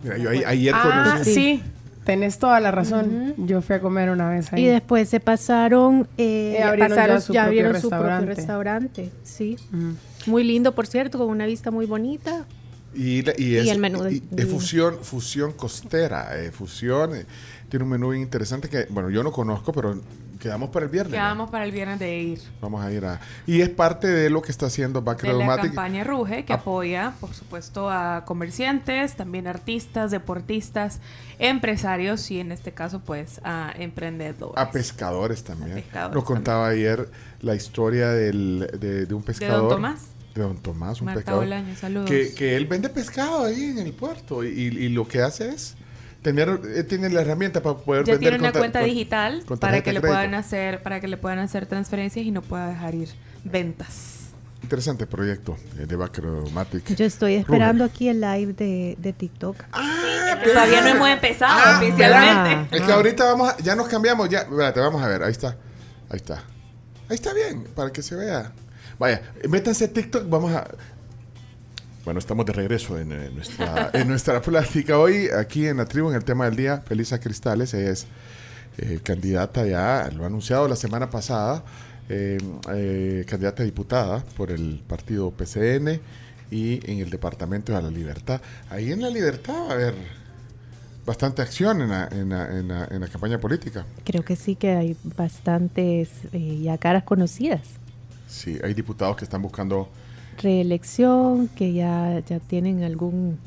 Mira, 0.04 0.18
yo 0.18 0.30
ahí- 0.30 0.44
ayer 0.46 0.74
Ah, 0.76 1.12
conocí... 1.14 1.34
sí. 1.34 1.64
Tenés 2.04 2.40
toda 2.40 2.60
la 2.60 2.72
razón. 2.72 3.36
Yo 3.38 3.62
fui 3.62 3.76
a 3.76 3.80
comer 3.80 4.10
una 4.10 4.28
vez 4.30 4.52
ahí. 4.52 4.64
Y 4.64 4.68
después 4.68 5.08
se 5.08 5.20
pasaron, 5.20 6.08
eh, 6.18 6.56
Eh, 6.58 6.64
abrieron 6.64 6.98
ya 6.98 7.22
su 7.22 7.32
ya 7.32 7.44
propio 7.44 7.62
abrieron 7.62 7.82
su 7.82 7.90
propio 7.90 8.08
restaurante. 8.26 8.36
restaurante, 8.36 9.10
sí. 9.24 9.56
Mm. 9.72 9.92
Muy 10.26 10.44
lindo, 10.44 10.74
por 10.74 10.88
cierto, 10.88 11.20
con 11.20 11.28
una 11.30 11.46
vista 11.46 11.70
muy 11.70 11.86
bonita. 11.86 12.44
Y, 12.94 13.22
la- 13.24 13.34
y 13.38 13.44
Y 13.54 13.58
es, 13.58 13.68
el 13.70 13.80
menú 13.80 14.04
de- 14.04 14.14
y- 14.16 14.24
es 14.38 14.46
fusión, 14.48 14.98
fusión 15.02 15.54
costera. 15.54 16.38
eh, 16.40 16.52
fusión. 16.52 17.16
eh, 17.16 17.26
tiene 17.70 17.84
un 17.86 17.92
menú 17.92 18.10
bien 18.10 18.22
interesante 18.22 18.68
que, 18.68 18.86
bueno, 18.90 19.10
yo 19.10 19.24
no 19.24 19.32
conozco, 19.32 19.72
pero 19.72 19.98
quedamos 20.42 20.72
para 20.72 20.86
el 20.86 20.92
viernes. 20.92 21.12
¿no? 21.14 21.18
Quedamos 21.18 21.50
para 21.52 21.64
el 21.64 21.72
viernes 21.72 22.00
de 22.00 22.20
ir. 22.20 22.42
Vamos 22.60 22.84
a 22.84 22.92
ir 22.92 23.06
a... 23.06 23.22
Y 23.48 23.62
es 23.62 23.70
parte 23.70 24.08
de 24.08 24.30
lo 24.30 24.42
que 24.42 24.52
está 24.52 24.66
haciendo 24.66 25.00
de 25.00 25.06
la 25.06 25.12
Bacredomatic. 25.14 25.66
campaña 25.68 26.04
Ruge, 26.04 26.44
que 26.44 26.52
Ah. 26.52 26.58
apoya, 26.58 27.14
por 27.22 27.34
supuesto, 27.34 27.90
a 27.90 28.24
comerciantes, 28.26 29.16
también 29.16 29.48
artistas, 29.48 30.12
deportistas, 30.12 31.00
empresarios 31.40 32.30
y 32.32 32.40
en 32.40 32.52
este 32.52 32.72
caso, 32.74 33.00
pues, 33.00 33.40
a 33.44 33.72
emprendedores. 33.78 34.58
A 34.58 34.72
pescadores 34.72 35.44
también. 35.44 35.72
A 35.72 35.76
pescadores 35.76 36.16
Nos 36.16 36.24
contaba 36.26 36.68
ayer 36.68 37.10
la 37.42 37.56
historia 37.56 38.10
del, 38.10 38.70
de, 38.80 39.06
de 39.06 39.14
un 39.14 39.24
pescador. 39.24 39.70
Tomás. 39.72 40.08
De 40.36 40.42
don 40.42 40.58
Tomás, 40.58 41.02
un 41.02 41.06
Marta 41.06 41.20
pescador. 41.20 41.44
Bolaño, 41.44 41.76
saludos. 41.76 42.10
Que, 42.10 42.34
que 42.34 42.56
él 42.56 42.66
vende 42.66 42.90
pescado 42.90 43.46
ahí 43.46 43.66
en 43.72 43.80
el 43.80 43.94
puerto 43.94 44.44
y, 44.46 44.48
y 44.50 44.90
lo 44.90 45.08
que 45.08 45.22
hace 45.22 45.50
es 45.50 45.76
tener, 46.22 46.48
él 46.76 46.86
tiene 46.88 47.10
la 47.10 47.22
herramienta 47.22 47.62
para 47.62 47.78
poder 47.78 48.06
ya 48.06 48.14
vender 48.14 48.30
tiene 48.34 48.44
una 48.50 48.58
cuenta 48.58 48.80
digital 48.82 49.44
con 49.46 49.58
para 49.58 49.82
que 49.84 49.92
le 49.92 50.00
crédito. 50.00 50.08
puedan 50.18 50.34
hacer, 50.36 50.82
para 50.84 51.00
que 51.02 51.08
le 51.10 51.18
puedan 51.18 51.40
hacer 51.40 51.66
transferencias 51.66 52.26
y 52.26 52.32
no 52.32 52.42
pueda 52.42 52.68
dejar 52.70 52.96
ir 52.96 53.10
ventas. 53.44 54.20
Interesante 54.64 55.08
proyecto 55.08 55.58
eh, 55.80 55.86
de 55.88 55.96
Bacromatic. 55.96 56.96
Yo 56.96 57.04
estoy 57.06 57.34
esperando 57.34 57.84
aquí 57.84 58.08
el 58.08 58.22
live 58.22 58.54
de, 58.54 58.96
de 59.00 59.12
TikTok. 59.12 59.58
Todavía 60.46 60.82
no 60.82 60.88
hemos 60.90 61.10
empezado 61.10 61.60
Ah, 61.66 61.80
oficialmente. 61.82 62.76
Es 62.78 62.82
que 62.84 62.92
ahorita 62.92 63.26
vamos 63.26 63.50
a- 63.50 63.58
ya 63.58 63.76
nos 63.76 63.88
cambiamos, 63.88 64.30
ya, 64.30 64.40
espérate, 64.42 64.80
vamos 64.80 65.02
a 65.02 65.08
ver, 65.08 65.24
ahí 65.24 65.32
está, 65.32 65.58
ahí 66.10 66.18
está. 66.18 66.36
Ahí 67.10 67.16
está 67.16 67.34
bien, 67.34 67.66
para 67.76 67.92
que 67.92 68.02
se 68.02 68.16
vea. 68.16 68.52
Vaya, 69.02 69.20
métanse 69.50 69.86
a 69.86 69.88
TikTok, 69.92 70.30
vamos 70.30 70.52
a... 70.54 70.68
Bueno, 72.06 72.20
estamos 72.20 72.46
de 72.46 72.54
regreso 72.54 73.00
en, 73.00 73.12
eh, 73.12 73.32
nuestra, 73.34 73.90
en 73.94 74.08
nuestra 74.08 74.40
plática 74.44 75.00
hoy, 75.00 75.28
aquí 75.36 75.66
en 75.66 75.78
la 75.78 75.86
tribu, 75.86 76.10
en 76.12 76.16
el 76.18 76.24
tema 76.24 76.46
del 76.46 76.56
día. 76.56 76.82
Felisa 76.86 77.20
Cristales, 77.20 77.74
ella 77.74 77.90
es 77.90 78.06
eh, 78.78 79.00
candidata 79.04 79.66
ya, 79.66 80.08
lo 80.16 80.24
ha 80.24 80.28
anunciado 80.28 80.68
la 80.68 80.76
semana 80.76 81.10
pasada, 81.10 81.64
eh, 82.10 82.38
eh, 82.76 83.26
candidata 83.28 83.64
a 83.64 83.66
diputada 83.66 84.24
por 84.38 84.52
el 84.52 84.84
partido 84.88 85.32
PCN 85.32 86.00
y 86.52 86.80
en 86.92 87.00
el 87.00 87.10
Departamento 87.10 87.74
de 87.74 87.82
la 87.82 87.90
Libertad. 87.90 88.40
Ahí 88.70 88.92
en 88.92 89.02
la 89.02 89.10
Libertad 89.10 89.56
va 89.56 89.70
a 89.72 89.74
haber 89.74 89.96
bastante 91.08 91.42
acción 91.42 91.82
en 91.82 91.90
la, 91.90 92.08
en 92.12 92.30
la- 92.30 92.46
en 92.60 92.68
la- 92.68 92.86
en 92.92 93.02
la 93.02 93.08
campaña 93.08 93.40
política. 93.40 93.84
Creo 94.04 94.24
que 94.24 94.36
sí 94.36 94.56
que 94.56 94.74
hay 94.76 94.96
bastantes 95.18 96.10
ya 96.32 96.78
caras 96.78 97.02
conocidas. 97.04 97.62
Sí, 98.32 98.58
hay 98.64 98.74
diputados 98.74 99.18
que 99.18 99.26
están 99.26 99.42
buscando, 99.42 99.90
Reelección, 100.42 101.50
que 101.50 101.74
ya, 101.74 102.20
ya 102.28 102.40
tienen 102.40 102.84
algún... 102.84 103.38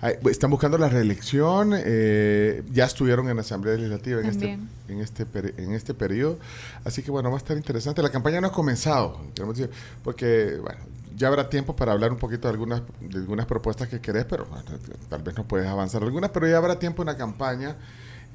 ay, 0.00 0.14
están 0.30 0.48
buscando 0.50 0.78
la 0.78 0.88
reelección, 0.88 1.72
eh, 1.76 2.62
ya 2.72 2.84
estuvieron 2.84 3.28
en 3.28 3.34
la 3.36 3.42
Asamblea 3.42 3.74
Legislativa 3.74 4.20
en 4.20 4.26
este, 4.26 4.46
en, 4.88 5.00
este, 5.00 5.26
en 5.62 5.72
este 5.72 5.92
periodo, 5.94 6.38
así 6.84 7.02
que 7.02 7.10
bueno, 7.10 7.28
va 7.30 7.34
a 7.36 7.38
estar 7.38 7.56
interesante. 7.56 8.00
La 8.02 8.10
campaña 8.10 8.40
no 8.40 8.46
ha 8.46 8.52
comenzado, 8.52 9.20
queremos 9.34 9.58
decir, 9.58 9.74
porque 10.04 10.58
bueno, 10.62 10.80
ya 11.16 11.26
habrá 11.28 11.50
tiempo 11.50 11.74
para 11.74 11.90
hablar 11.92 12.12
un 12.12 12.18
poquito 12.18 12.46
de 12.48 12.52
algunas, 12.54 12.82
de 13.00 13.18
algunas 13.18 13.46
propuestas 13.46 13.88
que 13.88 14.00
querés, 14.00 14.24
pero 14.24 14.46
bueno, 14.46 14.64
tal 15.08 15.22
vez 15.22 15.36
no 15.36 15.44
puedes 15.44 15.66
avanzar 15.66 16.02
algunas, 16.04 16.30
pero 16.30 16.46
ya 16.48 16.56
habrá 16.56 16.78
tiempo 16.78 17.02
en 17.02 17.06
la 17.06 17.16
campaña, 17.16 17.76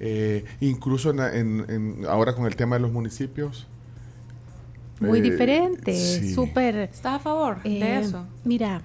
eh, 0.02 0.44
incluso 0.60 1.10
en 1.12 1.18
la- 1.18 1.34
en- 1.36 1.66
en- 1.70 2.06
ahora 2.08 2.36
con 2.36 2.46
el 2.46 2.56
tema 2.58 2.76
de 2.76 2.82
los 2.82 2.92
municipios. 2.92 3.66
Muy 5.00 5.20
Eh, 5.20 5.22
diferente, 5.22 5.94
sí. 5.94 6.34
súper... 6.34 6.76
¿Estás 6.76 7.16
a 7.16 7.20
favor 7.20 7.62
de 7.64 7.80
Eh, 7.80 8.00
eso? 8.00 8.26
Mira, 8.44 8.82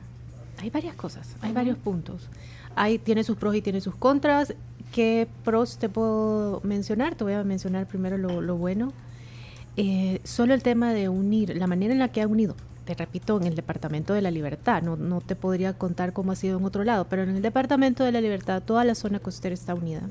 hay 0.61 0.71
varias 0.71 0.95
cosas, 0.95 1.29
hay 1.41 1.53
varios 1.53 1.79
puntos. 1.79 2.29
Hay, 2.77 2.99
tiene 2.99 3.25
sus 3.25 3.37
pros 3.37 3.55
y 3.55 3.63
tiene 3.63 3.81
sus 3.81 3.95
contras. 3.97 4.55
¿Qué 4.93 5.29
pros 5.45 5.79
te 5.79 5.89
puedo 5.89 6.61
mencionar? 6.65 7.15
Te 7.15 7.25
voy 7.25 7.35
a 7.35 7.45
mencionar 7.45 7.87
primero 7.87 8.19
lo, 8.19 8.41
lo 8.41 8.57
bueno. 8.57 8.93
Eh, 9.77 10.21
solo 10.25 10.53
el 10.55 10.63
tema 10.63 10.93
de 10.93 11.09
unir, 11.09 11.57
la 11.57 11.67
manera 11.67 11.93
en 11.93 12.01
la 12.01 12.09
que 12.09 12.21
ha 12.23 12.27
unido, 12.27 12.57
te 12.85 12.95
repito, 12.95 13.41
en 13.41 13.47
el 13.47 13.55
Departamento 13.55 14.15
de 14.15 14.21
la 14.23 14.31
Libertad, 14.33 14.83
no, 14.83 14.97
no 14.97 15.21
te 15.21 15.37
podría 15.37 15.75
contar 15.75 16.13
cómo 16.13 16.33
ha 16.33 16.37
sido 16.37 16.59
en 16.59 16.65
otro 16.65 16.83
lado, 16.83 17.07
pero 17.09 17.23
en 17.23 17.31
el 17.37 17.41
Departamento 17.43 18.03
de 18.05 18.11
la 18.13 18.21
Libertad 18.21 18.63
toda 18.65 18.85
la 18.85 18.97
zona 18.97 19.21
costera 19.21 19.55
está 19.55 19.75
unida. 19.75 20.03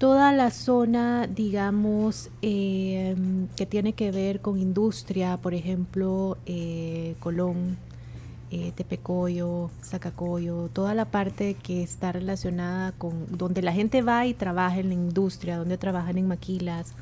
Toda 0.00 0.32
la 0.32 0.50
zona, 0.50 1.26
digamos, 1.26 2.30
eh, 2.40 3.14
que 3.54 3.66
tiene 3.66 3.92
que 3.92 4.10
ver 4.10 4.40
con 4.40 4.58
industria, 4.58 5.36
por 5.36 5.52
ejemplo, 5.52 6.38
eh, 6.46 7.16
Colón, 7.20 7.76
eh, 8.50 8.72
Tepecoyo, 8.74 9.70
Zacacoyo, 9.84 10.70
toda 10.72 10.94
la 10.94 11.04
parte 11.04 11.52
que 11.52 11.82
está 11.82 12.12
relacionada 12.12 12.92
con 12.92 13.26
donde 13.36 13.60
la 13.60 13.74
gente 13.74 14.00
va 14.00 14.26
y 14.26 14.32
trabaja 14.32 14.78
en 14.78 14.88
la 14.88 14.94
industria, 14.94 15.58
donde 15.58 15.76
trabajan 15.76 16.16
en 16.16 16.28
maquilas. 16.28 16.94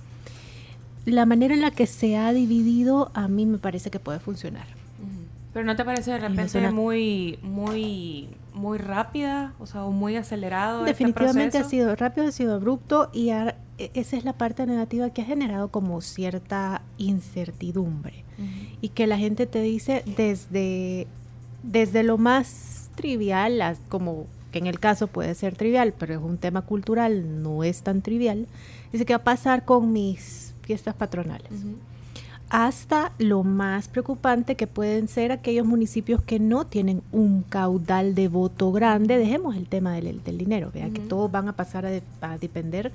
La 1.04 1.24
manera 1.24 1.54
en 1.54 1.60
la 1.60 1.70
que 1.70 1.86
se 1.86 2.16
ha 2.16 2.32
dividido 2.32 3.12
a 3.14 3.28
mí 3.28 3.46
me 3.46 3.58
parece 3.58 3.92
que 3.92 4.00
puede 4.00 4.18
funcionar. 4.18 4.66
Pero 5.52 5.64
no 5.64 5.76
te 5.76 5.84
parece 5.84 6.10
de 6.10 6.18
repente 6.18 6.68
muy, 6.72 7.38
muy, 7.42 8.28
muy 8.58 8.78
rápida, 8.78 9.54
o 9.58 9.66
sea, 9.66 9.84
o 9.84 9.90
muy 9.92 10.16
acelerado. 10.16 10.80
este 10.86 10.92
Definitivamente 11.04 11.58
ha 11.58 11.64
sido 11.70 11.96
rápido, 11.96 12.26
ha 12.28 12.32
sido 12.32 12.54
abrupto 12.54 13.08
y 13.12 13.30
ha- 13.30 13.56
e- 13.78 13.90
esa 13.94 14.16
es 14.16 14.24
la 14.24 14.32
parte 14.34 14.66
negativa 14.66 15.10
que 15.10 15.22
ha 15.22 15.24
generado 15.24 15.68
como 15.68 16.00
cierta 16.00 16.82
incertidumbre. 16.98 18.24
Y 18.80 18.90
que 18.90 19.06
la 19.08 19.18
gente 19.18 19.46
te 19.46 19.60
dice 19.62 20.04
desde, 20.16 21.08
desde 21.64 22.02
lo 22.04 22.18
más 22.18 22.90
trivial, 22.94 23.60
como 23.88 24.26
que 24.52 24.58
en 24.58 24.66
el 24.68 24.78
caso 24.78 25.08
puede 25.08 25.34
ser 25.34 25.56
trivial, 25.56 25.92
pero 25.98 26.14
es 26.14 26.20
un 26.20 26.38
tema 26.38 26.62
cultural, 26.62 27.42
no 27.42 27.64
es 27.64 27.82
tan 27.82 28.00
trivial, 28.00 28.46
dice 28.92 29.04
qué 29.04 29.12
va 29.14 29.18
a 29.18 29.24
pasar 29.24 29.64
con 29.64 29.92
mis 29.92 30.54
fiestas 30.62 30.94
patronales. 30.94 31.50
Hasta 32.50 33.12
lo 33.18 33.44
más 33.44 33.88
preocupante 33.88 34.54
que 34.54 34.66
pueden 34.66 35.06
ser 35.08 35.32
aquellos 35.32 35.66
municipios 35.66 36.22
que 36.22 36.38
no 36.38 36.66
tienen 36.66 37.02
un 37.12 37.42
caudal 37.42 38.14
de 38.14 38.28
voto 38.28 38.72
grande. 38.72 39.18
Dejemos 39.18 39.54
el 39.56 39.68
tema 39.68 39.92
del, 39.92 40.22
del 40.24 40.38
dinero, 40.38 40.70
vea 40.72 40.88
que 40.88 41.00
todos 41.00 41.30
van 41.30 41.48
a 41.48 41.52
pasar 41.54 41.84
a, 41.84 41.90
de- 41.90 42.02
a 42.22 42.38
depender 42.38 42.90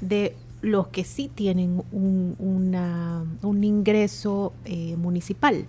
de 0.00 0.34
los 0.60 0.88
que 0.88 1.04
sí 1.04 1.30
tienen 1.32 1.82
un, 1.92 2.34
una- 2.40 3.24
un 3.42 3.62
ingreso 3.62 4.52
eh, 4.64 4.96
municipal. 4.96 5.66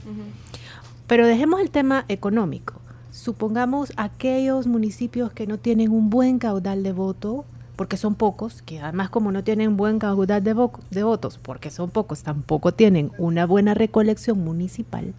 Pero 1.06 1.28
dejemos 1.28 1.62
el 1.62 1.70
tema 1.70 2.06
económico. 2.08 2.74
Supongamos 3.12 3.94
aquellos 3.98 4.66
municipios 4.68 5.32
que 5.32 5.46
no 5.48 5.58
tienen 5.60 5.92
un 5.92 6.10
buen 6.10 6.40
caudal 6.40 6.82
de 6.84 6.92
voto, 6.92 7.46
porque 7.78 7.96
son 7.96 8.16
pocos, 8.16 8.62
que 8.64 8.82
además 8.82 9.10
como 9.10 9.32
no 9.32 9.44
tienen 9.44 9.78
buen 9.78 10.00
caudal 10.00 10.44
de, 10.44 10.54
vo- 10.54 10.78
de 10.92 11.04
votos, 11.04 11.40
porque 11.42 11.70
son 11.70 11.90
pocos, 11.92 12.24
tampoco 12.24 12.74
tienen 12.74 13.12
una 13.18 13.46
buena 13.46 13.74
recolección 13.74 14.40
municipal. 14.44 15.14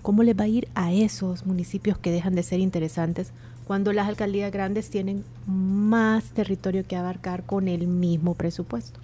¿Cómo 0.00 0.22
les 0.22 0.38
va 0.38 0.44
a 0.44 0.48
ir 0.48 0.68
a 0.74 0.92
esos 0.92 1.44
municipios 1.44 1.98
que 1.98 2.10
dejan 2.12 2.34
de 2.34 2.42
ser 2.42 2.60
interesantes 2.60 3.32
cuando 3.66 3.92
las 3.92 4.06
alcaldías 4.08 4.52
grandes 4.52 4.88
tienen 4.88 5.24
más 5.46 6.24
territorio 6.26 6.86
que 6.86 6.96
abarcar 6.96 7.42
con 7.42 7.66
el 7.68 7.86
mismo 7.88 8.34
presupuesto? 8.34 9.00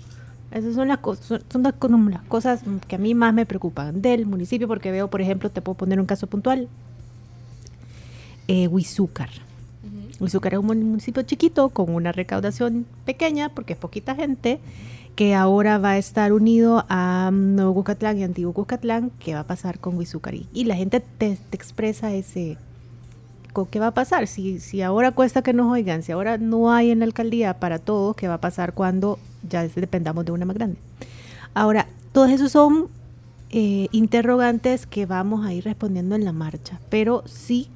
Esas 0.53 0.75
son 0.75 0.89
las 0.89 0.99
cosas, 0.99 1.43
son, 1.51 1.63
las 1.63 2.23
cosas 2.29 2.63
que 2.87 2.97
a 2.97 2.99
mí 2.99 3.15
más 3.15 3.35
me 3.35 3.47
preocupan 3.47 4.01
del 4.03 4.27
municipio, 4.27 4.69
porque 4.69 4.91
veo, 4.93 5.09
por 5.11 5.21
ejemplo, 5.21 5.51
te 5.51 5.61
puedo 5.61 5.77
poner 5.77 5.99
un 6.01 6.07
caso 6.07 6.27
puntual. 6.29 6.69
Eh, 8.49 8.69
Huizúcar. 8.69 9.31
Huizúcar 10.21 10.55
es 10.55 10.61
un 10.61 10.67
mun- 10.67 10.85
municipio 10.85 11.23
chiquito 11.23 11.71
con 11.71 11.95
una 11.95 12.13
recaudación 12.13 12.87
pequeña, 13.05 13.49
porque 13.49 13.73
es 13.73 13.79
poquita 13.79 14.15
gente, 14.15 14.61
que 15.17 15.35
ahora 15.35 15.79
va 15.79 15.91
a 15.93 15.99
estar 15.99 16.33
unido 16.33 16.85
a 16.89 17.31
mm, 17.33 17.55
Nuevo 17.57 17.75
Cuscatlán 17.75 18.19
y 18.19 18.25
Antiguo 18.25 18.53
Cuscatlán. 18.53 19.11
¿Qué 19.19 19.35
va 19.35 19.41
a 19.41 19.47
pasar 19.47 19.79
con 19.81 19.97
Huizúcar? 19.97 20.35
Y, 20.35 20.65
la 20.65 20.77
gente 20.77 21.01
te, 21.01 21.37
te 21.37 21.57
expresa 21.57 22.13
ese... 22.13 22.59
¿Qué 23.71 23.81
va 23.81 23.89
a 23.89 23.95
pasar? 23.95 24.29
Si, 24.29 24.61
si 24.61 24.81
ahora 24.81 25.11
cuesta 25.11 25.43
que 25.43 25.53
nos 25.53 25.73
oigan, 25.73 26.05
si 26.05 26.13
ahora 26.13 26.39
no 26.39 26.73
hay 26.73 26.93
en 26.93 27.01
la 27.01 27.05
alcaldía 27.05 27.59
para 27.59 27.81
todos, 27.81 28.15
¿qué 28.15 28.29
va 28.29 28.35
a 28.35 28.41
pasar 28.41 28.75
cuando 28.75 29.19
ya 29.49 29.67
dependamos 29.67 30.25
de 30.25 30.31
una 30.31 30.47
más 30.47 30.55
grande? 30.55 30.79
Ahora, 31.53 31.89
todos 32.13 32.31
esos 32.31 32.53
son 32.53 32.87
eh, 33.51 33.89
interrogantes 33.91 34.87
que 34.87 35.05
vamos 35.05 35.45
a 35.45 35.53
ir 35.53 35.65
respondiendo 35.65 36.15
en 36.15 36.25
la 36.25 36.33
marcha, 36.33 36.81
pero 36.91 37.25
sí 37.27 37.69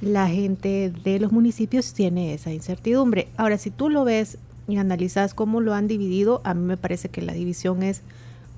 la 0.00 0.28
gente 0.28 0.92
de 1.04 1.20
los 1.20 1.32
municipios 1.32 1.92
tiene 1.92 2.34
esa 2.34 2.52
incertidumbre. 2.52 3.28
Ahora, 3.36 3.58
si 3.58 3.70
tú 3.70 3.90
lo 3.90 4.04
ves 4.04 4.38
y 4.66 4.76
analizas 4.76 5.34
cómo 5.34 5.60
lo 5.60 5.74
han 5.74 5.88
dividido, 5.88 6.40
a 6.44 6.54
mí 6.54 6.64
me 6.64 6.76
parece 6.76 7.08
que 7.08 7.22
la 7.22 7.32
división 7.32 7.82
es 7.82 8.02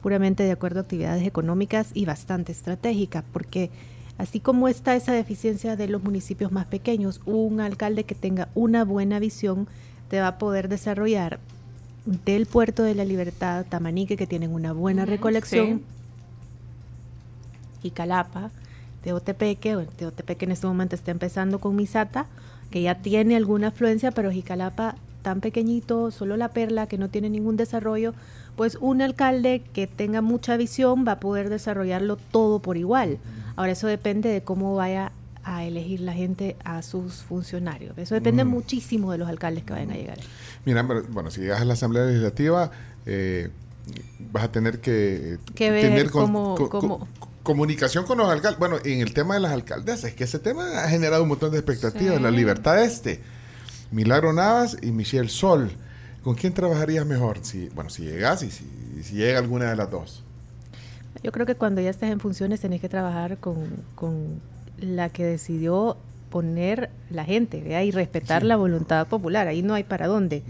puramente 0.03 0.43
de 0.43 0.53
acuerdo 0.53 0.81
a 0.81 0.83
actividades 0.83 1.27
económicas 1.27 1.91
y 1.95 2.05
bastante 2.05 2.53
estratégica, 2.53 3.25
porque 3.33 3.71
así 4.19 4.41
como 4.41 4.69
está 4.69 4.95
esa 4.95 5.13
deficiencia 5.13 5.77
de 5.77 5.89
los 5.89 6.03
municipios 6.03 6.53
más 6.53 6.67
pequeños, 6.67 7.21
un 7.25 7.61
alcalde 7.61 8.05
que 8.05 8.15
tenga 8.15 8.49
una 8.55 8.85
buena 8.85 9.19
visión 9.19 9.69
te 10.09 10.21
va 10.21 10.29
a 10.29 10.39
poder 10.39 10.69
desarrollar 10.69 11.39
del 12.05 12.47
puerto 12.47 12.83
de 12.83 12.95
la 12.95 13.05
libertad, 13.05 13.65
Tamanique, 13.69 14.17
que 14.17 14.27
tienen 14.27 14.53
una 14.53 14.73
buena 14.73 15.07
recolección, 15.07 15.83
sí. 17.81 17.89
y 17.89 17.91
Calapa, 17.91 18.51
Teotepeque, 19.03 19.75
bueno, 19.75 19.91
Teotepeque 19.97 20.45
en 20.45 20.53
este 20.53 20.67
momento 20.67 20.95
está 20.95 21.11
empezando 21.11 21.59
con 21.59 21.75
Misata, 21.77 22.27
que 22.71 22.83
ya 22.83 22.97
tiene 22.97 23.37
alguna 23.37 23.69
afluencia, 23.69 24.11
pero 24.13 24.31
Jicalapa 24.31 24.97
tan 25.23 25.41
pequeñito, 25.41 26.11
solo 26.11 26.37
la 26.37 26.49
perla, 26.49 26.87
que 26.89 26.99
no 26.99 27.09
tiene 27.09 27.31
ningún 27.31 27.57
desarrollo, 27.57 28.13
pues 28.57 28.77
un 28.81 29.03
alcalde 29.03 29.63
que 29.73 29.87
tenga 29.87 30.21
mucha 30.21 30.57
visión 30.57 31.05
va 31.07 31.13
a 31.13 31.21
poder 31.21 31.49
desarrollarlo 31.49 32.17
todo 32.17 32.59
por 32.61 32.77
igual. 32.77 33.19
Ahora 33.57 33.73
eso 33.73 33.87
depende 33.87 34.29
de 34.31 34.43
cómo 34.43 34.75
vaya 34.75 35.13
a 35.45 35.65
elegir 35.65 36.01
la 36.01 36.13
gente 36.13 36.57
a 36.65 36.83
sus 36.83 37.15
funcionarios. 37.23 37.97
Eso 37.99 38.15
depende 38.15 38.45
Mm. 38.45 38.49
muchísimo 38.49 39.13
de 39.13 39.19
los 39.19 39.29
alcaldes 39.29 39.65
que 39.65 39.73
vayan 39.73 39.91
a 39.93 39.95
llegar. 39.95 40.19
Mira, 40.65 40.87
pero, 40.87 41.03
bueno, 41.11 41.31
si 41.31 41.41
llegas 41.41 41.61
a 41.61 41.65
la 41.65 41.75
Asamblea 41.75 42.05
Legislativa, 42.05 42.71
eh, 43.07 43.51
vas 44.33 44.45
a 44.45 44.53
tener 44.53 44.81
que, 44.81 45.39
Que 45.55 45.71
ver 45.71 46.11
cómo- 46.11 46.57
cómo- 46.71 47.07
comunicación 47.43 48.05
con 48.05 48.19
los 48.19 48.29
alcaldes. 48.29 48.59
Bueno, 48.59 48.77
en 48.85 49.01
el 49.01 49.13
tema 49.15 49.35
de 49.35 49.41
las 49.41 49.53
alcaldesas, 49.53 50.05
es 50.05 50.15
que 50.15 50.25
ese 50.25 50.39
tema 50.39 50.83
ha 50.83 50.89
generado 50.89 51.23
un 51.23 51.29
montón 51.29 51.51
de 51.53 51.59
expectativas. 51.59 52.21
La 52.21 52.31
libertad 52.31 52.83
este, 52.83 53.21
Milagro 53.91 54.33
Navas 54.33 54.77
y 54.83 54.93
Michelle 54.93 55.29
Sol. 55.29 55.71
¿Con 56.23 56.35
quién 56.35 56.55
trabajarías 56.55 57.05
mejor? 57.05 57.39
Si, 57.43 57.69
bueno, 57.71 57.91
si 57.91 58.05
llegas 58.05 58.43
y 58.43 58.51
si, 58.51 58.65
si 59.03 59.17
llega 59.17 59.39
alguna 59.39 59.71
de 59.71 59.77
las 59.77 59.91
dos. 59.91 60.23
Yo 61.23 61.33
creo 61.33 61.47
que 61.47 61.57
cuando 61.57 61.81
ya 61.81 61.91
estés 61.91 62.11
en 62.11 62.21
funciones 62.21 62.61
tenés 62.61 62.81
que 62.81 62.89
trabajar 62.89 63.39
con, 63.39 63.67
con 63.95 64.41
la 64.79 65.09
que 65.09 65.25
decidió 65.25 65.97
poner 66.31 66.91
la 67.11 67.25
gente 67.25 67.61
¿vea? 67.61 67.85
y 67.85 67.91
respetar 67.91 68.43
la 68.43 68.57
voluntad 68.57 69.07
popular. 69.07 69.47
Ahí 69.47 69.63
no 69.63 69.75
hay 69.75 69.85
para 69.85 70.07
dónde. 70.07 70.43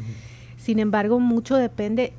Sin 0.57 0.79
embargo, 0.79 1.19
mucho 1.19 1.57
depende. 1.57 2.13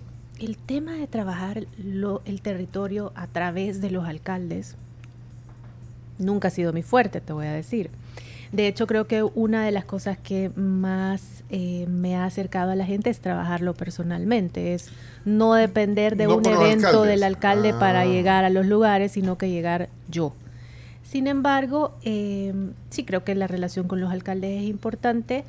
El 0.43 0.57
tema 0.57 0.91
de 0.91 1.07
trabajar 1.07 1.67
lo- 1.81 2.21
el 2.25 2.41
territorio 2.41 3.13
a 3.15 3.27
través 3.27 3.79
de 3.79 3.89
los 3.91 4.03
alcaldes 4.05 4.75
nunca 6.19 6.49
ha 6.49 6.51
sido 6.51 6.73
mi 6.73 6.81
fuerte, 6.83 7.21
te 7.21 7.31
voy 7.31 7.45
a 7.45 7.53
decir. 7.53 7.89
De 8.51 8.67
hecho, 8.67 8.85
creo 8.85 9.07
que 9.07 9.23
una 9.23 9.63
de 9.65 9.71
las 9.71 9.85
cosas 9.85 10.17
que 10.17 10.49
más 10.57 11.43
eh, 11.49 11.85
me 11.87 12.17
ha 12.17 12.25
acercado 12.25 12.71
a 12.71 12.75
la 12.75 12.85
gente 12.85 13.09
es 13.09 13.19
trabajarlo 13.21 13.73
personalmente, 13.73 14.73
es 14.73 14.89
no 15.23 15.53
depender 15.53 16.17
de 16.17 16.25
No 16.27 16.35
un 16.35 16.45
evento 16.45 17.03
del 17.03 17.23
alcalde 17.23 17.73
para 17.73 18.01
Ah. 18.01 18.05
llegar 18.05 18.43
a 18.43 18.49
los 18.49 18.65
lugares, 18.65 19.13
sino 19.13 19.37
que 19.37 19.49
llegar 19.49 19.87
yo. 20.09 20.33
Sin 21.03 21.27
embargo, 21.27 21.93
eh, 22.03 22.53
sí 22.89 23.05
creo 23.05 23.23
que 23.23 23.33
la 23.33 23.47
relación 23.47 23.87
con 23.87 24.01
los 24.01 24.11
alcaldes 24.11 24.61
es 24.63 24.69
importante, 24.69 25.45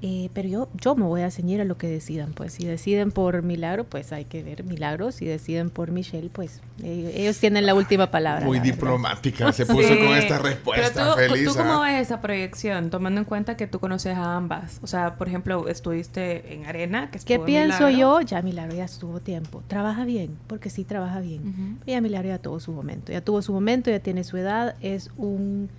eh, 0.00 0.30
pero 0.32 0.48
yo, 0.48 0.68
yo 0.80 0.94
me 0.94 1.04
voy 1.04 1.22
a 1.22 1.30
ceñir 1.32 1.60
a 1.60 1.64
lo 1.64 1.76
que 1.76 1.88
decidan. 1.88 2.32
Pues 2.32 2.52
si 2.52 2.64
deciden 2.64 3.10
por 3.10 3.42
Milagro, 3.42 3.82
pues 3.84 4.12
hay 4.12 4.24
que 4.26 4.44
ver 4.44 4.62
Milagros. 4.62 5.16
Si 5.16 5.24
deciden 5.24 5.70
por 5.70 5.90
Michelle, 5.90 6.30
pues 6.32 6.60
ellos, 6.84 7.10
ellos 7.14 7.38
tienen 7.38 7.66
la 7.66 7.74
última 7.74 8.10
palabra. 8.10 8.46
Muy 8.46 8.58
verdad. 8.60 8.72
diplomática 8.74 9.52
se 9.52 9.66
puso 9.66 9.88
Sí. 9.88 9.98
con 9.98 10.16
esta 10.16 10.36
Pero 10.36 10.48
respuesta. 10.50 11.14
tú, 11.14 11.18
feliz. 11.18 11.48
¿tú 11.48 11.54
cómo 11.56 11.82
¿ah? 11.82 11.86
ves 11.90 12.02
esa 12.02 12.20
proyección? 12.20 12.90
Tomando 12.90 13.20
en 13.20 13.24
cuenta 13.24 13.56
que 13.56 13.66
tú 13.66 13.80
conoces 13.80 14.16
a 14.16 14.36
ambas. 14.36 14.78
O 14.82 14.86
sea, 14.86 15.16
por 15.16 15.26
ejemplo, 15.28 15.66
estuviste 15.66 16.54
en 16.54 16.66
Arena. 16.66 17.10
Que 17.10 17.18
¿Qué 17.18 17.38
pienso 17.40 17.88
Milagro. 17.88 18.20
yo? 18.20 18.20
Ya 18.20 18.40
Milagro 18.42 18.76
ya 18.76 18.84
estuvo 18.84 19.18
tiempo. 19.18 19.62
Trabaja 19.66 20.04
bien, 20.04 20.36
porque 20.46 20.70
sí 20.70 20.84
trabaja 20.84 21.18
bien. 21.20 21.40
Ujú. 21.48 21.84
Ya 21.90 22.00
Milagro 22.00 22.28
ya 22.28 22.38
tuvo 22.38 22.60
su 22.60 22.70
momento. 22.70 23.10
Ya 23.10 23.20
tuvo 23.20 23.42
su 23.42 23.52
momento, 23.52 23.90
ya 23.90 23.98
tiene 23.98 24.22
su 24.22 24.36
edad. 24.36 24.76
Es 24.80 25.10
un, 25.16 25.70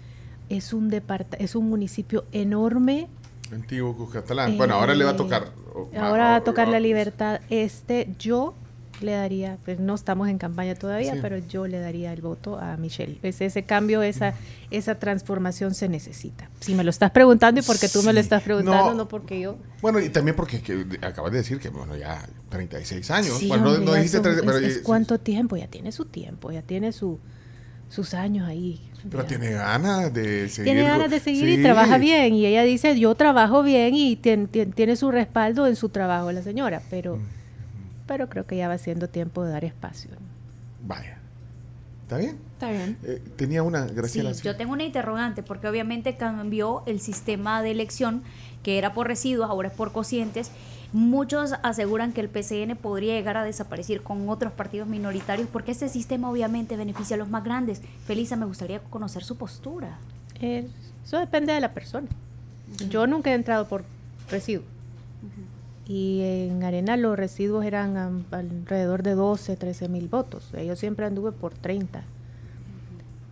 es 0.50 0.74
un, 0.74 0.90
departa- 0.90 1.38
es 1.38 1.56
un 1.56 1.70
municipio 1.70 2.26
enorme. 2.34 3.08
Antiguo 3.52 3.96
Cuscatlán. 3.96 4.58
Bueno, 4.58 4.76
ahora 4.76 4.94
le 4.96 5.04
va 5.06 5.12
a 5.12 5.16
tocar. 5.16 5.52
oh, 5.74 5.90
Ahora 5.98 6.26
va 6.32 6.36
a 6.38 6.44
tocar 6.44 6.68
oh, 6.68 6.72
la 6.72 6.80
libertad 6.80 7.42
este. 7.50 8.08
Yo 8.20 8.54
le 9.02 9.14
daría, 9.14 9.58
pues 9.64 9.80
no 9.80 9.96
estamos 9.96 10.28
en 10.28 10.38
campaña 10.38 10.76
todavía, 10.76 11.14
Sí. 11.14 11.20
pero 11.22 11.38
yo 11.38 11.68
le 11.68 11.80
daría 11.80 12.12
el 12.12 12.22
voto 12.22 12.60
a 12.60 12.76
Michelle. 12.76 13.18
Ese, 13.24 13.46
ese 13.46 13.64
cambio, 13.64 14.02
esa, 14.04 14.34
esa 14.72 14.96
transformación 15.00 15.74
se 15.74 15.88
necesita. 15.88 16.50
Si 16.60 16.76
me 16.76 16.84
lo 16.84 16.90
estás 16.90 17.12
preguntando 17.12 17.62
y 17.62 17.64
porque 17.64 17.88
tú 17.88 18.04
me 18.04 18.12
lo 18.12 18.20
estás 18.20 18.44
preguntando, 18.44 18.90
No. 18.92 18.94
no, 18.96 19.08
porque 19.08 19.40
yo... 19.40 19.56
Bueno, 19.82 20.02
y 20.02 20.10
también 20.10 20.36
porque 20.36 20.62
que 20.62 20.86
acabas 21.02 21.32
de 21.32 21.38
decir 21.38 21.60
que, 21.62 21.70
bueno, 21.70 21.96
ya 21.96 22.28
36 22.50 23.10
años. 23.12 23.38
Sí, 23.38 23.48
bueno, 23.48 23.64
no- 23.64 23.70
hombre, 23.72 23.86
no, 23.86 23.92
ya 23.94 23.98
dijiste 24.00 24.20
30, 24.20 24.42
pero, 24.46 24.58
es, 24.58 24.76
es 24.76 24.80
cuánto 24.80 25.18
tiempo, 25.18 25.56
ya 25.56 25.68
tiene 25.68 25.94
su 25.94 26.04
tiempo, 26.04 26.52
ya 26.52 26.62
tiene 26.62 26.92
su, 26.92 27.20
sus 27.88 28.14
años 28.14 28.50
ahí. 28.50 28.89
Pero 29.10 29.26
tiene 29.26 29.52
ganas 29.52 30.14
de 30.14 30.50
seguir. 30.50 30.74
Tiene 30.74 30.88
ganas 30.90 31.10
de 31.10 31.20
seguir 31.20 31.48
y 31.48 31.56
Sí. 31.58 31.64
trabaja 31.64 31.98
bien. 31.98 32.34
Y 32.34 32.46
ella 32.46 32.64
dice, 32.64 33.00
yo 33.00 33.16
trabajo 33.16 33.64
bien 33.64 33.94
y 33.96 34.16
tien- 34.18 34.48
tien- 34.50 34.74
tiene 34.74 34.96
su 34.96 35.12
respaldo 35.12 35.68
en 35.68 35.76
su 35.76 35.90
trabajo 35.90 36.32
la 36.32 36.42
señora, 36.42 36.82
pero, 36.90 37.18
Mm. 37.18 37.22
pero 38.08 38.30
creo 38.30 38.46
que 38.46 38.58
ya 38.58 38.68
va 38.68 38.78
siendo 38.78 39.08
tiempo 39.10 39.44
de 39.44 39.52
dar 39.52 39.64
espacio. 39.66 40.12
Vaya. 40.86 41.18
¿Está 42.04 42.18
bien? 42.18 42.38
Está 42.54 42.72
bien. 42.72 42.98
Eh, 43.04 43.22
tenía 43.36 43.62
una, 43.64 43.88
Sí, 43.88 43.94
Graciela. 43.94 44.32
yo 44.32 44.56
tengo 44.58 44.74
una 44.74 44.84
interrogante 44.84 45.44
porque 45.44 45.68
obviamente 45.68 46.18
cambió 46.18 46.82
el 46.88 47.00
sistema 47.00 47.62
de 47.62 47.72
elección 47.72 48.24
que 48.64 48.78
era 48.80 48.94
por 48.94 49.08
residuos, 49.08 49.50
ahora 49.50 49.68
es 49.70 49.74
por 49.76 49.92
cocientes. 49.92 50.52
Muchos 50.92 51.54
aseguran 51.62 52.14
que 52.14 52.22
el 52.22 52.30
PCN 52.30 52.76
podría 52.76 53.14
llegar 53.14 53.38
a 53.38 53.44
desaparecer 53.44 54.02
con 54.02 54.28
otros 54.28 54.52
partidos 54.54 54.88
minoritarios 54.88 55.48
porque 55.48 55.72
este 55.72 55.88
sistema 55.88 56.32
obviamente 56.32 56.78
beneficia 56.78 57.16
a 57.16 57.20
los 57.20 57.30
más 57.30 57.44
grandes. 57.44 57.82
Felisa, 58.06 58.36
me 58.36 58.46
gustaría 58.46 58.80
conocer 58.80 59.24
su 59.24 59.38
postura. 59.38 60.00
Eh, 60.42 60.68
eso 61.06 61.20
depende 61.20 61.54
de 61.54 61.62
la 61.62 61.74
persona. 61.74 62.08
Yo 62.90 63.06
nunca 63.06 63.30
he 63.32 63.34
entrado 63.36 63.68
por 63.68 63.84
residuos. 64.30 64.66
Y 65.88 66.22
en 66.22 66.64
Arena 66.64 66.98
los 66.98 67.18
residuos 67.18 67.66
eran 67.66 68.24
alrededor 68.32 69.02
de 69.02 69.16
12, 69.16 69.56
13 69.56 69.90
mil 69.90 70.08
votos. 70.08 70.52
Yo 70.54 70.76
siempre 70.76 71.06
anduve 71.08 71.32
por 71.32 71.56
30. 71.56 72.04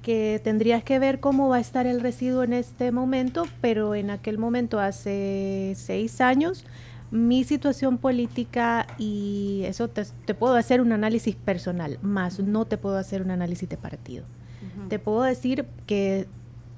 Que 0.01 0.41
tendrías 0.43 0.83
que 0.83 0.97
ver 0.97 1.19
cómo 1.19 1.49
va 1.49 1.57
a 1.57 1.59
estar 1.59 1.85
el 1.85 2.01
residuo 2.01 2.43
en 2.43 2.53
este 2.53 2.91
momento, 2.91 3.45
pero 3.61 3.93
en 3.93 4.09
aquel 4.09 4.39
momento, 4.39 4.79
hace 4.79 5.73
seis 5.75 6.19
años, 6.19 6.65
mi 7.11 7.43
situación 7.43 7.97
política 7.97 8.87
y 8.97 9.61
eso 9.65 9.87
te, 9.87 10.03
te 10.25 10.33
puedo 10.33 10.55
hacer 10.55 10.81
un 10.81 10.91
análisis 10.91 11.35
personal, 11.35 11.99
más 12.01 12.39
no 12.39 12.65
te 12.65 12.77
puedo 12.77 12.97
hacer 12.97 13.21
un 13.21 13.31
análisis 13.31 13.69
de 13.69 13.77
partido. 13.77 14.25
Te 14.89 14.99
puedo 14.99 15.23
decir 15.23 15.65
que 15.85 16.27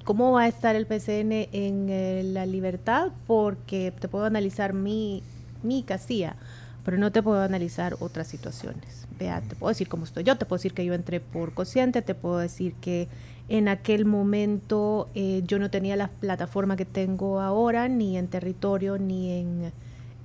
cómo 0.03 0.31
va 0.31 0.43
a 0.43 0.47
estar 0.47 0.75
el 0.75 0.85
PCN 0.85 1.49
en 1.51 1.89
eh, 1.89 2.23
la 2.23 2.45
libertad, 2.45 3.11
porque 3.27 3.93
te 3.97 4.07
puedo 4.07 4.25
analizar 4.25 4.73
mi, 4.73 5.21
mi 5.63 5.83
casilla, 5.83 6.35
pero 6.83 6.97
no 6.97 7.11
te 7.11 7.21
puedo 7.21 7.41
analizar 7.41 7.95
otras 7.99 8.27
situaciones. 8.27 9.07
Vea, 9.19 9.41
te 9.41 9.55
puedo 9.55 9.69
decir 9.69 9.87
cómo 9.87 10.05
estoy 10.05 10.23
yo, 10.23 10.37
te 10.37 10.45
puedo 10.45 10.57
decir 10.57 10.73
que 10.73 10.85
yo 10.85 10.93
entré 10.93 11.19
por 11.19 11.53
cociente, 11.53 12.01
te 12.01 12.15
puedo 12.15 12.37
decir 12.37 12.73
que 12.75 13.07
en 13.49 13.67
aquel 13.67 14.05
momento 14.05 15.09
eh, 15.13 15.43
yo 15.45 15.59
no 15.59 15.69
tenía 15.69 15.95
la 15.95 16.07
plataforma 16.07 16.75
que 16.75 16.85
tengo 16.85 17.41
ahora, 17.41 17.87
ni 17.87 18.17
en 18.17 18.27
territorio, 18.27 18.97
ni 18.97 19.31
en 19.31 19.71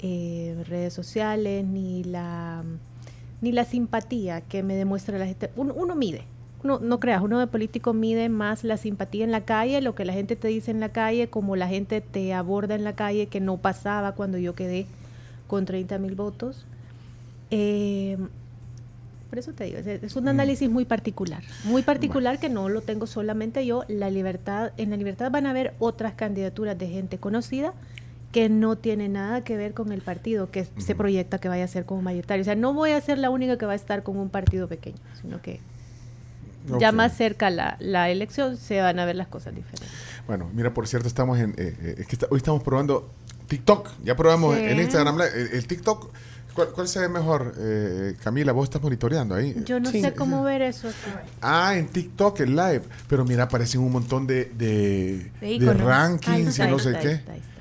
eh, 0.07 0.55
redes 0.68 0.92
sociales, 0.92 1.64
ni 1.64 2.05
la, 2.05 2.62
ni 3.40 3.52
la 3.52 3.64
simpatía 3.64 4.42
que 4.42 4.62
me 4.62 4.74
demuestra 4.76 5.16
la 5.16 5.24
gente. 5.24 5.50
Uno, 5.57 5.72
uno 5.72 5.94
mide, 5.94 6.24
uno, 6.62 6.78
no 6.78 7.00
creas, 7.00 7.22
uno 7.22 7.38
de 7.38 7.46
político 7.46 7.94
mide 7.94 8.28
más 8.28 8.64
la 8.64 8.76
simpatía 8.76 9.24
en 9.24 9.32
la 9.32 9.46
calle, 9.46 9.80
lo 9.80 9.94
que 9.94 10.05
la 10.05 10.12
gente 10.12 10.36
te 10.36 10.48
dice 10.48 10.72
en 10.72 10.80
la 10.80 10.90
calle, 10.90 11.28
como 11.30 11.57
la 11.57 11.68
gente 11.68 12.02
te 12.02 12.34
aborda 12.34 12.74
en 12.74 12.84
la 12.84 12.94
calle, 12.94 13.28
que 13.28 13.40
no 13.40 13.57
pasaba 13.57 14.12
cuando 14.12 14.36
yo 14.36 14.55
quedé 14.55 14.84
con 15.46 15.64
30 15.64 15.96
mil 15.96 16.14
votos. 16.16 16.66
Eh, 17.50 18.18
por 19.30 19.38
eso 19.38 19.55
te 19.55 19.64
digo, 19.64 19.78
es, 19.78 19.86
es 19.86 20.16
un 20.16 20.28
análisis 20.28 20.68
muy 20.68 20.84
particular, 20.84 21.42
muy 21.64 21.80
particular 21.80 22.38
que 22.38 22.50
no 22.50 22.68
lo 22.68 22.82
tengo 22.82 23.07
solamente 23.07 23.64
yo. 23.64 23.84
La 23.88 24.11
libertad, 24.11 24.72
en 24.76 24.90
la 24.90 24.98
libertad 24.98 25.30
van 25.30 25.46
a 25.46 25.50
haber 25.50 25.72
otras 25.78 26.12
candidaturas 26.12 26.76
de 26.76 26.88
gente 26.88 27.16
conocida 27.16 27.72
que 28.35 28.49
no 28.49 28.76
tiene 28.76 29.09
nada 29.09 29.45
que 29.45 29.57
ver 29.57 29.74
con 29.74 29.93
el 29.93 30.03
partido 30.03 30.51
que 30.51 30.66
se 30.78 30.95
proyecta 30.97 31.39
que 31.39 31.49
vaya 31.49 31.62
a 31.64 31.68
ser 31.68 31.85
como 31.85 32.03
mayoritario. 32.03 32.43
O 32.43 32.45
sea, 32.45 32.57
no 32.57 32.74
voy 32.74 32.91
a 32.91 33.01
ser 33.01 33.16
la 33.18 33.30
única 33.30 33.57
que 33.59 33.64
va 33.64 33.72
a 33.72 33.76
estar 33.76 34.03
con 34.03 34.16
un 34.18 34.28
partido 34.28 34.66
pequeño, 34.66 34.99
sino 35.22 35.41
que 35.41 35.61
ya 36.80 36.91
más 36.93 37.16
cerca 37.16 37.49
la, 37.51 37.76
la 37.78 38.11
elección 38.11 38.57
se 38.57 38.80
van 38.80 38.99
a 38.99 39.05
ver 39.05 39.14
las 39.16 39.28
cosas 39.28 39.55
diferentes. 39.55 39.89
Bueno, 40.26 40.51
mira, 40.53 40.74
por 40.74 40.89
cierto, 40.89 41.07
estamos 41.07 41.39
en. 41.39 41.51
eh, 41.51 41.76
eh, 41.80 41.95
es 41.99 42.07
que 42.09 42.16
está- 42.16 42.26
hoy 42.30 42.39
estamos 42.39 42.62
probando 42.64 43.09
TikTok. 43.47 43.89
Ya 44.03 44.16
probamos 44.16 44.57
Sí. 44.57 44.64
en 44.64 44.80
Instagram. 44.80 45.20
El, 45.20 45.49
el 45.53 45.66
TikTok. 45.68 46.11
¿Cuál, 46.55 46.68
cuál 46.70 46.89
se 46.89 46.99
ve 47.01 47.09
mejor? 47.09 47.55
Eh, 47.59 48.16
Camila, 48.24 48.51
vos 48.53 48.64
estás 48.64 48.82
monitoreando 48.82 49.35
ahí. 49.37 49.55
Yo 49.64 49.78
no 49.78 49.91
Sí. 49.91 50.01
sé 50.01 50.12
cómo 50.12 50.43
ver 50.43 50.62
eso. 50.62 50.89
Ah, 51.41 51.74
en 51.76 51.87
TikTok, 51.87 52.41
en 52.41 52.57
live. 52.57 52.82
Pero 53.09 53.24
mira, 53.24 53.45
aparecen 53.45 53.80
un 53.80 53.93
montón 53.93 54.26
de, 54.26 54.47
de, 54.47 55.30
De 55.41 55.47
de 55.47 55.53
íconos. 55.53 55.82
Ah, 55.82 55.85
rankings 55.85 56.59
y 56.59 56.62
no 56.62 56.68
ahí, 56.76 56.80
sé 56.80 56.91
qué. 57.01 57.09
ahí, 57.09 57.14
está 57.14 57.32
ahí, 57.32 57.39
está. 57.39 57.51
Ajá. 57.51 57.53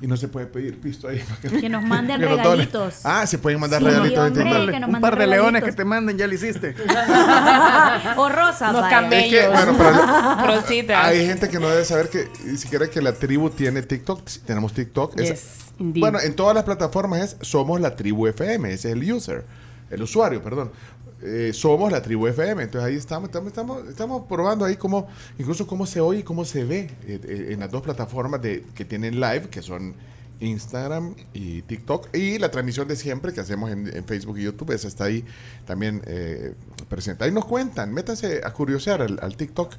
Y 0.00 0.06
no 0.06 0.16
se 0.16 0.28
puede 0.28 0.46
pedir 0.46 0.80
pisto 0.80 1.08
ahí. 1.08 1.20
para 1.42 1.56
Que 1.60 1.68
nos 1.68 1.82
manden 1.82 2.20
que 2.20 2.26
regalitos. 2.26 3.00
Ah, 3.04 3.26
se 3.26 3.38
pueden 3.38 3.58
mandar 3.58 3.80
Sí, 3.80 3.86
regalitos 3.88 4.18
en 4.18 4.24
hombre. 4.26 4.44
TikTok. 4.44 4.70
que 4.70 4.80
nos 4.80 4.90
un 4.94 5.00
par 5.00 5.18
de 5.18 5.26
leones 5.26 5.64
que 5.64 5.72
te 5.72 5.84
manden, 5.84 6.16
ya 6.18 6.26
lo 6.26 6.34
hiciste. 6.34 6.74
o 8.16 8.28
rosas, 8.28 8.72
vaya. 8.72 8.88
camellos. 8.88 9.32
Es 9.32 9.40
que, 9.42 9.48
bueno, 9.48 9.74
pero 9.76 10.46
Rositas. 10.60 11.04
hay 11.04 11.26
gente 11.26 11.48
que 11.48 11.58
no 11.58 11.68
debe 11.68 11.84
saber 11.84 12.08
que 12.08 12.28
ni 12.44 12.56
siquiera 12.56 12.88
que 12.88 13.00
la 13.02 13.12
tribu 13.12 13.50
tiene 13.50 13.82
TikTok. 13.82 14.22
Sí, 14.28 14.40
tenemos 14.46 14.72
TikTok. 14.72 15.18
Es- 15.18 15.28
Yes, 15.30 15.44
indeed. 15.78 16.00
bueno, 16.00 16.20
en 16.20 16.34
todas 16.34 16.54
las 16.54 16.64
plataformas 16.64 17.20
es 17.20 17.36
Somos 17.40 17.80
la 17.80 17.94
Tribu 17.96 18.26
FM. 18.26 18.72
Ese 18.72 18.88
es 18.90 18.94
el 18.96 19.12
user, 19.12 19.44
el 19.90 20.02
usuario, 20.02 20.42
perdón. 20.42 20.70
Eh, 21.22 21.52
somos 21.52 21.90
la 21.90 22.02
Tribu 22.02 22.26
FM. 22.26 22.62
Entonces 22.62 22.88
ahí 22.88 22.96
estamos, 22.96 23.28
estamos, 23.28 23.48
estamos, 23.48 23.88
estamos 23.88 24.22
probando 24.28 24.64
ahí 24.64 24.76
cómo, 24.76 25.08
incluso 25.38 25.66
cómo 25.66 25.86
se 25.86 26.00
oye 26.00 26.20
y 26.20 26.22
cómo 26.22 26.44
se 26.44 26.64
ve 26.64 26.90
eh, 27.06 27.20
eh, 27.22 27.48
en 27.50 27.60
las 27.60 27.70
dos 27.70 27.82
plataformas 27.82 28.40
de, 28.40 28.64
que 28.74 28.84
tienen 28.84 29.20
live, 29.20 29.48
que 29.50 29.62
son 29.62 29.94
Instagram 30.40 31.14
y 31.32 31.62
TikTok. 31.62 32.14
Y 32.14 32.38
la 32.38 32.50
transmisión 32.50 32.88
de 32.88 32.96
siempre 32.96 33.32
que 33.32 33.40
hacemos 33.40 33.70
en, 33.70 33.94
en 33.94 34.04
Facebook 34.04 34.38
y 34.38 34.44
YouTube, 34.44 34.70
esa 34.72 34.88
está 34.88 35.04
ahí 35.04 35.24
también 35.66 36.02
eh, 36.06 36.54
presente. 36.88 37.24
Ahí 37.24 37.32
nos 37.32 37.44
cuentan, 37.44 37.92
métanse 37.92 38.40
a 38.44 38.52
curiosear 38.52 39.02
al, 39.02 39.18
al 39.20 39.36
TikTok. 39.36 39.74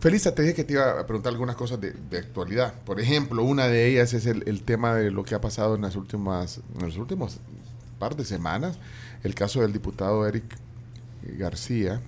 Felisa, 0.00 0.32
te 0.32 0.42
dije 0.42 0.54
que 0.54 0.64
te 0.64 0.74
iba 0.74 1.00
a 1.00 1.06
preguntar 1.06 1.32
algunas 1.32 1.56
cosas 1.56 1.80
de, 1.80 1.92
actualidad. 2.16 2.72
Por 2.84 3.00
ejemplo, 3.00 3.42
una 3.42 3.66
de 3.66 3.88
ellas 3.88 4.14
es 4.14 4.26
el, 4.26 4.44
el 4.46 4.62
tema 4.62 4.94
de 4.94 5.10
lo 5.10 5.24
que 5.24 5.34
ha 5.34 5.40
pasado 5.40 5.74
en 5.74 5.82
las 5.82 5.96
últimas, 5.96 6.60
en 6.78 6.86
los 6.86 6.96
últimos 6.96 7.38
par 7.98 8.14
de 8.14 8.24
semanas. 8.24 8.78
El 9.22 9.34
caso 9.34 9.60
del 9.60 9.72
diputado 9.72 10.26
Eric 10.26 10.44
García, 11.36 12.00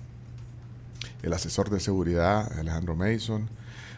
el 1.23 1.33
asesor 1.33 1.69
de 1.69 1.79
seguridad 1.79 2.51
Alejandro 2.57 2.95
Mason. 2.95 3.49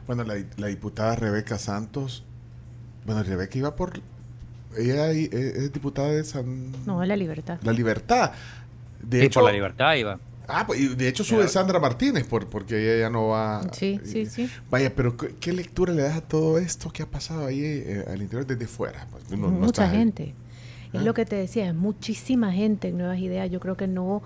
Bueno, 0.08 0.24
la, 0.24 0.36
la 0.58 0.68
diputada 0.68 1.16
Rebeca 1.16 1.58
Santos. 1.58 2.24
Bueno, 3.06 3.24
Rebeca 3.24 3.58
iba 3.58 3.76
por. 3.76 4.02
Ella 4.78 5.06
ahí 5.06 5.30
es, 5.32 5.72
diputada 5.72 6.10
de 6.10 6.24
San. 6.24 6.72
No, 6.86 7.04
la 7.06 7.16
libertad. 7.16 7.60
La 7.64 7.72
Libertad. 7.72 8.32
De 9.02 9.20
Sí, 9.20 9.26
hecho, 9.26 9.42
por 9.42 9.50
la 9.50 9.54
libertad 9.54 9.96
iba. 9.96 10.20
Ah, 10.48 10.66
pues, 10.68 10.80
y 10.82 10.88
de 10.96 11.08
hecho 11.08 11.24
sube 11.24 11.48
Sandra 11.48 11.80
Martínez 11.80 12.26
por, 12.26 12.48
porque 12.48 12.76
ella 12.78 13.04
ya 13.06 13.10
no 13.10 13.28
va. 13.28 13.62
Sí, 13.72 14.00
sí, 14.04 14.26
sí. 14.26 14.50
Vaya, 14.70 14.94
pero 14.94 15.16
¿qué, 15.16 15.36
qué 15.40 15.54
lectura 15.54 15.94
le 15.94 16.02
das 16.02 16.18
a 16.18 16.22
todo 16.22 16.58
esto 16.58 16.92
que 16.92 17.04
ha 17.04 17.06
pasado 17.10 17.46
ahí 17.46 17.62
eh, 17.64 18.04
al 18.08 18.22
interior 18.22 18.46
desde 18.46 18.68
fuera? 18.68 19.08
Pues, 19.10 19.30
no- 19.32 19.48
no 19.48 19.52
Mucha 19.52 19.90
ahí. 19.90 19.98
Es 20.94 21.02
lo 21.02 21.14
que 21.14 21.26
te 21.26 21.36
decía, 21.36 21.68
es 21.68 21.74
muchísima 21.74 22.52
gente 22.52 22.90
en 22.90 22.98
Nuevas 23.00 23.20
Ideas. 23.20 23.50
Yo 23.50 23.60
creo 23.60 23.76
que 23.76 23.88
no, 23.88 24.22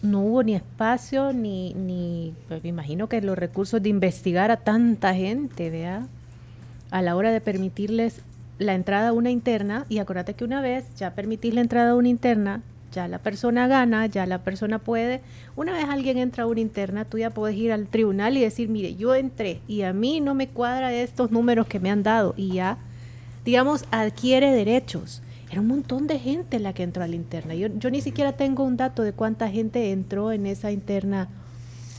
no 0.00 0.20
hubo 0.20 0.42
ni 0.42 0.54
espacio, 0.54 1.32
ni, 1.32 1.74
ni 1.74 2.34
pues 2.48 2.62
me 2.62 2.70
imagino 2.70 3.08
que 3.08 3.20
los 3.20 3.36
recursos 3.36 3.82
de 3.82 3.90
investigar 3.90 4.50
a 4.50 4.58
tanta 4.58 5.14
gente, 5.14 5.68
vea, 5.68 6.06
a 6.90 7.02
la 7.02 7.16
hora 7.16 7.30
de 7.30 7.40
permitirles 7.40 8.22
la 8.58 8.74
entrada 8.74 9.08
a 9.08 9.12
una 9.12 9.30
interna. 9.30 9.84
Y 9.88 9.98
acuérdate 9.98 10.34
que 10.34 10.44
una 10.44 10.60
vez 10.60 10.86
ya 10.96 11.14
permitís 11.14 11.54
la 11.54 11.60
entrada 11.60 11.90
a 11.90 11.94
una 11.94 12.08
interna, 12.08 12.62
ya 12.92 13.08
la 13.08 13.18
persona 13.18 13.66
gana, 13.66 14.06
ya 14.06 14.26
la 14.26 14.38
persona 14.38 14.78
puede. 14.78 15.20
Una 15.56 15.72
vez 15.72 15.86
alguien 15.88 16.18
entra 16.18 16.44
a 16.44 16.46
una 16.46 16.60
interna, 16.60 17.04
tú 17.04 17.18
ya 17.18 17.30
puedes 17.30 17.56
ir 17.56 17.72
al 17.72 17.88
tribunal 17.88 18.36
y 18.36 18.40
decir, 18.40 18.68
mire, 18.68 18.94
yo 18.94 19.14
entré 19.14 19.60
y 19.66 19.82
a 19.82 19.92
mí 19.92 20.20
no 20.20 20.34
me 20.34 20.48
cuadra 20.48 20.92
estos 20.92 21.30
números 21.30 21.66
que 21.66 21.80
me 21.80 21.90
han 21.90 22.02
dado 22.02 22.34
y 22.36 22.54
ya, 22.54 22.78
digamos, 23.44 23.84
adquiere 23.90 24.52
derechos. 24.52 25.22
Era 25.52 25.60
un 25.60 25.66
montón 25.68 26.06
de 26.06 26.18
gente 26.18 26.58
la 26.58 26.72
que 26.72 26.82
entró 26.82 27.04
a 27.04 27.06
la 27.06 27.14
interna. 27.14 27.54
Yo, 27.54 27.68
yo 27.78 27.90
ni 27.90 28.00
siquiera 28.00 28.32
tengo 28.32 28.64
un 28.64 28.78
dato 28.78 29.02
de 29.02 29.12
cuánta 29.12 29.50
gente 29.50 29.92
entró 29.92 30.32
en 30.32 30.46
esa 30.46 30.72
interna 30.72 31.28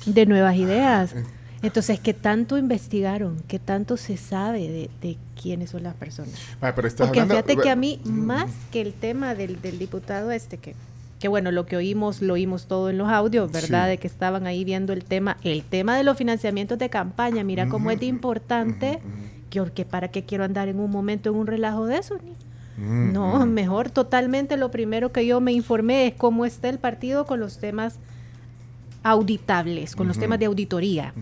de 0.08 0.26
nuevas 0.26 0.56
ideas. 0.56 1.14
Entonces, 1.62 1.99
¿qué 1.99 2.16
tanto 2.16 2.58
investigaron? 2.58 3.38
¿Qué 3.47 3.60
tanto 3.60 3.95
se 3.95 4.18
sabe 4.18 4.62
de, 4.70 4.89
de 5.01 5.18
quiénes 5.39 5.70
son 5.70 5.84
las 5.84 5.93
personas? 5.93 6.34
Pero 6.60 6.88
estás 6.88 7.08
Porque 7.08 7.22
hablando- 7.22 7.43
fíjate 7.45 7.62
que 7.62 7.70
a 7.70 7.76
mí, 7.76 8.01
más 8.04 8.49
que 8.72 8.82
el 8.82 8.91
tema 8.93 9.36
del, 9.36 9.62
del 9.62 9.78
diputado 9.78 10.32
este, 10.32 10.58
que, 10.58 10.74
que 11.20 11.28
bueno, 11.28 11.51
lo 11.51 11.68
que 11.68 11.78
oímos, 11.78 12.24
lo 12.24 12.34
oímos 12.34 12.66
todo 12.66 12.89
en 12.89 12.97
los 12.97 13.08
audios, 13.08 13.51
¿verdad? 13.51 13.84
Sí. 13.86 13.89
De 13.91 13.97
que 13.99 14.08
estaban 14.08 14.47
ahí 14.47 14.64
viendo 14.66 14.91
el 14.93 15.06
tema, 15.06 15.38
el 15.43 15.64
tema 15.64 15.95
de 15.95 16.04
los 16.04 16.18
financiamientos 16.18 16.80
de 16.80 16.89
campaña, 16.89 17.43
mira 17.43 17.70
cómo 17.70 17.91
es 17.91 17.99
de 17.99 18.08
importante, 18.08 18.99
que, 19.51 19.64
que 19.76 19.86
para 19.86 20.08
qué 20.10 20.24
quiero 20.26 20.43
andar 20.43 20.68
en 20.70 20.80
un 20.80 20.89
momento 20.89 21.30
en 21.30 21.36
un 21.36 21.45
relajo 21.47 21.86
de 21.86 21.97
eso, 21.97 22.16
ni, 22.16 22.34
Mm, 22.78 23.13
No, 23.13 23.45
mm. 23.45 23.49
mejor 23.49 23.89
totalmente 23.89 24.57
lo 24.57 24.71
primero 24.71 25.11
que 25.11 25.26
yo 25.26 25.39
me 25.41 25.51
informé 25.51 26.07
es 26.07 26.13
cómo 26.15 26.45
está 26.45 26.69
el 26.69 26.80
partido 26.80 27.26
con 27.26 27.39
los 27.39 27.57
temas 27.59 27.99
auditables, 29.03 29.95
con 29.95 30.07
los 30.07 30.17
temas 30.17 30.39
de 30.39 30.45
auditoría. 30.45 31.13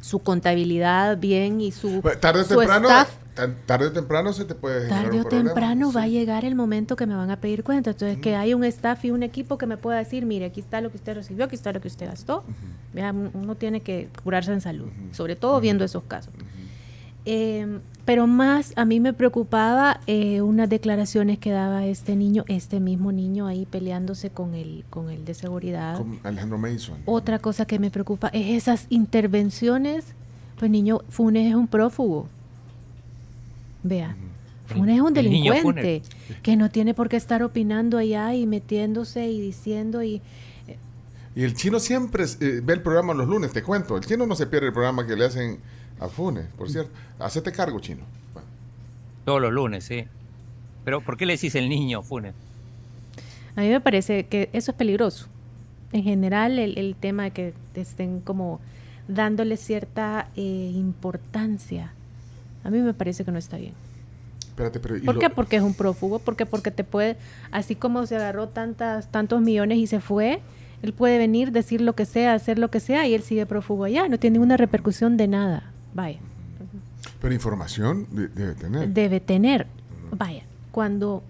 Su 0.00 0.18
contabilidad 0.20 1.18
bien 1.18 1.60
y 1.60 1.72
su, 1.72 2.00
Bueno, 2.02 2.18
Tarde 2.20 2.40
o 2.40 2.44
su 2.44 2.56
temprano, 2.58 2.88
staff. 2.88 3.10
tarde 3.66 3.86
o 3.86 3.92
temprano 3.92 4.32
se 4.32 4.44
te 4.44 4.54
puede 4.54 4.88
Tarde 4.88 5.20
o 5.20 5.24
temprano 5.24 5.92
va 5.92 6.02
a 6.02 6.08
llegar 6.08 6.44
el 6.44 6.54
momento 6.54 6.94
que 6.96 7.06
me 7.06 7.14
van 7.14 7.30
a 7.30 7.36
pedir 7.40 7.64
cuenta. 7.64 7.90
Entonces, 7.90 8.18
que 8.18 8.36
hay 8.36 8.54
un 8.54 8.64
staff 8.64 9.04
y 9.04 9.10
un 9.10 9.22
equipo 9.22 9.58
que 9.58 9.66
me 9.66 9.76
pueda 9.76 9.98
decir, 9.98 10.26
mire, 10.26 10.46
aquí 10.46 10.60
está 10.60 10.80
lo 10.80 10.90
que 10.90 10.96
usted 10.96 11.14
recibió, 11.14 11.44
aquí 11.46 11.54
está 11.56 11.72
lo 11.72 11.80
que 11.80 11.88
usted 11.88 12.06
gastó. 12.06 12.44
Uno 13.34 13.54
tiene 13.56 13.80
que 13.80 14.08
curarse 14.22 14.52
en 14.52 14.60
salud, 14.60 14.88
sobre 15.12 15.36
todo 15.36 15.60
viendo 15.60 15.84
esos 15.84 16.04
casos. 16.04 16.32
Eh, 17.24 17.78
pero 18.06 18.28
más 18.28 18.72
a 18.76 18.84
mí 18.84 19.00
me 19.00 19.12
preocupaba 19.12 20.00
eh, 20.06 20.40
unas 20.40 20.70
declaraciones 20.70 21.38
que 21.40 21.50
daba 21.50 21.86
este 21.86 22.14
niño, 22.14 22.44
este 22.46 22.78
mismo 22.78 23.10
niño 23.10 23.48
ahí 23.48 23.66
peleándose 23.66 24.30
con 24.30 24.54
el, 24.54 24.84
con 24.88 25.10
el 25.10 25.24
de 25.24 25.34
seguridad. 25.34 25.98
Con 25.98 26.20
Alejandro 26.22 26.56
Mason. 26.56 26.98
Otra 27.04 27.40
cosa 27.40 27.66
que 27.66 27.80
me 27.80 27.90
preocupa 27.90 28.28
es 28.28 28.62
esas 28.62 28.86
intervenciones. 28.90 30.04
Pues 30.56 30.70
niño, 30.70 31.00
Funes 31.08 31.48
es 31.48 31.56
un 31.56 31.66
prófugo. 31.66 32.28
Vea, 33.82 34.16
Funes 34.68 34.96
es 34.96 35.02
un 35.02 35.12
delincuente 35.12 36.02
que 36.44 36.56
no 36.56 36.70
tiene 36.70 36.94
por 36.94 37.08
qué 37.08 37.16
estar 37.16 37.42
opinando 37.42 37.98
allá 37.98 38.34
y 38.34 38.46
metiéndose 38.46 39.28
y 39.28 39.40
diciendo 39.40 40.04
y 40.04 40.22
Y 41.34 41.42
el 41.42 41.54
chino 41.54 41.80
siempre 41.80 42.24
eh, 42.40 42.60
ve 42.62 42.74
el 42.74 42.82
programa 42.82 43.14
los 43.14 43.26
lunes, 43.26 43.52
te 43.52 43.64
cuento. 43.64 43.96
El 43.96 44.04
chino 44.04 44.26
no 44.26 44.36
se 44.36 44.46
pierde 44.46 44.68
el 44.68 44.72
programa 44.72 45.04
que 45.08 45.16
le 45.16 45.24
hacen 45.24 45.58
a 46.00 46.08
Funes, 46.08 46.46
por 46.58 46.68
cierto. 46.70 46.90
Hacete 47.18 47.52
cargo, 47.52 47.80
chino. 47.80 48.02
Bueno. 48.34 48.48
Todos 49.24 49.40
los 49.40 49.52
lunes, 49.52 49.84
sí. 49.84 50.04
Pero 50.84 51.00
¿por 51.00 51.16
qué 51.16 51.26
le 51.26 51.32
decís 51.34 51.54
el 51.54 51.68
niño, 51.68 52.02
Funes? 52.02 52.34
a 53.56 53.62
mí 53.62 53.68
me 53.70 53.80
parece 53.80 54.26
que 54.26 54.50
eso 54.52 54.70
es 54.72 54.76
peligroso. 54.76 55.28
En 55.92 56.02
general, 56.02 56.58
el, 56.58 56.76
el 56.76 56.94
tema 56.94 57.22
de 57.24 57.30
que 57.30 57.54
te 57.72 57.80
estén 57.80 58.20
como 58.20 58.60
dándole 59.08 59.56
cierta 59.56 60.28
eh, 60.36 60.72
importancia, 60.74 61.92
a 62.64 62.70
mí 62.70 62.78
me 62.80 62.92
parece 62.92 63.24
que 63.24 63.32
no 63.32 63.38
está 63.38 63.56
bien. 63.56 63.72
Espérate, 64.40 64.78
pero... 64.80 64.96
y 64.96 65.00
¿Por 65.00 65.14
lo- 65.14 65.20
qué? 65.22 65.30
Porque 65.30 65.56
es 65.56 65.62
un 65.62 65.72
prófugo, 65.74 66.18
porque 66.18 66.44
porque 66.44 66.70
te 66.70 66.84
puede, 66.84 67.16
así 67.50 67.74
como 67.76 68.04
se 68.06 68.16
agarró 68.16 68.48
tantas, 68.48 69.10
tantos 69.10 69.40
millones 69.40 69.78
y 69.78 69.86
se 69.86 70.00
fue, 70.00 70.40
él 70.82 70.92
puede 70.92 71.16
venir, 71.18 71.50
decir 71.52 71.80
lo 71.80 71.94
que 71.94 72.04
sea, 72.04 72.34
hacer 72.34 72.58
lo 72.58 72.70
que 72.70 72.80
sea 72.80 73.06
y 73.06 73.14
él 73.14 73.22
sigue 73.22 73.46
prófugo 73.46 73.84
allá, 73.84 74.06
no 74.08 74.18
tiene 74.18 74.34
ninguna 74.34 74.56
repercusión 74.58 75.16
de 75.16 75.28
nada. 75.28 75.72
Vaya, 75.96 76.18
Pero 77.20 77.32
información 77.34 78.06
de- 78.10 78.28
debe 78.28 78.54
tener. 78.54 78.88
debe 78.90 79.20
tener. 79.20 79.66
Vaya, 80.12 80.42
cuando 80.70 81.22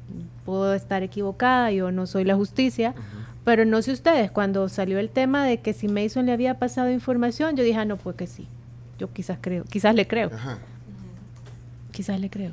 puedo 0.44 0.74
estar 0.74 1.02
equivocada, 1.04 1.70
yo 1.70 1.92
no 1.92 2.06
soy 2.06 2.24
la 2.24 2.34
justicia, 2.34 2.92
pero 3.44 3.64
no 3.64 3.80
sé 3.80 3.92
ustedes, 3.92 4.30
cuando 4.32 4.68
salió 4.68 4.98
el 4.98 5.08
tema 5.08 5.44
de 5.44 5.60
que 5.60 5.72
si 5.72 5.86
Mason 5.86 6.26
le 6.26 6.32
había 6.32 6.58
pasado 6.58 6.90
información, 6.90 7.54
yo 7.56 7.62
dije, 7.62 7.78
ah, 7.78 7.84
no, 7.84 7.96
pues 7.96 8.16
que 8.16 8.26
sí. 8.26 8.48
Yo 8.98 9.12
quizás 9.12 9.38
creo, 9.40 9.62
quizás 9.64 9.94
le 9.94 10.06
creo. 10.08 10.30
Ajá. 10.34 10.58
Quizás 11.92 12.18
le 12.20 12.28
creo. 12.28 12.52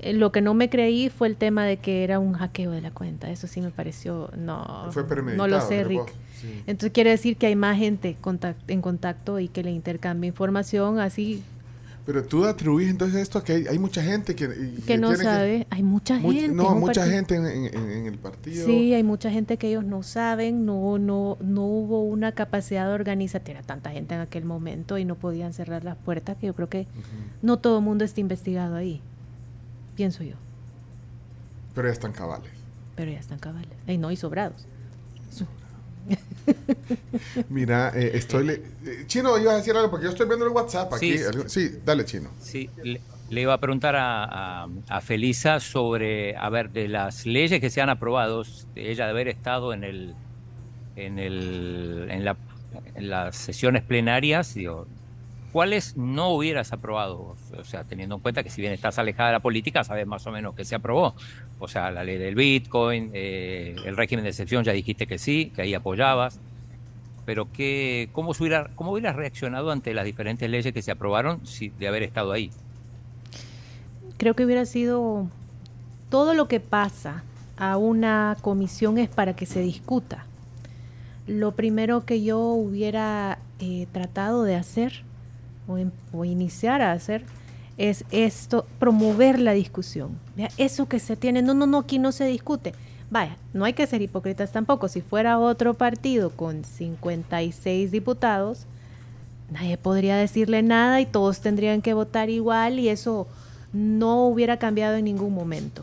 Eh, 0.00 0.12
Lo 0.12 0.32
que 0.32 0.40
no 0.40 0.54
me 0.54 0.68
creí 0.68 1.08
fue 1.08 1.28
el 1.28 1.36
tema 1.36 1.64
de 1.64 1.76
que 1.78 2.02
era 2.04 2.18
un 2.18 2.32
hackeo 2.34 2.70
de 2.72 2.80
la 2.80 2.90
cuenta. 2.90 3.30
Eso 3.30 3.46
sí 3.46 3.60
me 3.60 3.70
pareció, 3.70 4.30
no, 4.36 4.88
Fue 4.90 5.04
no 5.36 5.46
lo 5.46 5.60
sé, 5.60 5.76
de 5.76 5.84
Rick. 5.84 6.12
sí. 6.40 6.62
Entonces 6.66 6.90
quiere 6.92 7.10
decir 7.10 7.36
que 7.36 7.46
hay 7.46 7.56
más 7.56 7.78
gente 7.78 8.16
en 8.68 8.80
contacto 8.82 9.38
y 9.38 9.48
que 9.48 9.62
le 9.62 9.70
intercambia 9.70 10.28
información 10.28 10.98
así 10.98 11.42
Pero 12.06 12.22
tú 12.22 12.44
atribuís 12.44 12.90
entonces 12.90 13.22
esto 13.22 13.38
a 13.38 13.44
que 13.44 13.52
hay, 13.54 13.66
hay 13.66 13.78
mucha 13.78 14.02
gente 14.02 14.34
que... 14.34 14.44
y- 14.44 14.82
que 14.82 14.98
no 14.98 15.14
sabe. 15.16 15.66
hay 15.70 15.82
mucha 15.82 16.18
Much- 16.18 16.34
gente. 16.34 16.54
no, 16.54 16.74
mucha 16.74 17.06
gente 17.06 17.36
en, 17.36 17.46
en- 17.46 17.74
en- 17.74 17.90
en 17.90 18.06
el 18.06 18.18
partido. 18.18 18.66
Sí, 18.66 18.92
hay 18.92 19.02
mucha 19.02 19.30
gente 19.30 19.56
que 19.56 19.68
ellos 19.68 19.84
no 19.84 20.02
saben, 20.02 20.66
no, 20.66 20.98
no, 20.98 21.38
no 21.40 21.64
hubo 21.64 22.02
una 22.02 22.32
capacidad 22.32 22.92
organizativa, 22.92 23.58
era 23.60 23.66
tanta 23.66 23.90
gente 23.90 24.14
en 24.16 24.20
aquel 24.20 24.44
momento 24.44 24.98
y 24.98 25.06
no 25.06 25.14
podían 25.14 25.54
cerrar 25.54 25.82
las 25.84 25.96
puertas 25.96 26.36
que 26.36 26.48
yo 26.48 26.54
creo 26.54 26.68
que 26.68 26.86
no 27.40 27.58
todo 27.58 27.78
el 27.78 27.84
mundo 27.84 28.04
está 28.04 28.20
investigado 28.20 28.74
ahí, 28.76 29.00
pienso 29.96 30.22
yo, 30.24 30.36
Pero 31.74 31.88
ya 31.88 31.92
están 31.92 32.12
cabales. 32.12 32.50
pero 32.96 33.10
ya 33.10 33.18
están 33.20 33.38
cabales, 33.38 33.68
y 33.86 33.96
no, 33.98 34.10
y 34.10 34.16
sobrados. 34.16 34.66
Mira, 37.48 37.92
eh, 37.94 38.10
estoy... 38.14 38.44
le- 38.46 38.54
eh, 38.84 39.04
Chino, 39.06 39.38
ibas 39.38 39.54
a 39.54 39.56
decir 39.58 39.74
algo 39.76 39.90
porque 39.90 40.04
yo 40.04 40.10
estoy 40.10 40.26
viendo 40.26 40.44
el 40.46 40.52
WhatsApp 40.52 40.92
aquí. 40.92 41.16
Sí, 41.18 41.24
Sí, 41.46 41.78
dale, 41.84 42.04
Chino. 42.04 42.28
Sí, 42.40 42.68
le, 42.82 43.00
le 43.30 43.40
iba 43.40 43.54
a 43.54 43.58
preguntar 43.58 43.96
a, 43.96 44.64
a, 44.64 44.68
a 44.88 45.00
Felisa 45.00 45.60
sobre, 45.60 46.36
a 46.36 46.48
ver, 46.50 46.70
de 46.70 46.88
las 46.88 47.24
leyes 47.26 47.60
que 47.60 47.70
se 47.70 47.80
han 47.80 47.88
aprobado, 47.88 48.42
de 48.74 48.90
ella 48.90 49.04
de 49.06 49.10
haber 49.10 49.28
estado 49.28 49.72
en 49.72 49.84
el, 49.84 50.14
en 50.96 51.18
el, 51.18 52.06
en 52.10 52.24
la, 52.24 52.36
en 52.94 53.08
las 53.08 53.36
sesiones 53.36 53.82
plenarias, 53.82 54.52
digo, 54.54 54.86
¿cuáles 55.54 55.96
no 55.96 56.30
hubieras 56.30 56.72
aprobado? 56.72 57.36
O 57.56 57.62
sea, 57.62 57.84
teniendo 57.84 58.16
en 58.16 58.20
cuenta 58.20 58.42
que 58.42 58.50
si 58.50 58.60
bien 58.60 58.72
estás 58.72 58.98
alejada 58.98 59.28
de 59.28 59.34
la 59.34 59.40
política, 59.40 59.84
sabes 59.84 60.04
más 60.04 60.26
o 60.26 60.32
menos 60.32 60.56
que 60.56 60.64
se 60.64 60.74
aprobó. 60.74 61.14
O 61.60 61.68
sea, 61.68 61.92
la 61.92 62.02
ley 62.02 62.18
del 62.18 62.34
Bitcoin, 62.34 63.12
eh, 63.14 63.76
el 63.84 63.96
régimen 63.96 64.24
de 64.24 64.30
excepción, 64.30 64.64
ya 64.64 64.72
dijiste 64.72 65.06
que 65.06 65.16
sí, 65.16 65.52
que 65.54 65.62
ahí 65.62 65.72
apoyabas. 65.72 66.40
Pero 67.24 67.52
qué, 67.52 68.08
¿cómo, 68.10 68.32
hubiera, 68.32 68.68
¿cómo 68.74 68.90
hubieras 68.90 69.14
reaccionado 69.14 69.70
ante 69.70 69.94
las 69.94 70.04
diferentes 70.04 70.50
leyes 70.50 70.74
que 70.74 70.82
se 70.82 70.90
aprobaron 70.90 71.46
si, 71.46 71.68
de 71.68 71.86
haber 71.86 72.02
estado 72.02 72.32
ahí? 72.32 72.50
Creo 74.16 74.34
que 74.34 74.44
hubiera 74.44 74.66
sido 74.66 75.28
todo 76.10 76.34
lo 76.34 76.48
que 76.48 76.58
pasa 76.58 77.22
a 77.56 77.76
una 77.76 78.36
comisión 78.40 78.98
es 78.98 79.08
para 79.08 79.36
que 79.36 79.46
se 79.46 79.60
discuta. 79.60 80.26
Lo 81.28 81.52
primero 81.52 82.04
que 82.04 82.24
yo 82.24 82.40
hubiera 82.40 83.38
eh, 83.60 83.86
tratado 83.92 84.42
de 84.42 84.56
hacer 84.56 85.04
o, 85.66 86.24
iniciar 86.24 86.82
a 86.82 86.92
hacer 86.92 87.24
es 87.76 88.04
esto, 88.10 88.66
promover 88.78 89.40
la 89.40 89.52
discusión. 89.52 90.18
Eso 90.56 90.86
que 90.86 91.00
se 91.00 91.16
tiene, 91.16 91.42
no, 91.42 91.54
no, 91.54 91.66
no, 91.66 91.78
aquí 91.78 91.98
no 91.98 92.12
se 92.12 92.24
discute. 92.24 92.72
Vaya, 93.10 93.36
no 93.52 93.64
hay 93.64 93.72
que 93.72 93.86
ser 93.86 94.02
hipócritas 94.02 94.52
tampoco. 94.52 94.88
Si 94.88 95.00
fuera 95.00 95.38
otro 95.38 95.74
partido 95.74 96.30
con 96.30 96.64
56 96.64 97.90
diputados, 97.90 98.66
nadie 99.50 99.76
podría 99.76 100.16
decirle 100.16 100.62
nada 100.62 101.00
y 101.00 101.06
todos 101.06 101.40
tendrían 101.40 101.82
que 101.82 101.94
votar 101.94 102.30
igual 102.30 102.78
y 102.78 102.88
eso 102.88 103.26
no 103.72 104.26
hubiera 104.26 104.58
cambiado 104.58 104.96
en 104.96 105.04
ningún 105.04 105.34
momento. 105.34 105.82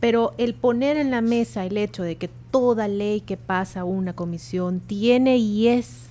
Pero 0.00 0.32
el 0.38 0.54
poner 0.54 0.96
en 0.96 1.10
la 1.10 1.20
mesa 1.20 1.66
el 1.66 1.76
hecho 1.76 2.04
de 2.04 2.16
que 2.16 2.30
toda 2.50 2.88
ley 2.88 3.20
que 3.20 3.36
pasa 3.36 3.84
una 3.84 4.12
comisión 4.12 4.80
tiene 4.80 5.36
y 5.38 5.68
es 5.68 6.04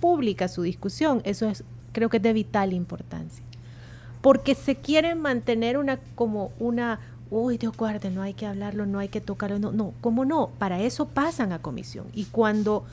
pública 0.00 0.48
su 0.48 0.62
discusión, 0.62 1.22
eso 1.24 1.48
es, 1.48 1.64
creo 1.92 2.08
que 2.08 2.18
es 2.18 2.22
de 2.22 2.32
vital 2.32 2.72
importancia. 2.72 3.44
Porque 4.20 4.54
se 4.54 4.76
quiere 4.76 5.14
mantener 5.14 5.78
una 5.78 5.98
como 6.14 6.52
una, 6.58 6.98
uy, 7.30 7.56
Dios 7.58 7.76
guarde, 7.76 8.10
no 8.10 8.22
hay 8.22 8.34
que 8.34 8.46
hablarlo, 8.46 8.86
no 8.86 8.98
hay 8.98 9.08
que 9.08 9.20
tocarlo, 9.20 9.58
no, 9.58 9.72
no, 9.72 9.92
¿cómo 10.00 10.24
no? 10.24 10.50
Para 10.58 10.80
eso 10.80 11.06
pasan 11.06 11.52
a 11.52 11.60
comisión. 11.60 12.06
Y 12.14 12.24
cuando 12.26 12.84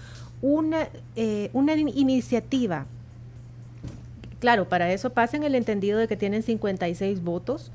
una, 0.42 0.88
eh, 1.16 1.50
una 1.54 1.74
in- 1.76 1.90
iniciativa 1.90 2.86
Claro, 4.40 4.68
para 4.68 4.92
eso 4.92 5.12
pasa 5.12 5.38
en 5.38 5.44
el 5.44 5.56
entendido 5.56 5.98
de 5.98 6.08
que 6.08 6.18
tienen 6.18 6.44
56 6.44 7.24
votos 7.24 7.72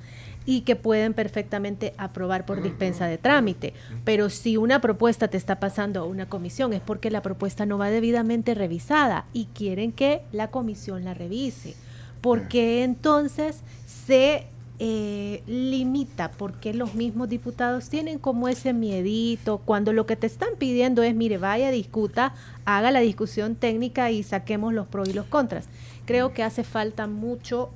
y 0.46 0.62
que 0.62 0.76
pueden 0.76 1.14
perfectamente 1.14 1.92
aprobar 1.96 2.46
por 2.46 2.62
dispensa 2.62 3.06
de 3.06 3.18
trámite. 3.18 3.74
Pero 4.04 4.30
si 4.30 4.56
una 4.56 4.80
propuesta 4.80 5.28
te 5.28 5.36
está 5.36 5.60
pasando 5.60 6.00
a 6.00 6.06
una 6.06 6.28
comisión 6.28 6.72
es 6.72 6.80
porque 6.80 7.10
la 7.10 7.22
propuesta 7.22 7.66
no 7.66 7.78
va 7.78 7.90
debidamente 7.90 8.54
revisada 8.54 9.26
y 9.32 9.46
quieren 9.46 9.92
que 9.92 10.22
la 10.32 10.50
comisión 10.50 11.04
la 11.04 11.14
revise. 11.14 11.74
Porque 12.20 12.82
entonces 12.84 13.62
se 13.86 14.46
eh, 14.82 15.42
limita, 15.46 16.30
porque 16.30 16.72
los 16.72 16.94
mismos 16.94 17.28
diputados 17.28 17.90
tienen 17.90 18.18
como 18.18 18.48
ese 18.48 18.72
miedito, 18.72 19.58
cuando 19.58 19.92
lo 19.92 20.06
que 20.06 20.16
te 20.16 20.26
están 20.26 20.48
pidiendo 20.58 21.02
es, 21.02 21.14
mire, 21.14 21.36
vaya, 21.36 21.70
discuta, 21.70 22.34
haga 22.64 22.90
la 22.90 23.00
discusión 23.00 23.56
técnica 23.56 24.10
y 24.10 24.22
saquemos 24.22 24.72
los 24.72 24.86
pros 24.86 25.10
y 25.10 25.12
los 25.12 25.26
contras. 25.26 25.66
Creo 26.06 26.32
que 26.32 26.42
hace 26.42 26.64
falta 26.64 27.06
mucho, 27.06 27.68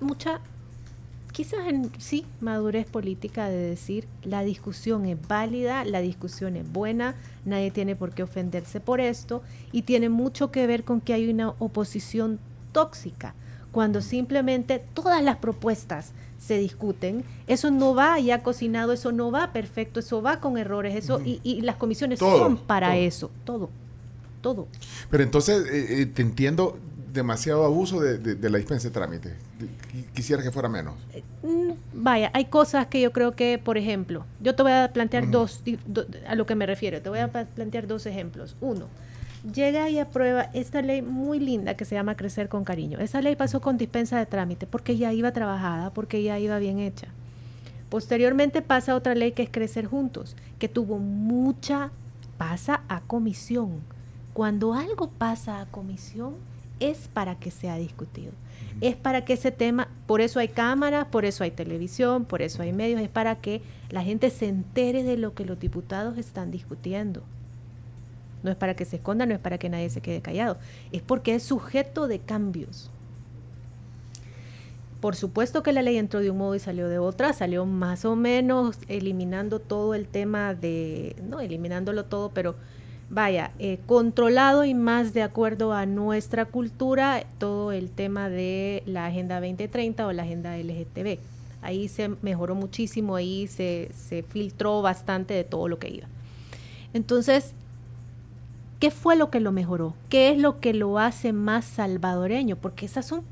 mucha, 0.00 0.40
quizás 1.36 1.66
en 1.68 1.90
sí, 1.98 2.24
madurez 2.40 2.86
política 2.86 3.50
de 3.50 3.58
decir, 3.58 4.08
la 4.22 4.42
discusión 4.42 5.04
es 5.04 5.18
válida, 5.28 5.84
la 5.84 6.00
discusión 6.00 6.56
es 6.56 6.66
buena, 6.72 7.14
nadie 7.44 7.70
tiene 7.70 7.94
por 7.94 8.14
qué 8.14 8.22
ofenderse 8.22 8.80
por 8.80 9.02
esto, 9.02 9.42
y 9.70 9.82
tiene 9.82 10.08
mucho 10.08 10.50
que 10.50 10.66
ver 10.66 10.82
con 10.82 11.02
que 11.02 11.12
hay 11.12 11.28
una 11.28 11.50
oposición 11.58 12.38
tóxica 12.72 13.34
cuando 13.70 14.00
simplemente 14.00 14.82
todas 14.94 15.22
las 15.22 15.36
propuestas 15.36 16.12
se 16.38 16.56
discuten, 16.56 17.22
eso 17.46 17.70
no 17.70 17.94
va 17.94 18.18
ya 18.18 18.42
cocinado, 18.42 18.94
eso 18.94 19.12
no 19.12 19.30
va 19.30 19.52
perfecto, 19.52 20.00
eso 20.00 20.22
va 20.22 20.40
con 20.40 20.56
errores, 20.56 20.94
eso 20.94 21.20
y, 21.22 21.42
y 21.42 21.60
las 21.60 21.76
comisiones 21.76 22.18
Todo, 22.18 22.38
son 22.38 22.56
para 22.56 22.92
todo. 22.92 22.98
eso, 22.98 23.30
todo, 23.44 23.68
todo. 24.40 24.68
Pero 25.10 25.22
entonces, 25.22 25.66
eh, 25.70 26.00
eh, 26.00 26.06
te 26.06 26.22
entiendo 26.22 26.78
demasiado 27.16 27.64
abuso 27.64 28.00
de, 28.00 28.18
de- 28.18 28.34
de 28.36 28.50
la 28.50 28.58
dispensa 28.58 28.86
de 28.88 28.94
trámite. 28.94 29.30
Qu- 29.58 30.04
Quisiera 30.14 30.42
que 30.42 30.52
fuera 30.52 30.68
menos. 30.68 30.94
Mm, 31.42 31.72
Vaya, 31.94 32.30
hay 32.34 32.44
cosas 32.44 32.86
que 32.86 33.00
yo 33.00 33.12
creo 33.12 33.34
que, 33.34 33.58
por 33.58 33.76
ejemplo, 33.78 34.24
yo 34.40 34.54
te 34.54 34.62
voy 34.62 34.72
a 34.72 34.92
plantear 34.92 35.28
dos, 35.30 35.62
do- 35.86 36.06
a 36.28 36.34
lo 36.36 36.46
que 36.46 36.54
me 36.54 36.66
refiero, 36.66 37.02
te 37.02 37.08
voy 37.08 37.18
a 37.18 37.28
plantear 37.32 37.86
dos 37.88 38.06
ejemplos. 38.06 38.54
Uno, 38.60 38.86
llega 39.52 39.88
y 39.90 39.98
aprueba 39.98 40.42
esta 40.54 40.82
ley 40.82 41.02
muy 41.02 41.40
linda 41.40 41.74
que 41.74 41.84
se 41.84 41.94
llama 41.94 42.16
Crecer 42.16 42.48
con 42.48 42.64
Cariño. 42.64 42.98
Esa 43.00 43.20
ley 43.22 43.34
pasó 43.36 43.60
con 43.60 43.76
dispensa 43.78 44.18
de 44.18 44.26
trámite 44.26 44.66
porque 44.66 44.96
ya 44.96 45.12
iba 45.12 45.32
trabajada, 45.32 45.90
porque 45.92 46.22
ya 46.22 46.38
iba 46.38 46.58
bien 46.58 46.78
hecha. 46.78 47.08
Posteriormente 47.88 48.62
pasa 48.62 48.94
otra 48.96 49.14
ley 49.14 49.32
que 49.32 49.42
es 49.44 49.50
Crecer 49.50 49.86
Juntos, 49.86 50.36
que 50.58 50.68
tuvo 50.68 50.98
mucha, 50.98 51.90
pasa 52.36 52.82
a 52.88 53.00
comisión. 53.00 53.80
Cuando 54.34 54.74
algo 54.74 55.08
pasa 55.08 55.60
a 55.62 55.66
comisión 55.66 56.34
es 56.80 57.08
para 57.08 57.36
que 57.36 57.50
sea 57.50 57.76
discutido. 57.76 58.32
Es 58.80 58.96
para 58.96 59.24
que 59.24 59.32
ese 59.32 59.50
tema, 59.50 59.88
por 60.06 60.20
eso 60.20 60.38
hay 60.38 60.48
cámaras, 60.48 61.06
por 61.06 61.24
eso 61.24 61.44
hay 61.44 61.50
televisión, 61.50 62.24
por 62.24 62.42
eso 62.42 62.62
hay 62.62 62.72
medios, 62.72 63.00
es 63.00 63.08
para 63.08 63.36
que 63.36 63.62
la 63.90 64.02
gente 64.02 64.30
se 64.30 64.48
entere 64.48 65.02
de 65.02 65.16
lo 65.16 65.34
que 65.34 65.44
los 65.44 65.58
diputados 65.58 66.18
están 66.18 66.50
discutiendo. 66.50 67.22
No 68.42 68.50
es 68.50 68.56
para 68.56 68.74
que 68.74 68.84
se 68.84 68.96
esconda, 68.96 69.24
no 69.24 69.34
es 69.34 69.40
para 69.40 69.58
que 69.58 69.70
nadie 69.70 69.88
se 69.88 70.02
quede 70.02 70.20
callado, 70.20 70.58
es 70.92 71.02
porque 71.02 71.34
es 71.34 71.42
sujeto 71.42 72.06
de 72.06 72.18
cambios. 72.18 72.90
Por 75.00 75.16
supuesto 75.16 75.62
que 75.62 75.72
la 75.72 75.82
ley 75.82 75.96
entró 75.96 76.20
de 76.20 76.30
un 76.30 76.38
modo 76.38 76.54
y 76.54 76.58
salió 76.58 76.88
de 76.88 76.98
otra, 76.98 77.32
salió 77.32 77.64
más 77.64 78.04
o 78.04 78.16
menos 78.16 78.78
eliminando 78.88 79.58
todo 79.58 79.94
el 79.94 80.06
tema 80.06 80.54
de, 80.54 81.16
no 81.28 81.40
eliminándolo 81.40 82.04
todo, 82.06 82.30
pero 82.30 82.56
vaya, 83.08 83.52
eh, 83.58 83.78
controlado 83.86 84.64
y 84.64 84.74
más 84.74 85.14
de 85.14 85.22
acuerdo 85.22 85.72
a 85.72 85.86
nuestra 85.86 86.44
cultura, 86.44 87.24
todo 87.38 87.72
el 87.72 87.90
tema 87.90 88.28
de 88.28 88.82
la 88.86 89.06
Agenda 89.06 89.40
2030 89.40 90.06
o 90.06 90.12
la 90.12 90.24
Agenda 90.24 90.56
LGTB. 90.56 91.18
Ahí 91.62 91.88
se 91.88 92.08
mejoró 92.22 92.54
muchísimo, 92.54 93.16
ahí 93.16 93.46
se, 93.46 93.90
se 93.96 94.22
filtró 94.22 94.82
bastante 94.82 95.34
de 95.34 95.44
todo 95.44 95.68
lo 95.68 95.78
que 95.78 95.88
iba. 95.88 96.06
Entonces, 96.94 97.52
¿qué 98.80 98.90
fue 98.90 99.16
lo 99.16 99.30
que 99.30 99.40
lo 99.40 99.52
mejoró? 99.52 99.94
¿Qué 100.08 100.30
es 100.30 100.38
lo 100.38 100.60
que 100.60 100.74
lo 100.74 100.98
hace 100.98 101.32
más 101.32 101.64
salvadoreño? 101.64 102.56
Porque 102.56 102.86
esas 102.86 103.06
son, 103.06 103.22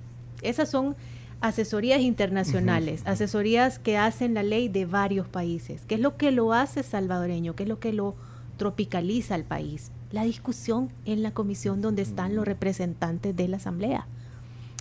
esas 0.43 0.71
son 0.71 0.97
asesorías 1.41 2.01
internacionales, 2.01 3.03
asesorías 3.05 3.79
que 3.79 3.99
hacen 3.99 4.35
la 4.35 4.43
ley 4.43 4.69
de 4.69 4.87
varios 4.87 5.29
países. 5.29 5.83
¿Qué 5.87 5.97
es 5.97 6.01
lo 6.01 6.17
que 6.17 6.31
lo 6.31 6.53
hace 6.53 6.83
salvadoreño? 6.83 7.55
¿Qué 7.55 7.65
es 7.65 7.69
lo 7.69 7.79
que 7.79 7.93
lo 7.93 8.15
tropicaliza 8.57 9.35
al 9.35 9.45
país? 9.45 9.91
La 10.13 10.25
discusión 10.25 10.91
en 11.05 11.23
la 11.23 11.33
comisión 11.33 11.81
donde 11.81 12.03
están 12.03 12.35
los 12.35 12.45
representantes 12.45 13.35
de 13.35 13.49
la 13.49 13.57
asamblea. 13.57 14.07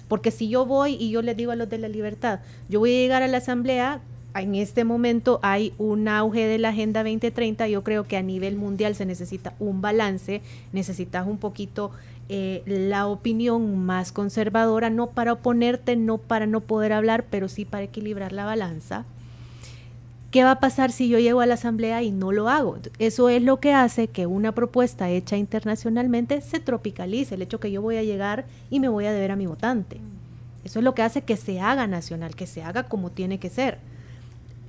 Porque 0.07 0.31
si 0.31 0.49
yo 0.49 0.65
voy 0.65 0.95
y 0.95 1.09
yo 1.09 1.21
les 1.21 1.35
digo 1.35 1.51
a 1.51 1.55
los 1.55 1.69
de 1.69 1.77
la 1.77 1.87
libertad, 1.87 2.41
yo 2.69 2.79
voy 2.79 2.95
a 2.95 2.99
llegar 2.99 3.23
a 3.23 3.27
la 3.27 3.37
asamblea, 3.37 4.01
en 4.35 4.55
este 4.55 4.83
momento 4.83 5.39
hay 5.43 5.73
un 5.77 6.07
auge 6.07 6.47
de 6.47 6.57
la 6.57 6.69
Agenda 6.69 7.03
2030, 7.03 7.67
yo 7.67 7.83
creo 7.83 8.03
que 8.05 8.17
a 8.17 8.21
nivel 8.21 8.55
mundial 8.55 8.95
se 8.95 9.05
necesita 9.05 9.53
un 9.59 9.81
balance, 9.81 10.41
necesitas 10.71 11.27
un 11.27 11.37
poquito 11.37 11.91
eh, 12.29 12.63
la 12.65 13.07
opinión 13.07 13.85
más 13.85 14.11
conservadora, 14.11 14.89
no 14.89 15.07
para 15.07 15.33
oponerte, 15.33 15.95
no 15.95 16.17
para 16.17 16.47
no 16.47 16.61
poder 16.61 16.93
hablar, 16.93 17.25
pero 17.29 17.47
sí 17.47 17.65
para 17.65 17.83
equilibrar 17.83 18.33
la 18.33 18.45
balanza. 18.45 19.05
¿Qué 20.33 20.43
va 20.43 20.49
a 20.53 20.59
pasar 20.59 20.91
si 20.91 21.09
yo 21.09 21.19
llego 21.19 21.41
a 21.41 21.45
la 21.45 21.53
asamblea 21.53 22.01
y 22.01 22.09
no 22.09 22.31
lo 22.31 22.49
hago? 22.49 22.79
Eso 22.97 23.29
es 23.29 23.43
lo 23.43 23.59
que 23.59 23.71
hace 23.75 24.07
que 24.07 24.25
una 24.25 24.51
propuesta 24.51 25.07
hecha 25.11 25.37
internacionalmente 25.37 26.41
se 26.41 26.59
tropicalice, 26.59 27.35
el 27.35 27.43
hecho 27.43 27.59
que 27.59 27.69
yo 27.71 27.83
voy 27.83 27.97
a 27.97 28.03
llegar 28.03 28.45
y 28.71 28.79
me 28.79 28.87
voy 28.89 29.05
a 29.05 29.13
deber 29.13 29.29
a 29.29 29.35
mi 29.35 29.45
votante. 29.45 29.99
Eso 30.65 30.79
es 30.79 30.83
lo 30.85 30.95
que 30.95 31.03
hace 31.03 31.21
que 31.21 31.37
se 31.37 31.59
haga 31.61 31.85
nacional, 31.85 32.35
que 32.35 32.47
se 32.47 32.63
haga 32.63 32.81
como 32.89 33.11
tiene 33.11 33.37
que 33.37 33.51
ser. 33.51 33.77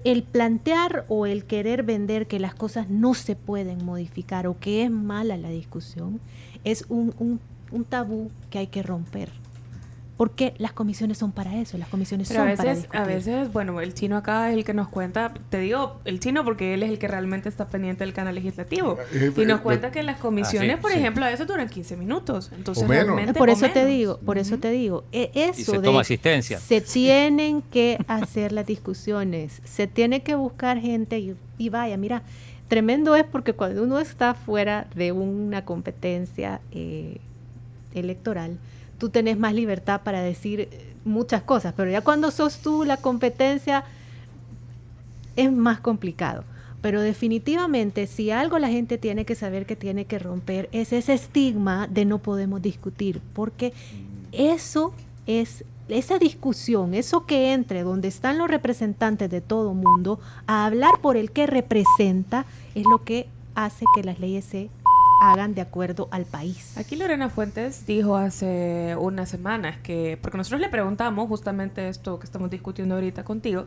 El 0.04 0.22
plantear 0.22 1.06
o 1.08 1.24
el 1.24 1.46
querer 1.46 1.82
vender 1.82 2.26
que 2.26 2.38
las 2.40 2.54
cosas 2.54 2.90
no 2.90 3.14
se 3.14 3.34
pueden 3.34 3.86
modificar 3.86 4.46
o 4.46 4.58
que 4.60 4.82
es 4.82 4.90
mala 4.90 5.38
la 5.38 5.48
discusión 5.48 6.20
es 6.64 6.84
un, 6.90 7.14
un- 7.18 7.40
un 7.72 7.84
tabú 7.84 8.30
que 8.50 8.58
hay 8.58 8.66
que 8.66 8.82
romper. 8.82 9.30
Porque 10.16 10.54
las 10.58 10.72
comisiones 10.72 11.18
son 11.18 11.32
para 11.32 11.56
eso, 11.60 11.76
las 11.76 11.88
comisiones 11.88 12.28
Pero 12.28 12.42
a 12.44 12.46
son 12.46 12.56
para 12.56 12.70
veces, 12.72 12.88
a 12.92 13.04
discutir. 13.08 13.16
veces, 13.34 13.52
bueno, 13.52 13.80
el 13.80 13.94
chino 13.94 14.16
acá 14.16 14.48
es 14.50 14.56
el 14.56 14.64
que 14.64 14.72
nos 14.72 14.86
cuenta, 14.88 15.34
te 15.50 15.58
digo 15.58 16.00
el 16.04 16.20
chino 16.20 16.44
porque 16.44 16.72
él 16.74 16.84
es 16.84 16.90
el 16.90 17.00
que 17.00 17.08
realmente 17.08 17.48
está 17.48 17.66
pendiente 17.68 18.04
del 18.04 18.12
canal 18.14 18.32
legislativo. 18.36 18.96
Eh, 19.12 19.32
Y 19.36 19.44
nos 19.44 19.58
eh, 19.58 19.62
cuenta 19.64 19.88
eh, 19.88 19.90
que 19.90 20.02
las 20.04 20.18
comisiones, 20.20 20.70
Ah, 20.70 20.76
sí, 20.76 20.82
por 20.82 20.92
sí. 20.92 20.98
ejemplo, 20.98 21.24
a 21.24 21.30
veces 21.30 21.46
duran 21.48 21.68
15 21.68 21.96
minutos. 21.96 22.52
Entonces, 22.56 22.84
O 22.84 22.86
menos. 22.86 23.06
realmente, 23.06 23.36
Por 23.36 23.48
o 23.48 23.52
eso 23.52 23.68
te 23.70 23.84
digo, 23.86 24.18
por 24.18 24.38
eso 24.38 24.56
te 24.58 24.70
digo, 24.70 25.02
eso 25.10 25.72
se 25.72 25.78
de 25.78 25.84
toma 25.84 26.02
asistencia. 26.02 26.60
se 26.60 26.80
tienen 26.80 27.60
que 27.62 27.98
hacer 28.06 28.52
las 28.52 28.66
discusiones, 28.66 29.62
se 29.64 29.88
tiene 29.88 30.22
que 30.22 30.36
buscar 30.36 30.78
gente 30.78 31.18
y, 31.18 31.34
y 31.58 31.70
vaya, 31.70 31.96
mira, 31.96 32.22
tremendo 32.68 33.16
es 33.16 33.24
porque 33.24 33.52
cuando 33.54 33.82
uno 33.82 33.98
está 33.98 34.34
fuera 34.34 34.86
de 34.94 35.10
una 35.10 35.64
competencia 35.64 36.60
eh, 36.70 37.18
electoral, 37.94 38.58
tú 38.98 39.08
tenés 39.08 39.38
más 39.38 39.54
libertad 39.54 40.00
para 40.02 40.20
decir 40.22 40.60
eh, 40.60 40.94
muchas 41.04 41.42
cosas, 41.42 41.74
pero 41.76 41.90
ya 41.90 42.00
cuando 42.00 42.30
sos 42.30 42.58
tú 42.58 42.84
la 42.84 42.96
competencia 42.96 43.84
es 45.36 45.52
más 45.52 45.80
complicado. 45.80 46.44
Pero 46.80 47.00
definitivamente, 47.00 48.06
si 48.06 48.30
algo 48.30 48.58
la 48.58 48.68
gente 48.68 48.98
tiene 48.98 49.24
que 49.24 49.34
saber 49.34 49.64
que 49.64 49.74
tiene 49.74 50.04
que 50.04 50.18
romper, 50.18 50.68
es 50.70 50.92
ese 50.92 51.14
estigma 51.14 51.86
de 51.86 52.04
no 52.04 52.18
podemos 52.18 52.60
discutir, 52.60 53.22
porque 53.32 53.72
eso 54.32 54.92
es 55.26 55.64
esa 55.88 56.18
discusión, 56.18 56.94
eso 56.94 57.26
que 57.26 57.52
entre 57.52 57.82
donde 57.82 58.08
están 58.08 58.38
los 58.38 58.48
representantes 58.48 59.30
de 59.30 59.40
todo 59.40 59.74
mundo 59.74 60.18
a 60.46 60.66
hablar 60.66 60.92
por 61.02 61.16
el 61.16 61.30
que 61.30 61.46
representa, 61.46 62.46
es 62.74 62.84
lo 62.84 63.04
que 63.04 63.28
hace 63.54 63.84
que 63.94 64.02
las 64.02 64.18
leyes 64.18 64.44
se 64.44 64.70
hagan 65.32 65.54
de 65.54 65.60
acuerdo 65.60 66.08
al 66.10 66.24
país. 66.24 66.76
Aquí 66.76 66.96
Lorena 66.96 67.28
Fuentes 67.28 67.86
dijo 67.86 68.16
hace 68.16 68.96
unas 68.98 69.28
semanas 69.28 69.76
que, 69.82 70.18
porque 70.20 70.38
nosotros 70.38 70.60
le 70.60 70.68
preguntamos 70.68 71.28
justamente 71.28 71.88
esto 71.88 72.18
que 72.18 72.24
estamos 72.24 72.50
discutiendo 72.50 72.94
ahorita 72.94 73.24
contigo, 73.24 73.66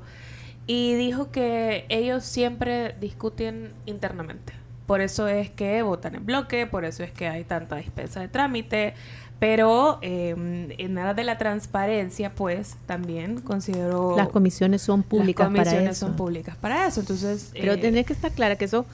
y 0.67 0.95
dijo 0.95 1.31
que 1.31 1.85
ellos 1.89 2.23
siempre 2.25 2.95
discuten 2.99 3.71
internamente. 3.85 4.53
Por 4.85 5.01
eso 5.01 5.27
es 5.27 5.49
que 5.49 5.81
votan 5.81 6.15
en 6.15 6.25
bloque, 6.25 6.65
por 6.65 6.85
eso 6.85 7.03
es 7.03 7.11
que 7.11 7.27
hay 7.27 7.43
tanta 7.43 7.75
dispensa 7.77 8.21
de 8.21 8.29
trámite, 8.29 8.93
pero 9.39 9.99
eh, 10.01 10.33
en 10.77 10.97
aras 10.97 11.15
de 11.15 11.23
la 11.23 11.37
transparencia, 11.37 12.33
pues 12.33 12.77
también 12.85 13.41
considero... 13.41 14.15
Las 14.15 14.29
comisiones 14.29 14.81
son 14.81 15.03
públicas 15.03 15.47
las 15.47 15.57
para 15.57 15.71
comisiones 15.71 15.97
eso. 15.97 16.07
son 16.07 16.15
públicas 16.15 16.55
para 16.55 16.87
eso, 16.87 17.01
entonces... 17.01 17.51
Pero 17.53 17.73
eh, 17.73 17.77
tenés 17.77 18.05
que 18.05 18.13
estar 18.13 18.31
clara 18.31 18.55
que 18.55 18.65
eso 18.65 18.85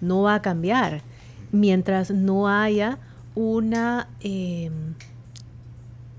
no 0.00 0.22
va 0.22 0.34
a 0.34 0.42
cambiar 0.42 1.02
mientras 1.52 2.10
no 2.10 2.48
haya 2.48 2.98
una 3.34 4.08
eh, 4.20 4.70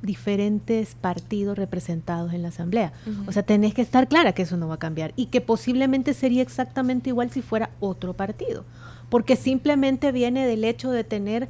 diferentes 0.02 0.96
partidos 0.96 1.58
representados 1.58 2.34
en 2.34 2.44
la 2.44 2.50
asamblea. 2.50 2.94
O 3.28 3.32
sea, 3.32 3.44
tenés 3.44 3.74
que 3.74 3.82
estar 3.82 4.08
clara 4.08 4.34
que 4.34 4.44
eso 4.44 4.58
no 4.58 4.68
va 4.68 4.76
a 4.76 4.80
cambiar 4.80 5.14
y 5.16 5.28
que 5.28 5.42
posiblemente 5.42 6.14
sería 6.14 6.42
exactamente 6.42 7.10
igual 7.10 7.32
si 7.32 7.42
fuera 7.42 7.70
otro 7.80 8.14
partido, 8.14 8.64
porque 9.10 9.36
simplemente 9.36 10.12
viene 10.12 10.48
del 10.48 10.64
hecho 10.64 10.92
de 10.92 11.04
tener 11.04 11.50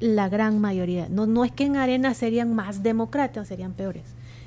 la 0.00 0.28
gran 0.28 0.60
mayoría. 0.60 1.08
No, 1.08 1.26
no 1.26 1.44
es 1.44 1.52
que 1.52 1.64
en 1.64 1.76
Arena 1.76 2.14
serían 2.14 2.54
más 2.54 2.82
demócratas, 2.82 3.48
serían 3.48 3.72
peores. 3.72 4.04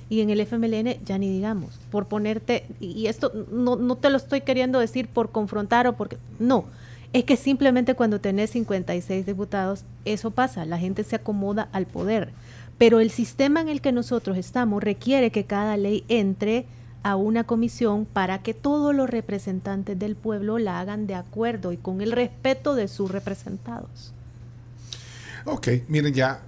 Y 0.10 0.22
en 0.22 0.30
el 0.30 0.40
FMLN 0.40 1.04
ya 1.04 1.18
ni 1.18 1.30
digamos, 1.30 1.78
por 1.92 2.08
ponerte, 2.08 2.66
y 2.80 2.92
y 2.92 3.08
esto 3.08 3.32
no, 3.52 3.76
no 3.76 3.96
te 3.98 4.10
lo 4.10 4.18
estoy 4.18 4.42
queriendo 4.42 4.80
decir 4.80 5.10
por 5.10 5.32
confrontar 5.32 5.86
o 5.88 5.98
porque, 5.98 6.18
no, 6.40 6.66
es 7.14 7.24
que 7.24 7.38
simplemente 7.38 7.96
cuando 7.96 8.20
tenés 8.20 8.52
56 8.52 9.26
diputados, 9.26 9.86
eso 10.06 10.32
pasa, 10.32 10.66
la 10.66 10.78
gente 10.78 11.04
se 11.04 11.16
acomoda 11.16 11.70
al 11.72 11.86
poder. 11.86 12.32
Pero 12.78 13.00
el 13.00 13.10
sistema 13.10 13.62
en 13.62 13.70
el 13.70 13.82
que 13.82 13.92
nosotros 13.92 14.38
estamos 14.38 14.84
requiere 14.84 15.32
que 15.32 15.46
cada 15.46 15.78
ley 15.78 16.04
entre 16.10 16.66
a 17.04 17.16
una 17.16 17.46
comisión 17.46 18.06
para 18.06 18.44
que 18.44 18.54
todos 18.54 18.94
los 18.94 19.10
representantes 19.10 19.98
del 19.98 20.16
pueblo 20.16 20.60
la 20.60 20.80
hagan 20.80 21.08
de 21.08 21.16
acuerdo 21.16 21.72
y 21.72 21.78
con 21.78 22.02
el 22.02 22.12
respeto 22.12 22.76
de 22.76 22.88
sus 22.88 23.10
representados. 23.10 24.14
Ok, 25.46 25.70
miren, 25.88 26.14
ya. 26.14 26.42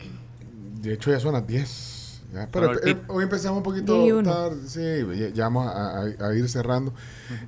De 0.82 0.94
hecho, 0.94 1.12
ya 1.12 1.20
son 1.20 1.34
las 1.34 1.48
10. 1.48 1.99
Ya, 2.34 2.48
pero 2.52 2.74
eh, 2.86 2.96
hoy 3.08 3.24
empezamos 3.24 3.58
un 3.58 3.64
poquito 3.64 3.94
10 3.96 4.08
y 4.08 4.12
uno. 4.12 4.32
tarde. 4.32 4.58
Sí, 4.68 5.20
ya, 5.20 5.30
ya 5.30 5.44
vamos 5.46 5.68
a, 5.68 6.02
a- 6.02 6.28
a 6.30 6.36
ir 6.36 6.48
cerrando. 6.48 6.94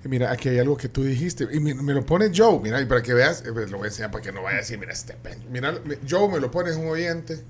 Y 0.03 0.07
mira, 0.07 0.31
aquí 0.31 0.49
hay 0.49 0.59
algo 0.59 0.75
que 0.77 0.89
tú 0.89 1.03
dijiste. 1.03 1.47
Y 1.51 1.59
me, 1.59 1.73
me 1.75 1.93
lo 1.93 2.05
pone 2.05 2.31
Joe. 2.35 2.59
Mira, 2.61 2.81
y 2.81 2.85
para 2.85 3.01
que 3.03 3.13
veas, 3.13 3.41
eh, 3.45 3.51
pues, 3.53 3.69
lo 3.69 3.77
voy 3.77 3.85
a 3.85 3.89
enseñar 3.89 4.11
para 4.11 4.23
que 4.23 4.31
no 4.31 4.41
vaya 4.41 4.57
a 4.57 4.61
decir, 4.61 4.77
mira, 4.79 4.91
este 4.93 5.13
pen. 5.13 5.37
Mira, 5.51 5.79
Joe 6.09 6.27
me 6.31 6.39
lo 6.39 6.49
pone, 6.49 6.71
es 6.71 6.77
un 6.77 6.87
oyente 6.87 7.43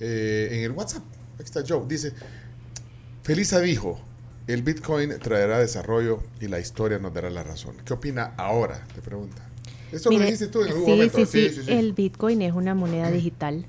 eh, 0.00 0.48
en 0.52 0.60
el 0.64 0.70
WhatsApp. 0.72 1.02
Aquí 1.34 1.44
está 1.44 1.62
Joe. 1.66 1.82
Dice: 1.86 2.12
Felisa 3.22 3.60
dijo. 3.60 4.00
El 4.46 4.62
Bitcoin 4.62 5.18
traerá 5.18 5.58
desarrollo 5.58 6.22
y 6.40 6.46
la 6.46 6.60
historia 6.60 7.00
nos 7.00 7.12
dará 7.12 7.30
la 7.30 7.42
razón. 7.42 7.74
¿Qué 7.84 7.92
opina 7.94 8.32
ahora? 8.36 8.86
Te 8.94 9.02
pregunta. 9.02 9.42
Eso 9.90 10.08
lo 10.08 10.14
Mire, 10.14 10.26
dijiste 10.26 10.46
tú 10.46 10.62
en 10.62 10.68
algún 10.68 10.84
sí, 10.84 10.90
momento. 10.92 11.26
sí, 11.26 11.50
sí, 11.50 11.60
El 11.66 11.92
Bitcoin 11.94 12.42
es 12.42 12.52
una 12.54 12.72
moneda 12.76 13.10
digital. 13.10 13.66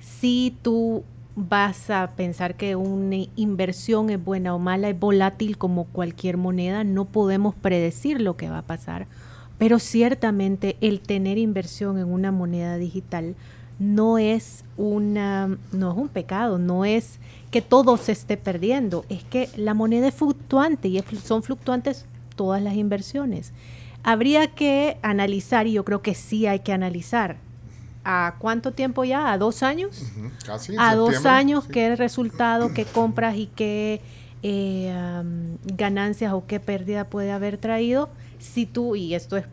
Si 0.00 0.56
tú 0.62 1.04
vas 1.38 1.88
a 1.90 2.10
pensar 2.16 2.56
que 2.56 2.74
una 2.74 3.16
inversión 3.36 4.10
es 4.10 4.22
buena 4.22 4.54
o 4.54 4.58
mala, 4.58 4.88
es 4.88 4.98
volátil 4.98 5.56
como 5.56 5.84
cualquier 5.84 6.36
moneda, 6.36 6.82
no 6.82 7.04
podemos 7.04 7.54
predecir 7.54 8.20
lo 8.20 8.36
que 8.36 8.50
va 8.50 8.58
a 8.58 8.66
pasar, 8.66 9.06
pero 9.56 9.78
ciertamente 9.78 10.76
el 10.80 11.00
tener 11.00 11.38
inversión 11.38 11.98
en 11.98 12.06
una 12.12 12.32
moneda 12.32 12.76
digital 12.76 13.36
no 13.78 14.18
es 14.18 14.64
una 14.76 15.56
no 15.72 15.92
es 15.92 15.98
un 15.98 16.08
pecado, 16.08 16.58
no 16.58 16.84
es 16.84 17.20
que 17.52 17.62
todo 17.62 17.96
se 17.96 18.12
esté 18.12 18.36
perdiendo, 18.36 19.04
es 19.08 19.22
que 19.22 19.48
la 19.56 19.74
moneda 19.74 20.08
es 20.08 20.14
fluctuante 20.14 20.88
y 20.88 21.00
son 21.22 21.44
fluctuantes 21.44 22.06
todas 22.34 22.60
las 22.60 22.74
inversiones. 22.74 23.52
Habría 24.02 24.48
que 24.48 24.96
analizar, 25.02 25.66
y 25.66 25.72
yo 25.72 25.84
creo 25.84 26.02
que 26.02 26.14
sí 26.14 26.46
hay 26.46 26.60
que 26.60 26.72
analizar, 26.72 27.36
¿a 28.04 28.36
cuánto 28.38 28.72
tiempo 28.72 29.04
ya? 29.04 29.32
¿A 29.32 29.38
dos 29.38 29.62
años? 29.62 30.04
Casi. 30.44 30.74
a 30.78 30.94
dos 30.94 31.26
años, 31.26 31.66
qué 31.66 31.96
resultado, 31.96 32.72
qué 32.72 32.84
compras 32.84 33.36
y 33.36 33.46
qué 33.46 34.00
eh, 34.42 34.92
ganancias 35.64 36.32
o 36.32 36.46
qué 36.46 36.60
pérdida 36.60 37.04
puede 37.04 37.32
haber 37.32 37.58
traído. 37.58 38.08
Si 38.38 38.66
tú, 38.66 38.96
y 38.96 39.14
esto 39.14 39.36
es 39.36 39.44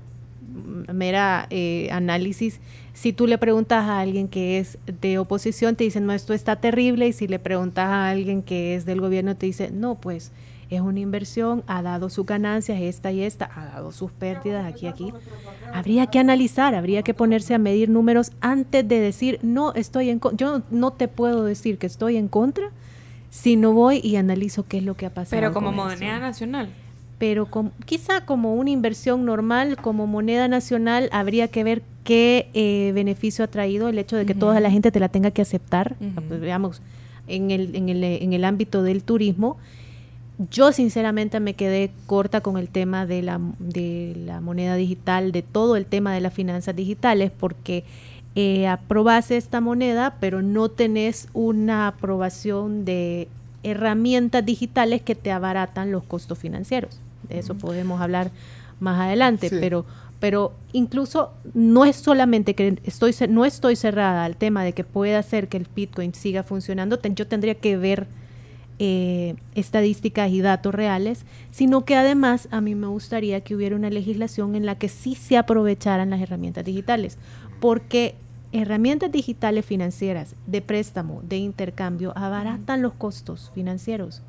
mera 0.93 1.47
eh, 1.49 1.89
análisis, 1.91 2.59
si 2.93 3.11
tú 3.11 3.27
le 3.27 3.37
preguntas 3.37 3.83
a 3.85 3.99
alguien 3.99 4.27
que 4.27 4.59
es 4.59 4.77
de 5.01 5.17
oposición, 5.17 5.75
te 5.75 5.83
dicen, 5.83 6.05
no, 6.05 6.13
esto 6.13 6.33
está 6.33 6.55
terrible, 6.57 7.07
y 7.07 7.13
si 7.13 7.27
le 7.27 7.39
preguntas 7.39 7.87
a 7.87 8.09
alguien 8.09 8.41
que 8.41 8.75
es 8.75 8.85
del 8.85 9.01
gobierno, 9.01 9.35
te 9.35 9.47
dice, 9.47 9.71
no, 9.71 9.95
pues 9.95 10.31
es 10.69 10.81
una 10.81 10.99
inversión, 10.99 11.63
ha 11.67 11.81
dado 11.81 12.09
sus 12.09 12.25
ganancias, 12.25 12.81
esta 12.81 13.11
y 13.11 13.21
esta, 13.21 13.49
ha 13.55 13.65
dado 13.65 13.91
sus 13.91 14.11
pérdidas 14.11 14.65
aquí 14.65 14.87
aquí. 14.87 15.13
Habría 15.73 16.07
que 16.07 16.19
analizar, 16.19 16.75
habría 16.75 17.03
que 17.03 17.13
ponerse 17.13 17.53
a 17.53 17.57
medir 17.57 17.89
números 17.89 18.31
antes 18.41 18.87
de 18.87 18.99
decir, 18.99 19.39
no, 19.43 19.73
estoy 19.73 20.09
en 20.09 20.19
Yo 20.33 20.63
no 20.71 20.91
te 20.91 21.07
puedo 21.07 21.43
decir 21.43 21.77
que 21.77 21.87
estoy 21.87 22.17
en 22.17 22.27
contra 22.27 22.71
si 23.29 23.57
no 23.57 23.73
voy 23.73 23.99
y 24.03 24.15
analizo 24.15 24.65
qué 24.65 24.77
es 24.77 24.83
lo 24.83 24.95
que 24.95 25.05
ha 25.05 25.13
pasado. 25.13 25.39
Pero 25.39 25.53
como 25.53 25.71
moneda 25.71 26.19
nacional. 26.19 26.69
Pero 27.17 27.49
quizá 27.85 28.25
como 28.25 28.55
una 28.55 28.69
inversión 28.69 29.25
normal, 29.25 29.77
como 29.77 30.07
moneda 30.07 30.47
nacional, 30.47 31.09
habría 31.11 31.47
que 31.47 31.63
ver 31.63 31.81
qué 32.03 32.49
eh, 32.53 32.91
beneficio 32.93 33.45
ha 33.45 33.47
traído 33.47 33.89
el 33.89 33.99
hecho 33.99 34.15
de 34.15 34.25
que 34.25 34.35
toda 34.35 34.59
la 34.59 34.69
gente 34.69 34.91
te 34.91 34.99
la 34.99 35.09
tenga 35.09 35.31
que 35.31 35.41
aceptar. 35.41 35.95
pues, 36.27 36.39
veamos, 36.39 36.81
en 37.27 37.51
el, 37.51 37.75
en, 37.75 37.89
el, 37.89 38.03
en 38.03 38.33
el 38.33 38.43
ámbito 38.43 38.83
del 38.83 39.03
turismo, 39.03 39.57
yo 40.51 40.71
sinceramente 40.71 41.39
me 41.39 41.53
quedé 41.53 41.91
corta 42.07 42.41
con 42.41 42.57
el 42.57 42.67
tema 42.69 43.05
de 43.05 43.21
la, 43.21 43.39
de 43.59 44.13
la 44.25 44.41
moneda 44.41 44.75
digital, 44.75 45.31
de 45.31 45.41
todo 45.41 45.75
el 45.75 45.85
tema 45.85 46.13
de 46.13 46.21
las 46.21 46.33
finanzas 46.33 46.75
digitales, 46.75 47.31
porque 47.31 47.83
eh, 48.35 48.67
aprobase 48.67 49.37
esta 49.37 49.61
moneda, 49.61 50.17
pero 50.19 50.41
no 50.41 50.69
tenés 50.69 51.29
una 51.33 51.87
aprobación 51.87 52.83
de 52.83 53.29
herramientas 53.63 54.45
digitales 54.45 55.01
que 55.01 55.15
te 55.15 55.31
abaratan 55.31 55.91
los 55.91 56.03
costos 56.03 56.37
financieros. 56.37 56.99
De 57.29 57.39
eso 57.39 57.55
podemos 57.55 58.01
hablar 58.01 58.31
más 58.79 58.99
adelante, 58.99 59.49
pero 59.49 59.85
pero 60.19 60.53
incluso 60.71 61.31
no 61.53 61.85
es 61.85 61.97
solamente 61.97 62.55
que 62.55 62.79
estoy 62.83 63.13
no 63.29 63.45
estoy 63.45 63.75
cerrada 63.75 64.25
al 64.25 64.37
tema 64.37 64.63
de 64.63 64.73
que 64.73 64.83
pueda 64.83 65.19
hacer 65.19 65.47
que 65.47 65.57
el 65.57 65.67
Bitcoin 65.75 66.13
siga 66.13 66.43
funcionando, 66.43 66.99
yo 67.01 67.27
tendría 67.27 67.55
que 67.55 67.77
ver 67.77 68.07
eh, 68.77 69.35
estadísticas 69.55 70.31
y 70.31 70.41
datos 70.41 70.75
reales, 70.75 71.25
sino 71.51 71.85
que 71.85 71.95
además 71.95 72.49
a 72.51 72.59
mí 72.59 72.75
me 72.75 72.87
gustaría 72.87 73.41
que 73.41 73.55
hubiera 73.55 73.75
una 73.75 73.89
legislación 73.89 74.55
en 74.55 74.65
la 74.65 74.75
que 74.75 74.89
sí 74.89 75.15
se 75.15 75.37
aprovecharan 75.37 76.09
las 76.09 76.21
herramientas 76.21 76.65
digitales, 76.65 77.17
porque 77.61 78.15
herramientas 78.51 79.11
digitales 79.11 79.65
financieras 79.65 80.35
de 80.45 80.61
préstamo, 80.61 81.21
de 81.23 81.37
intercambio, 81.37 82.13
abaratan 82.17 82.81
los 82.81 82.93
costos 82.93 83.51
financieros. 83.55 84.21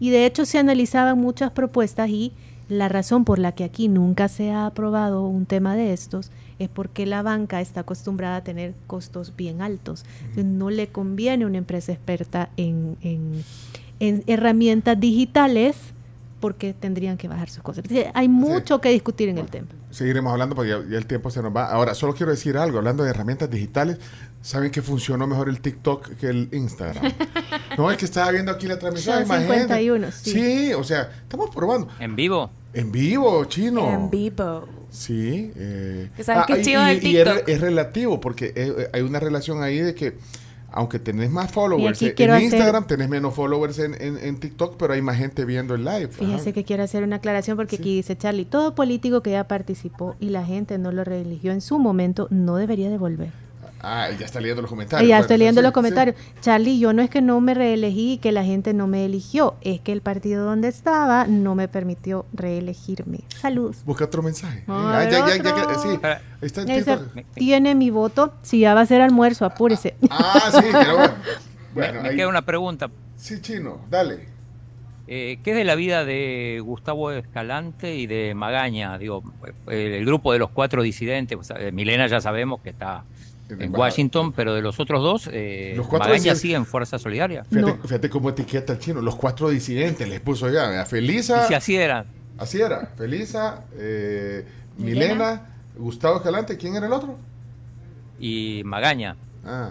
Y 0.00 0.10
de 0.10 0.26
hecho 0.26 0.46
se 0.46 0.58
analizaban 0.58 1.18
muchas 1.18 1.50
propuestas 1.52 2.08
y 2.08 2.32
la 2.68 2.88
razón 2.88 3.24
por 3.24 3.38
la 3.38 3.52
que 3.52 3.64
aquí 3.64 3.88
nunca 3.88 4.28
se 4.28 4.50
ha 4.50 4.66
aprobado 4.66 5.26
un 5.26 5.46
tema 5.46 5.76
de 5.76 5.92
estos 5.92 6.30
es 6.60 6.68
porque 6.68 7.06
la 7.06 7.22
banca 7.22 7.60
está 7.60 7.80
acostumbrada 7.80 8.36
a 8.36 8.44
tener 8.44 8.74
costos 8.86 9.34
bien 9.34 9.62
altos. 9.62 10.04
no 10.36 10.70
le 10.70 10.88
conviene 10.88 11.44
a 11.44 11.46
una 11.46 11.58
empresa 11.58 11.90
experta 11.90 12.50
en, 12.56 12.96
en, 13.00 14.22
herramientas 14.26 15.00
digitales 15.00 15.76
porque 16.38 16.72
tendrían 16.74 17.16
que 17.16 17.28
bajar 17.28 17.48
sus 17.48 17.62
costos. 17.62 17.84
Hay 18.14 18.28
mucho 18.28 18.80
que 18.80 18.90
discutir 18.90 19.30
en 19.30 19.38
el 19.38 19.46
tema. 19.46 19.68
Seguiremos 19.90 20.32
hablando 20.32 20.54
porque 20.54 20.70
ya, 20.70 20.96
el 20.96 21.06
tiempo 21.06 21.30
se 21.30 21.42
nos 21.42 21.54
va. 21.54 21.66
Ahora, 21.66 21.94
solo 21.94 22.14
quiero 22.14 22.30
decir 22.30 22.56
algo, 22.56 22.78
hablando 22.78 23.04
de 23.04 23.10
herramientas 23.10 23.50
digitales, 23.50 23.98
¿saben 24.42 24.70
que 24.70 24.82
funcionó 24.82 25.26
mejor 25.26 25.48
el 25.48 25.60
TikTok 25.60 26.16
que 26.16 26.28
el 26.28 26.48
Instagram? 26.52 27.12
no, 27.78 27.90
es 27.90 27.96
que 27.96 28.04
estaba 28.04 28.30
viendo 28.30 28.52
aquí 28.52 28.66
la 28.66 28.78
transmisión. 28.78 29.26
51, 29.26 30.12
sí. 30.12 30.30
sí, 30.30 30.74
o 30.74 30.84
sea, 30.84 31.10
estamos 31.22 31.50
probando. 31.50 31.88
¿En 31.98 32.16
vivo? 32.16 32.50
En 32.72 32.92
vivo, 32.92 33.44
chino. 33.46 33.92
En 33.92 34.10
vivo. 34.10 34.66
Sí. 34.90 35.52
Eh, 35.56 36.10
¿Sabes 36.22 36.44
qué 36.46 36.52
ah, 36.54 36.62
chido 36.62 36.84
del 36.84 37.00
TikTok? 37.00 37.48
es, 37.48 37.60
relativo, 37.60 38.20
porque 38.20 38.52
eh, 38.54 38.88
hay 38.92 39.02
una 39.02 39.20
relación 39.20 39.62
ahí 39.62 39.78
de 39.78 39.94
que 39.94 40.16
aunque 40.72 40.98
tenés 40.98 41.30
más 41.30 41.50
followers 41.50 42.00
en 42.02 42.42
Instagram, 42.42 42.86
tenés 42.86 43.08
menos 43.08 43.34
followers 43.34 43.78
en, 43.80 43.94
en, 44.00 44.38
TikTok, 44.38 44.76
pero 44.76 44.92
hay 44.92 45.02
más 45.02 45.16
gente 45.16 45.44
viendo 45.44 45.74
el 45.74 45.84
live. 45.84 46.08
Fíjese 46.08 46.52
que 46.52 46.64
quiero 46.64 46.84
hacer 46.84 47.02
una 47.02 47.16
aclaración 47.16 47.56
porque 47.56 47.76
aquí 47.76 47.96
dice 47.96 48.16
Charlie, 48.16 48.44
todo 48.44 48.74
político 48.74 49.20
que 49.22 49.32
ya 49.32 49.48
participó 49.48 50.14
y 50.20 50.28
la 50.28 50.44
gente 50.44 50.78
no 50.78 50.92
lo 50.92 51.02
religió 51.02 51.52
en 51.52 51.60
su 51.60 51.78
momento 51.78 52.28
no 52.30 52.56
debería 52.56 52.88
devolver. 52.88 53.30
Ah, 53.82 54.10
ya 54.18 54.26
está 54.26 54.40
leyendo 54.40 54.62
los 54.62 54.70
comentarios. 54.70 55.08
Ya 55.08 55.18
estoy 55.18 55.38
leyendo 55.38 55.62
los 55.62 55.72
comentarios. 55.72 56.16
Charlie, 56.40 56.78
yo 56.78 56.92
no 56.92 57.02
es 57.02 57.10
que 57.10 57.22
no 57.22 57.40
me 57.40 57.54
reelegí 57.54 58.12
y 58.12 58.18
que 58.18 58.30
la 58.32 58.44
gente 58.44 58.74
no 58.74 58.86
me 58.86 59.04
eligió, 59.04 59.54
es 59.62 59.80
que 59.80 59.92
el 59.92 60.02
partido 60.02 60.44
donde 60.44 60.68
estaba 60.68 61.26
no 61.26 61.54
me 61.54 61.68
permitió 61.68 62.26
reelegirme. 62.32 63.20
Salud. 63.40 63.74
Busca 63.84 64.04
otro 64.04 64.22
mensaje. 64.22 64.64
Ah, 64.68 65.06
ya, 65.10 65.26
ya, 65.26 65.42
ya, 65.42 65.74
sí. 65.78 66.00
Está 66.42 66.64
Tiene 67.34 67.74
mi 67.74 67.90
voto. 67.90 68.34
Si 68.42 68.60
ya 68.60 68.74
va 68.74 68.82
a 68.82 68.86
ser 68.86 69.00
almuerzo, 69.00 69.44
apúrese. 69.44 69.94
Ah, 70.10 70.50
sí, 70.52 70.68
pero 70.72 70.96
bueno. 71.74 72.02
me, 72.02 72.16
queda 72.16 72.28
una 72.28 72.42
pregunta. 72.42 72.90
Sí, 73.16 73.40
chino, 73.40 73.80
dale. 73.88 74.28
Eh, 75.06 75.40
¿Qué 75.42 75.50
es 75.50 75.56
de 75.56 75.64
la 75.64 75.74
vida 75.74 76.04
de 76.04 76.60
Gustavo 76.64 77.10
Escalante 77.10 77.96
y 77.96 78.06
de 78.06 78.34
Magaña? 78.34 78.96
Digo, 78.96 79.24
el, 79.66 80.04
grupo 80.04 80.32
de 80.32 80.38
los 80.38 80.50
cuatro 80.50 80.82
disidentes, 80.82 81.36
Milena 81.72 82.06
ya 82.06 82.20
sabemos 82.20 82.60
que 82.60 82.70
está 82.70 83.04
en, 83.58 83.74
Washington, 83.74 84.32
pero 84.32 84.54
de 84.54 84.62
los 84.62 84.78
otros 84.80 85.02
dos, 85.02 85.30
eh, 85.32 85.74
los 85.76 85.86
cuatro 85.86 86.10
Magaña 86.10 86.34
sigue 86.34 86.54
en 86.54 86.66
Fuerza 86.66 86.98
Solidaria. 86.98 87.44
Fíjate, 87.44 88.08
cómo 88.10 88.30
etiqueta 88.30 88.74
el 88.74 88.78
chino, 88.78 89.00
los 89.00 89.16
cuatro 89.16 89.48
disidentes, 89.48 90.08
les 90.08 90.20
puso 90.20 90.48
ya, 90.48 90.84
Felisa. 90.86 91.44
Y 91.44 91.48
si 91.48 91.54
así 91.54 91.76
era. 91.76 92.04
Así 92.38 92.60
era, 92.60 92.86
Felisa, 92.96 93.64
eh, 93.76 94.46
Milena, 94.78 95.42
Gustavo 95.76 96.16
Escalante, 96.16 96.56
¿quién 96.56 96.74
era 96.74 96.86
el 96.86 96.92
otro? 96.92 97.16
Y 98.18 98.62
Magaña. 98.64 99.16
Ah. 99.44 99.70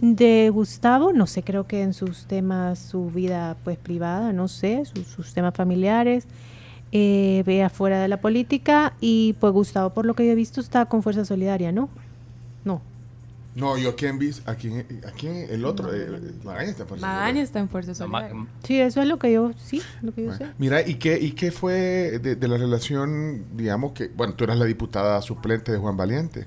De 0.00 0.50
Gustavo, 0.50 1.12
no 1.12 1.26
sé, 1.26 1.42
creo 1.42 1.66
que 1.66 1.82
en 1.82 1.94
sus 1.94 2.26
temas, 2.26 2.78
su 2.78 3.10
vida 3.10 3.56
pues 3.64 3.78
privada, 3.78 4.32
no 4.32 4.48
sé, 4.48 4.84
sus, 4.84 5.32
temas 5.32 5.54
familiares, 5.54 6.26
eh, 6.92 7.42
vea 7.46 7.70
fuera 7.70 8.02
de 8.02 8.08
la 8.08 8.20
política 8.20 8.94
y 9.00 9.34
pues 9.40 9.52
Gustavo, 9.52 9.90
por 9.90 10.04
lo 10.04 10.14
que 10.14 10.26
yo 10.26 10.32
he 10.32 10.34
visto, 10.34 10.60
está 10.60 10.86
con 10.86 11.02
Fuerza 11.02 11.24
Solidaria, 11.24 11.72
¿no? 11.72 11.88
No. 12.64 12.82
No, 13.54 13.78
yo 13.78 13.90
aquí 13.90 14.06
en 14.06 14.18
aquí, 14.46 14.68
aquí 15.06 15.28
el 15.28 15.64
otro, 15.64 15.94
eh, 15.94 16.08
Magaña 16.42 16.70
está 16.70 16.82
en 16.82 16.88
Fuerza 16.88 17.06
Magaña 17.06 17.42
está 17.42 17.58
en 17.60 17.68
Fuerza 17.68 17.94
Solidaria. 17.94 18.46
Sí, 18.64 18.80
eso 18.80 19.00
es 19.00 19.06
lo 19.06 19.18
que 19.18 19.32
yo, 19.32 19.52
sí, 19.56 19.80
lo 20.02 20.12
que 20.12 20.24
yo 20.24 20.32
sé. 20.34 20.48
Mira, 20.58 20.86
¿y 20.86 20.96
qué, 20.96 21.18
y 21.20 21.32
qué 21.32 21.52
fue 21.52 22.18
de, 22.18 22.48
la 22.48 22.56
relación, 22.56 23.44
digamos 23.56 23.92
que, 23.92 24.08
bueno, 24.08 24.34
tú 24.34 24.42
eras 24.44 24.58
la 24.58 24.64
diputada 24.64 25.22
suplente 25.22 25.70
de 25.70 25.78
Juan 25.78 25.96
Valiente. 25.96 26.46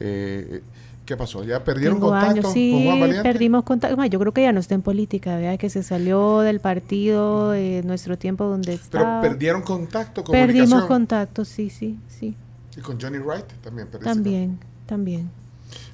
Eh, 0.00 0.62
¿Qué 1.06 1.16
pasó? 1.16 1.44
¿Ya 1.44 1.62
perdieron 1.62 2.00
contacto 2.00 2.42
con 2.42 2.52
Juan 2.52 3.00
Valiente? 3.00 3.22
perdimos 3.22 3.64
contacto. 3.64 4.04
yo 4.04 4.18
creo 4.18 4.32
que 4.32 4.42
ya 4.42 4.52
no 4.52 4.60
está 4.60 4.74
en 4.74 4.82
política, 4.82 5.36
¿verdad? 5.36 5.58
Que 5.58 5.70
se 5.70 5.84
salió 5.84 6.40
del 6.40 6.60
partido 6.60 7.54
en 7.54 7.86
nuestro 7.86 8.18
tiempo 8.18 8.44
donde 8.44 8.74
estaba. 8.74 9.20
Pero 9.20 9.32
perdieron 9.32 9.62
contacto, 9.62 10.24
Perdimos 10.24 10.84
contacto, 10.86 11.44
sí, 11.44 11.70
sí, 11.70 11.98
sí. 12.08 12.36
¿Y 12.76 12.80
con 12.80 13.00
Johnny 13.00 13.18
Wright 13.18 13.46
también 13.62 13.88
perdiste 13.88 14.12
También, 14.12 14.58
también. 14.86 15.39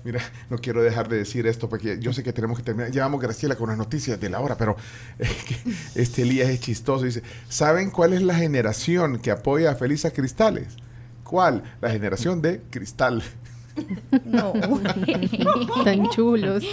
Mira, 0.05 0.20
no 0.51 0.59
quiero 0.59 0.83
dejar 0.83 1.09
de 1.09 1.18
decir 1.18 1.47
esto 1.47 1.68
porque 1.68 1.99
yo 2.01 2.12
sé 2.12 2.22
que 2.22 2.33
tenemos 2.33 2.59
que 2.59 2.64
terminar. 2.64 2.91
Llevamos 2.91 3.20
Graciela 3.20 3.57
con 3.57 3.68
las 3.68 3.79
noticias 3.79 4.20
de 4.20 4.31
la 4.31 4.41
hora, 4.41 4.57
pero 4.57 4.77
este 5.95 6.22
Elías 6.22 6.49
es 6.49 6.61
chistoso. 6.61 7.05
Dice, 7.05 7.22
¿saben 7.49 7.91
cuál 7.91 8.12
es 8.12 8.22
la 8.22 8.35
generación 8.35 9.18
que 9.18 9.31
apoya 9.31 9.70
a 9.70 9.74
Felisa 9.74 10.11
Cristales? 10.11 10.77
¿Cuál? 11.24 11.62
La 11.81 11.91
generación 11.91 12.41
de 12.41 12.61
Cristal. 12.70 13.22
No, 14.24 14.53
tan 15.85 16.09
chulos. 16.11 16.64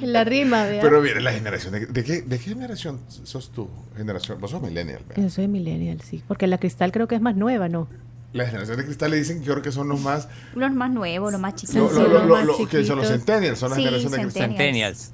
La 0.00 0.24
rima, 0.24 0.64
¿verdad? 0.64 0.82
Pero 0.82 1.00
mire, 1.00 1.20
la 1.20 1.32
generación, 1.32 1.74
¿de, 1.74 2.04
qué, 2.04 2.22
¿de, 2.22 2.38
qué, 2.38 2.44
generación 2.44 3.00
sos 3.08 3.50
tú? 3.52 3.68
Generación, 3.96 4.40
vos 4.40 4.50
sos 4.50 4.60
millennial, 4.60 5.02
¿verdad? 5.06 5.22
Yo 5.22 5.30
soy 5.30 5.48
millennial, 5.48 6.00
sí. 6.00 6.22
Porque 6.26 6.46
la 6.46 6.58
cristal 6.58 6.92
creo 6.92 7.06
que 7.06 7.14
es 7.14 7.20
más 7.20 7.36
nueva, 7.36 7.68
¿no? 7.68 7.88
La 8.34 8.44
generación 8.46 8.76
de 8.76 8.84
cristal 8.84 9.10
le 9.12 9.16
dicen 9.16 9.38
que 9.40 9.44
yo 9.46 9.52
creo 9.54 9.62
que 9.62 9.72
son 9.72 9.88
los 9.88 10.00
más... 10.00 10.28
Los 10.54 10.72
más 10.72 10.90
nuevos, 10.90 11.32
los 11.32 11.40
más 11.40 11.54
chiquitos. 11.54 11.92
Lo, 11.94 12.08
lo, 12.26 12.44
lo, 12.44 12.68
que 12.68 12.84
son 12.84 12.98
los 12.98 13.08
centennials, 13.08 13.58
son 13.58 13.70
las 13.70 13.78
generaciones 13.78 14.10
de 14.12 14.22
cristal. 14.22 14.42
Centennials. 14.48 15.10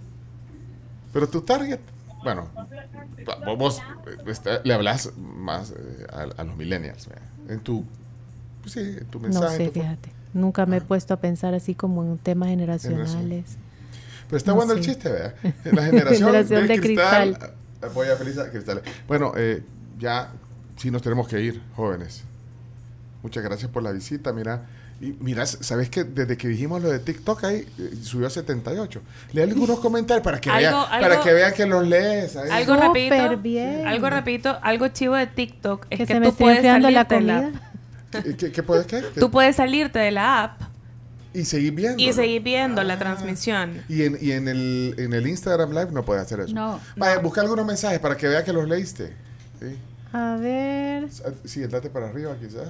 Pero 1.12 1.28
tu 1.28 1.42
target, 1.42 1.80
bueno, 2.24 2.48
vos, 3.58 3.80
este, 4.26 4.60
le 4.64 4.72
hablas 4.74 5.12
más 5.16 5.70
eh, 5.72 6.06
a, 6.12 6.40
a 6.40 6.44
los 6.44 6.56
millennials, 6.56 7.08
¿verdad? 7.08 7.22
en 7.48 7.60
tu, 7.60 7.84
pues 8.62 8.72
sí, 8.72 8.80
en 8.80 9.04
tu 9.06 9.20
mensaje. 9.20 9.46
No 9.46 9.64
sé, 9.64 9.70
fíjate. 9.70 10.10
Nunca 10.32 10.64
me 10.66 10.76
he 10.76 10.80
Ah. 10.80 10.84
puesto 10.86 11.12
a 11.12 11.16
pensar 11.18 11.52
así 11.54 11.74
como 11.74 12.02
en 12.04 12.16
temas 12.18 12.48
generacionales. 12.48 13.44
Pero 14.28 14.36
está 14.36 14.52
No 14.52 14.56
bueno 14.56 14.72
el 14.74 14.80
chiste, 14.80 15.08
¿verdad? 15.10 15.34
La 15.72 15.82
generación, 15.84 16.28
Generación 16.28 16.62
de, 16.62 16.68
de 16.74 16.80
cristal. 16.80 17.28
cristal. 17.30 17.50
eh, 17.82 17.86
Voy 17.92 18.08
a 18.08 18.16
feliz 18.16 18.38
a 18.38 18.50
cristal. 18.50 18.80
Bueno, 19.08 19.32
eh, 19.36 19.62
ya 19.98 20.30
sí 20.76 20.90
nos 20.90 21.02
tenemos 21.02 21.26
que 21.28 21.40
ir, 21.40 21.60
jóvenes. 21.74 22.22
Muchas 23.22 23.42
gracias 23.44 23.70
por 23.70 23.82
la 23.82 23.92
visita. 23.92 24.32
Mira, 24.32 24.62
y 25.00 25.14
mira, 25.20 25.44
¿sabes 25.46 25.88
que 25.90 26.04
desde 26.04 26.36
que 26.36 26.48
dijimos 26.48 26.82
lo 26.82 26.88
de 26.90 26.98
TikTok 26.98 27.44
ahí 27.44 27.66
eh, 27.78 27.90
subió 28.02 28.26
a 28.26 28.30
78? 28.30 29.00
Lee 29.32 29.42
algunos 29.42 29.78
comentarios 29.80 30.24
para 30.24 30.40
que 30.40 30.50
Algo- 30.50 30.60
vean, 30.60 30.74
algo- 30.92 31.08
para 31.08 31.20
que 31.22 31.32
vean 31.32 31.54
que 31.54 31.66
los 31.66 31.86
lees. 31.86 32.36
Algo 32.36 32.76
repito, 32.76 33.36
bien. 33.38 33.86
algo 33.86 34.08
repito, 34.10 34.58
algo 34.62 34.88
chivo 34.88 35.14
de 35.16 35.26
TikTok 35.26 35.86
es 35.90 35.98
Que, 35.98 36.06
que, 36.06 36.12
se 36.14 36.20
me 36.20 36.26
tú 36.26 36.30
esté 36.32 36.44
puedes 36.44 36.58
enfriando 36.58 36.90
la 36.90 37.06
salirte 37.08 37.14
de 37.14 37.20
la 37.22 37.42
comida. 37.42 37.66
¿Qué, 38.24 38.36
qué, 38.36 38.52
qué 38.52 38.62
puedes 38.62 38.86
qué? 38.86 39.02
tú 39.20 39.30
puedes 39.30 39.54
salirte 39.56 39.98
de 40.00 40.10
la 40.10 40.42
app 40.42 40.60
Y 41.32 41.44
seguir 41.44 41.72
viendo. 41.74 42.02
y 42.02 42.12
seguir 42.12 42.42
viendo 42.42 42.82
la 42.82 42.98
transmisión. 42.98 43.82
Y 43.88 44.02
en, 44.02 44.18
y 44.20 44.32
en 44.32 44.48
el, 44.48 44.94
en 44.98 45.12
el 45.12 45.26
Instagram 45.28 45.70
Live 45.70 45.88
no 45.92 46.04
puedes 46.04 46.22
hacer 46.24 46.40
eso. 46.40 46.52
No, 46.54 46.80
Vaya, 46.96 47.16
no. 47.16 47.20
busca 47.22 47.40
algunos 47.42 47.64
mensajes 47.66 47.98
para 48.00 48.16
que 48.16 48.26
vea 48.28 48.42
que 48.44 48.52
los 48.52 48.68
leíste. 48.68 49.12
Sí, 49.60 49.76
A 50.12 50.36
ver, 50.40 51.08
sí 51.44 51.60
date 51.66 51.88
para 51.90 52.08
arriba 52.08 52.34
quizás. 52.40 52.68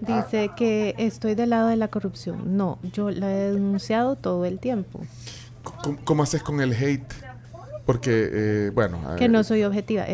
Dice 0.00 0.50
que 0.56 0.94
estoy 0.98 1.34
del 1.34 1.50
lado 1.50 1.68
de 1.68 1.76
la 1.76 1.88
corrupción. 1.88 2.56
No, 2.56 2.78
yo 2.92 3.10
la 3.10 3.30
he 3.32 3.52
denunciado 3.52 4.16
todo 4.16 4.44
el 4.44 4.58
tiempo. 4.58 5.00
¿Cómo, 5.62 5.98
cómo 6.04 6.22
haces 6.22 6.42
con 6.42 6.60
el 6.60 6.72
hate? 6.72 7.12
Porque, 7.86 8.30
eh, 8.32 8.70
bueno... 8.74 8.98
Que 9.18 9.28
no 9.28 9.44
soy 9.44 9.62
objetiva. 9.64 10.06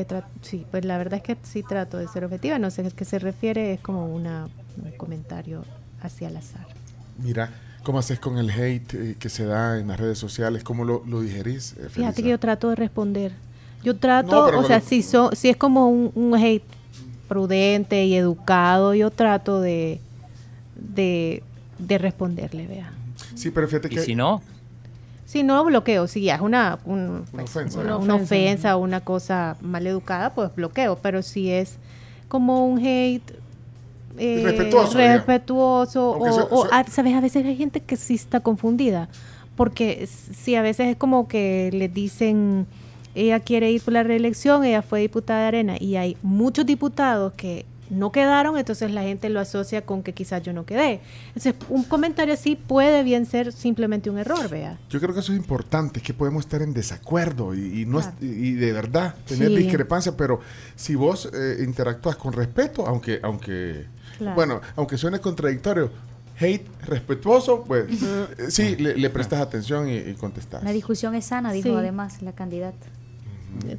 Sí, 0.43 0.67
pues 0.71 0.85
la 0.85 0.99
verdad 0.99 1.15
es 1.15 1.23
que 1.23 1.37
sí 1.45 1.63
trato 1.63 1.99
de 1.99 2.09
ser 2.09 2.25
objetiva. 2.25 2.59
No 2.59 2.71
sé 2.71 2.85
a 2.87 2.91
qué 2.91 3.05
se 3.05 3.19
refiere. 3.21 3.73
Es 3.75 3.81
como 3.81 4.07
una, 4.13 4.49
un 4.85 4.91
comentario 4.93 5.65
hacia 6.03 6.29
el 6.29 6.37
azar. 6.37 6.67
Mira, 7.19 7.53
¿cómo 7.85 7.99
haces 8.01 8.19
con 8.19 8.39
el 8.39 8.51
hate 8.51 8.95
eh, 8.95 9.17
que 9.19 9.29
se 9.29 9.45
da 9.45 9.79
en 9.79 9.87
las 9.89 10.01
redes 10.01 10.19
sociales? 10.19 10.65
¿Cómo 10.65 10.85
lo, 10.85 11.05
lo 11.07 11.21
digerís? 11.21 11.75
eh, 11.79 11.89
Fíjate 11.91 12.23
que 12.23 12.31
yo 12.31 12.41
trato 12.41 12.71
de 12.71 12.77
responder. 12.77 13.33
Yo 13.85 13.97
trato, 13.97 14.51
No, 14.51 14.59
o 14.59 14.65
sea, 14.65 14.79
lo- 14.81 14.85
si, 14.85 15.03
so- 15.03 15.31
si 15.35 15.49
es 15.49 15.57
como 15.57 15.89
un, 15.89 16.11
un 16.15 16.35
hate 16.35 16.65
prudente 17.31 18.05
y 18.05 18.15
educado, 18.17 18.93
yo 18.93 19.11
trato 19.11 19.61
de, 19.61 20.01
de, 20.77 21.43
de 21.79 21.99
responderle, 21.99 22.67
vea. 22.67 22.93
Sí, 23.37 23.51
pero 23.53 23.69
fíjate 23.69 23.89
Y 23.89 23.95
que... 23.95 24.01
si 24.01 24.15
no, 24.17 24.43
Si 25.27 25.45
no 25.45 25.65
bloqueo, 25.65 26.09
si 26.09 26.23
ya 26.23 26.35
es 26.35 26.41
una, 26.41 26.81
un- 26.85 27.25
Una 27.33 27.45
ofensa. 27.45 27.79
una, 27.79 27.97
Una 27.97 27.97
una 27.99 28.15
ofensa. 28.17 28.25
ofensa 28.35 28.77
o 28.77 28.81
una 28.81 29.01
cosa 29.01 29.57
mal 29.63 29.87
educada, 29.87 30.35
pues 30.35 30.53
bloqueo. 30.55 30.97
Pero 30.97 31.23
si 31.23 31.51
es 31.53 31.77
como 32.29 32.67
un 32.67 32.79
hate 32.85 33.23
eh, 34.19 34.43
Respetuoso, 34.45 34.99
respetuoso, 34.99 36.11
o, 36.19 36.67
ah, 36.73 36.85
sabes, 36.91 37.15
a 37.15 37.21
veces 37.21 37.47
hay 37.47 37.57
gente 37.57 37.81
que 37.81 37.97
sí 37.97 38.15
está 38.15 38.41
confundida, 38.41 39.09
porque 39.57 40.03
s- 40.03 40.35
sí, 40.35 40.57
a 40.57 40.63
veces 40.63 40.89
es 40.89 40.97
como 40.97 41.29
que 41.29 41.71
le 41.73 41.89
dicen, 41.89 42.67
ella 43.15 43.41
quiere 43.41 43.71
ir 43.71 43.83
por 43.83 43.93
la 43.95 44.03
reelección, 44.03 44.65
ella 44.65 44.83
fue 44.83 45.01
diputada 45.01 45.41
de 45.43 45.47
Arena, 45.49 45.77
y 45.81 45.97
hay 45.97 46.17
muchos 46.23 46.67
diputados 46.67 47.33
que 47.35 47.67
no 47.91 48.13
quedaron, 48.13 48.57
entonces 48.57 48.93
la 48.93 49.03
gente 49.03 49.29
lo 49.31 49.41
asocia 49.41 49.83
con 49.85 50.05
que 50.05 50.13
quizás 50.13 50.43
yo 50.45 50.53
no 50.53 50.65
quedé. 50.65 51.01
Entonces, 51.35 51.55
un 51.69 51.83
comentario 51.83 52.33
así 52.35 52.55
puede 52.55 53.03
bien 53.03 53.27
ser 53.27 53.51
simplemente 53.53 54.09
un 54.11 54.19
error, 54.19 54.49
vea. 54.49 54.79
Yo 54.91 55.01
creo 55.01 55.13
que 55.13 55.19
eso 55.19 55.33
es 55.33 55.39
importante, 55.39 56.01
que 56.01 56.15
podemos 56.15 56.45
estar 56.45 56.63
en 56.63 56.73
desacuerdo 56.73 57.53
y, 57.53 57.83
y 57.83 57.87
no 57.87 57.99
Claro. 57.99 58.15
y, 58.21 58.27
y 58.27 58.53
de 58.55 58.73
verdad 58.73 59.17
tener 59.27 59.49
Sí. 59.49 59.57
discrepancia, 59.57 60.17
pero 60.17 60.39
si 60.77 60.95
vos 60.95 61.29
eh, 61.35 61.65
interactúas 61.65 62.15
con 62.15 62.33
respeto, 62.33 62.87
aunque, 62.87 63.19
aunque 63.25 63.87
Claro. 64.19 64.37
bueno, 64.37 64.61
aunque 64.77 64.97
suene 64.97 65.19
contradictorio, 65.19 65.91
hate 66.39 66.69
respetuoso, 66.87 67.65
pues 67.65 67.87
eh, 67.91 68.27
sí, 68.51 68.77
le, 68.77 68.97
le 68.97 69.11
prestas 69.11 69.41
atención 69.41 69.89
y, 69.89 69.97
y 69.97 70.15
contestas. 70.15 70.63
La 70.63 70.71
discusión 70.73 71.17
es 71.17 71.25
sana, 71.25 71.53
dijo 71.53 71.69
Sí. 71.71 71.75
además 71.75 72.23
la 72.23 72.33
candidata. 72.33 72.87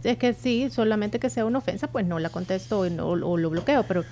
Es 0.04 0.18
que 0.18 0.34
sí, 0.34 0.70
solamente 0.72 1.20
que 1.20 1.30
sea 1.30 1.46
una 1.46 1.60
ofensa, 1.60 1.88
pues 1.88 2.06
no 2.06 2.20
la 2.20 2.30
contesto 2.30 2.86
y 2.86 2.90
no- 2.90 3.08
o 3.08 3.38
lo 3.38 3.50
bloqueo, 3.50 3.84
pero 3.88 4.04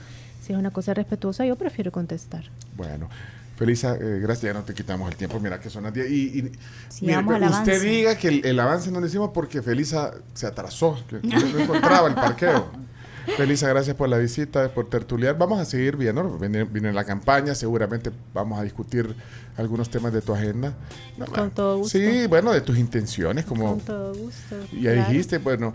si 0.41 0.53
es 0.53 0.59
una 0.59 0.71
cosa 0.71 0.93
respetuosa, 0.93 1.45
yo 1.45 1.55
prefiero 1.55 1.91
contestar. 1.91 2.43
Bueno, 2.75 3.09
Felisa, 3.57 3.95
eh, 3.95 4.19
gracias, 4.21 4.53
ya 4.53 4.57
no 4.57 4.63
te 4.65 4.73
quitamos 4.73 5.09
el 5.11 5.17
tiempo, 5.17 5.37
mira 5.39 5.59
que 5.59 5.69
son 5.69 5.83
las 5.83 5.93
10 5.93 6.09
y, 6.09 6.39
y- 6.39 6.51
Sí, 6.87 7.05
mire, 7.05 7.15
vamos 7.17 7.35
al 7.35 7.43
usted 7.43 7.55
avance. 7.73 7.79
diga 7.79 8.15
que 8.17 8.27
el, 8.29 8.45
el 8.45 8.59
avance 8.59 8.89
no 8.89 8.99
lo 9.01 9.05
hicimos 9.07 9.31
porque 9.33 9.61
Felisa 9.61 10.13
se 10.33 10.47
atrasó, 10.47 10.97
que 11.09 11.19
no, 11.27 11.39
no 11.39 11.59
encontraba 11.59 12.07
el 12.07 12.15
parqueo. 12.15 12.71
Felisa, 13.37 13.67
gracias 13.69 13.95
por 13.95 14.09
la 14.09 14.17
visita, 14.17 14.69
por 14.73 14.89
tertuliar. 14.89 15.37
Vamos 15.37 15.59
a 15.59 15.65
seguir 15.65 15.95
viendo, 15.97 16.37
viene, 16.37 16.63
viene 16.63 16.91
la 16.93 17.03
campaña, 17.03 17.55
seguramente 17.55 18.11
vamos 18.33 18.59
a 18.59 18.63
discutir 18.63 19.15
algunos 19.57 19.89
temas 19.89 20.13
de 20.13 20.21
tu 20.21 20.33
agenda. 20.33 20.73
No, 21.17 21.25
Con 21.25 21.51
todo 21.51 21.77
gusto. 21.79 21.97
Sí, 21.97 22.27
bueno, 22.27 22.51
de 22.51 22.61
tus 22.61 22.77
intenciones, 22.77 23.45
como 23.45 23.71
Con 23.71 23.79
todo 23.81 24.13
gusto. 24.15 24.55
ya 24.73 24.93
claro. 24.93 25.09
dijiste, 25.09 25.37
bueno, 25.37 25.73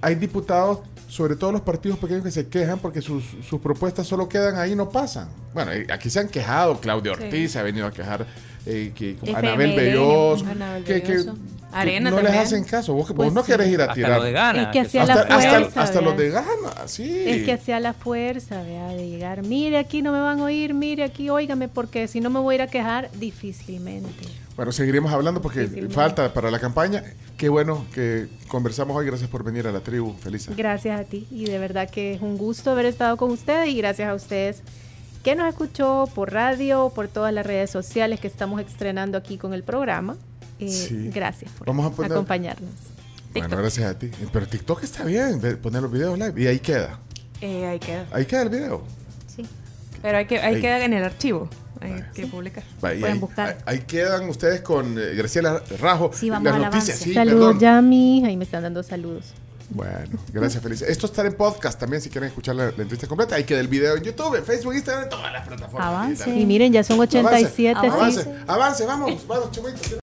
hay 0.00 0.14
diputados, 0.14 0.80
sobre 1.08 1.36
todo 1.36 1.52
los 1.52 1.60
partidos 1.62 1.98
pequeños, 1.98 2.22
que 2.22 2.30
se 2.30 2.48
quejan 2.48 2.78
porque 2.78 3.02
sus, 3.02 3.24
sus 3.48 3.60
propuestas 3.60 4.06
solo 4.06 4.28
quedan 4.28 4.56
ahí 4.56 4.72
y 4.72 4.76
no 4.76 4.88
pasan. 4.88 5.28
Bueno, 5.52 5.72
aquí 5.92 6.08
se 6.08 6.20
han 6.20 6.28
quejado, 6.28 6.80
Claudia 6.80 7.12
Ortiz 7.12 7.52
se 7.52 7.58
ha 7.58 7.62
venido 7.62 7.86
a 7.86 7.90
quejar, 7.92 8.26
eh, 8.66 8.92
que, 8.94 9.16
como 9.16 9.36
Anabel 9.36 9.74
Belloso, 9.76 10.44
que, 10.84 11.02
que- 11.02 11.24
Arena 11.72 12.10
no 12.10 12.20
les 12.20 12.32
hacen 12.34 12.64
caso. 12.64 12.94
Vos, 12.94 13.06
vos 13.10 13.14
Pues 13.16 13.32
no 13.32 13.42
sí. 13.44 13.52
querés 13.52 13.68
ir 13.68 13.80
a 13.80 13.84
hasta 13.84 13.94
tirar. 13.94 14.18
lo 14.18 14.24
de 14.24 14.32
gana. 14.32 14.62
Es 14.62 14.68
que 14.70 14.80
hacía 14.80 15.02
hasta, 15.02 15.14
la 15.14 15.20
hasta- 15.22 15.38
fuerza, 15.60 15.82
hasta 15.82 16.00
los 16.00 16.16
de 16.16 16.30
gana, 16.30 16.48
sí. 16.86 17.24
Es 17.28 17.44
que 17.44 17.52
hacía 17.52 17.78
la 17.78 17.92
fuerza, 17.92 18.60
vea, 18.64 18.88
de 18.88 19.08
llegar, 19.08 19.44
mire 19.44 19.78
aquí 19.78 20.02
no 20.02 20.10
me 20.12 20.20
van 20.20 20.40
a 20.40 20.44
oír, 20.44 20.74
mire 20.74 21.04
aquí, 21.04 21.30
óigame, 21.30 21.68
porque 21.68 22.08
si 22.08 22.20
no 22.20 22.28
me 22.28 22.40
voy 22.40 22.54
a 22.54 22.56
ir 22.56 22.62
a 22.62 22.66
quejar, 22.66 23.08
difícilmente. 23.20 24.10
Bueno, 24.56 24.72
seguiremos 24.72 25.12
hablando 25.12 25.40
porque 25.40 25.66
falta 25.90 26.34
para 26.34 26.50
la 26.50 26.58
campaña. 26.58 27.02
Qué 27.38 27.48
bueno 27.48 27.86
que 27.94 28.26
conversamos 28.48 28.94
hoy. 28.96 29.06
Gracias 29.06 29.30
por 29.30 29.42
venir 29.44 29.66
a 29.68 29.72
la 29.72 29.80
tribu. 29.80 30.12
Feliz. 30.18 30.48
Gracias 30.54 31.00
a 31.00 31.04
ti 31.04 31.26
y 31.30 31.44
de 31.46 31.58
verdad 31.58 31.88
que 31.88 32.14
es 32.14 32.20
un 32.20 32.36
gusto 32.36 32.72
haber 32.72 32.84
estado 32.86 33.16
con 33.16 33.30
ustedes 33.30 33.68
y 33.68 33.76
gracias 33.78 34.08
a 34.10 34.14
ustedes 34.14 34.62
que 35.22 35.34
nos 35.34 35.48
escuchó 35.48 36.08
por 36.14 36.32
radio, 36.32 36.90
por 36.94 37.08
todas 37.08 37.32
las 37.34 37.44
redes 37.46 37.70
sociales 37.70 38.20
que 38.20 38.26
estamos 38.26 38.60
estrenando 38.60 39.18
aquí 39.18 39.36
con 39.38 39.52
el 39.54 39.62
programa. 39.62 40.16
Eh, 40.58 40.68
Sí. 40.68 41.10
Gracias 41.14 41.50
por 41.52 41.66
Vamos 41.66 41.92
a 41.92 41.94
poner- 41.96 42.12
acompañarnos. 42.12 42.70
Bueno, 43.32 43.56
gracias 43.56 43.86
a 43.90 43.98
ti. 43.98 44.10
Pero 44.32 44.46
TikTok 44.46 44.82
está 44.82 45.04
bien, 45.04 45.40
poner 45.62 45.82
los 45.82 45.92
videos 45.92 46.18
live. 46.18 46.42
Y 46.42 46.46
ahí 46.46 46.58
queda. 46.58 46.98
Eh, 47.40 47.64
ahí 47.66 47.78
queda. 47.78 48.06
Ahí 48.12 48.26
queda 48.26 48.42
el 48.42 48.48
video. 48.48 48.82
Sí. 49.34 49.46
Pero 50.02 50.18
hay 50.18 50.26
que, 50.26 50.38
hay 50.40 50.56
Ahí. 50.56 50.60
queda 50.60 50.84
en 50.84 50.92
el 50.94 51.04
archivo. 51.04 51.48
Hay 51.80 51.92
Vale. 51.92 52.04
que 52.12 52.26
publicar. 52.26 52.64
Pueden 52.80 53.04
ahí, 53.04 53.18
buscar. 53.18 53.48
ahí- 53.66 53.78
ahí 53.78 53.84
quedan 53.86 54.28
ustedes 54.28 54.60
con 54.60 54.98
eh, 54.98 55.14
Graciela 55.14 55.62
Rajo. 55.80 56.10
Sí, 56.12 56.28
vamos 56.28 56.52
las 56.52 56.60
noticias. 56.72 56.98
Sí, 56.98 57.14
saludos, 57.14 57.52
perdón. 57.54 57.60
Yami. 57.60 58.24
Ahí 58.26 58.36
me 58.36 58.44
están 58.44 58.62
dando 58.64 58.82
saludos. 58.82 59.32
Bueno, 59.70 60.18
gracias, 60.32 60.62
Felicia. 60.62 60.86
Esto 60.88 61.06
estará 61.06 61.28
en 61.28 61.36
podcast 61.36 61.78
también 61.78 62.02
si 62.02 62.10
quieren 62.10 62.28
escuchar 62.28 62.56
la, 62.56 62.64
la 62.64 62.70
entrevista 62.70 63.06
completa. 63.06 63.36
Ahí 63.36 63.44
queda 63.44 63.60
el 63.60 63.68
video 63.68 63.96
en 63.96 64.02
YouTube, 64.02 64.34
en 64.34 64.44
Facebook, 64.44 64.74
Instagram, 64.74 65.04
en 65.04 65.10
todas 65.10 65.32
las 65.32 65.46
plataformas. 65.46 65.86
Avance. 65.86 66.30
Y 66.30 66.44
miren, 66.44 66.72
ya 66.72 66.82
son 66.82 66.98
87. 66.98 67.78
Avance, 67.78 68.22
sí. 68.22 68.28
avance, 68.28 68.42
avance, 68.48 68.86
vamos, 68.86 69.26
vamos, 69.26 69.52
chumitos. 69.52 69.94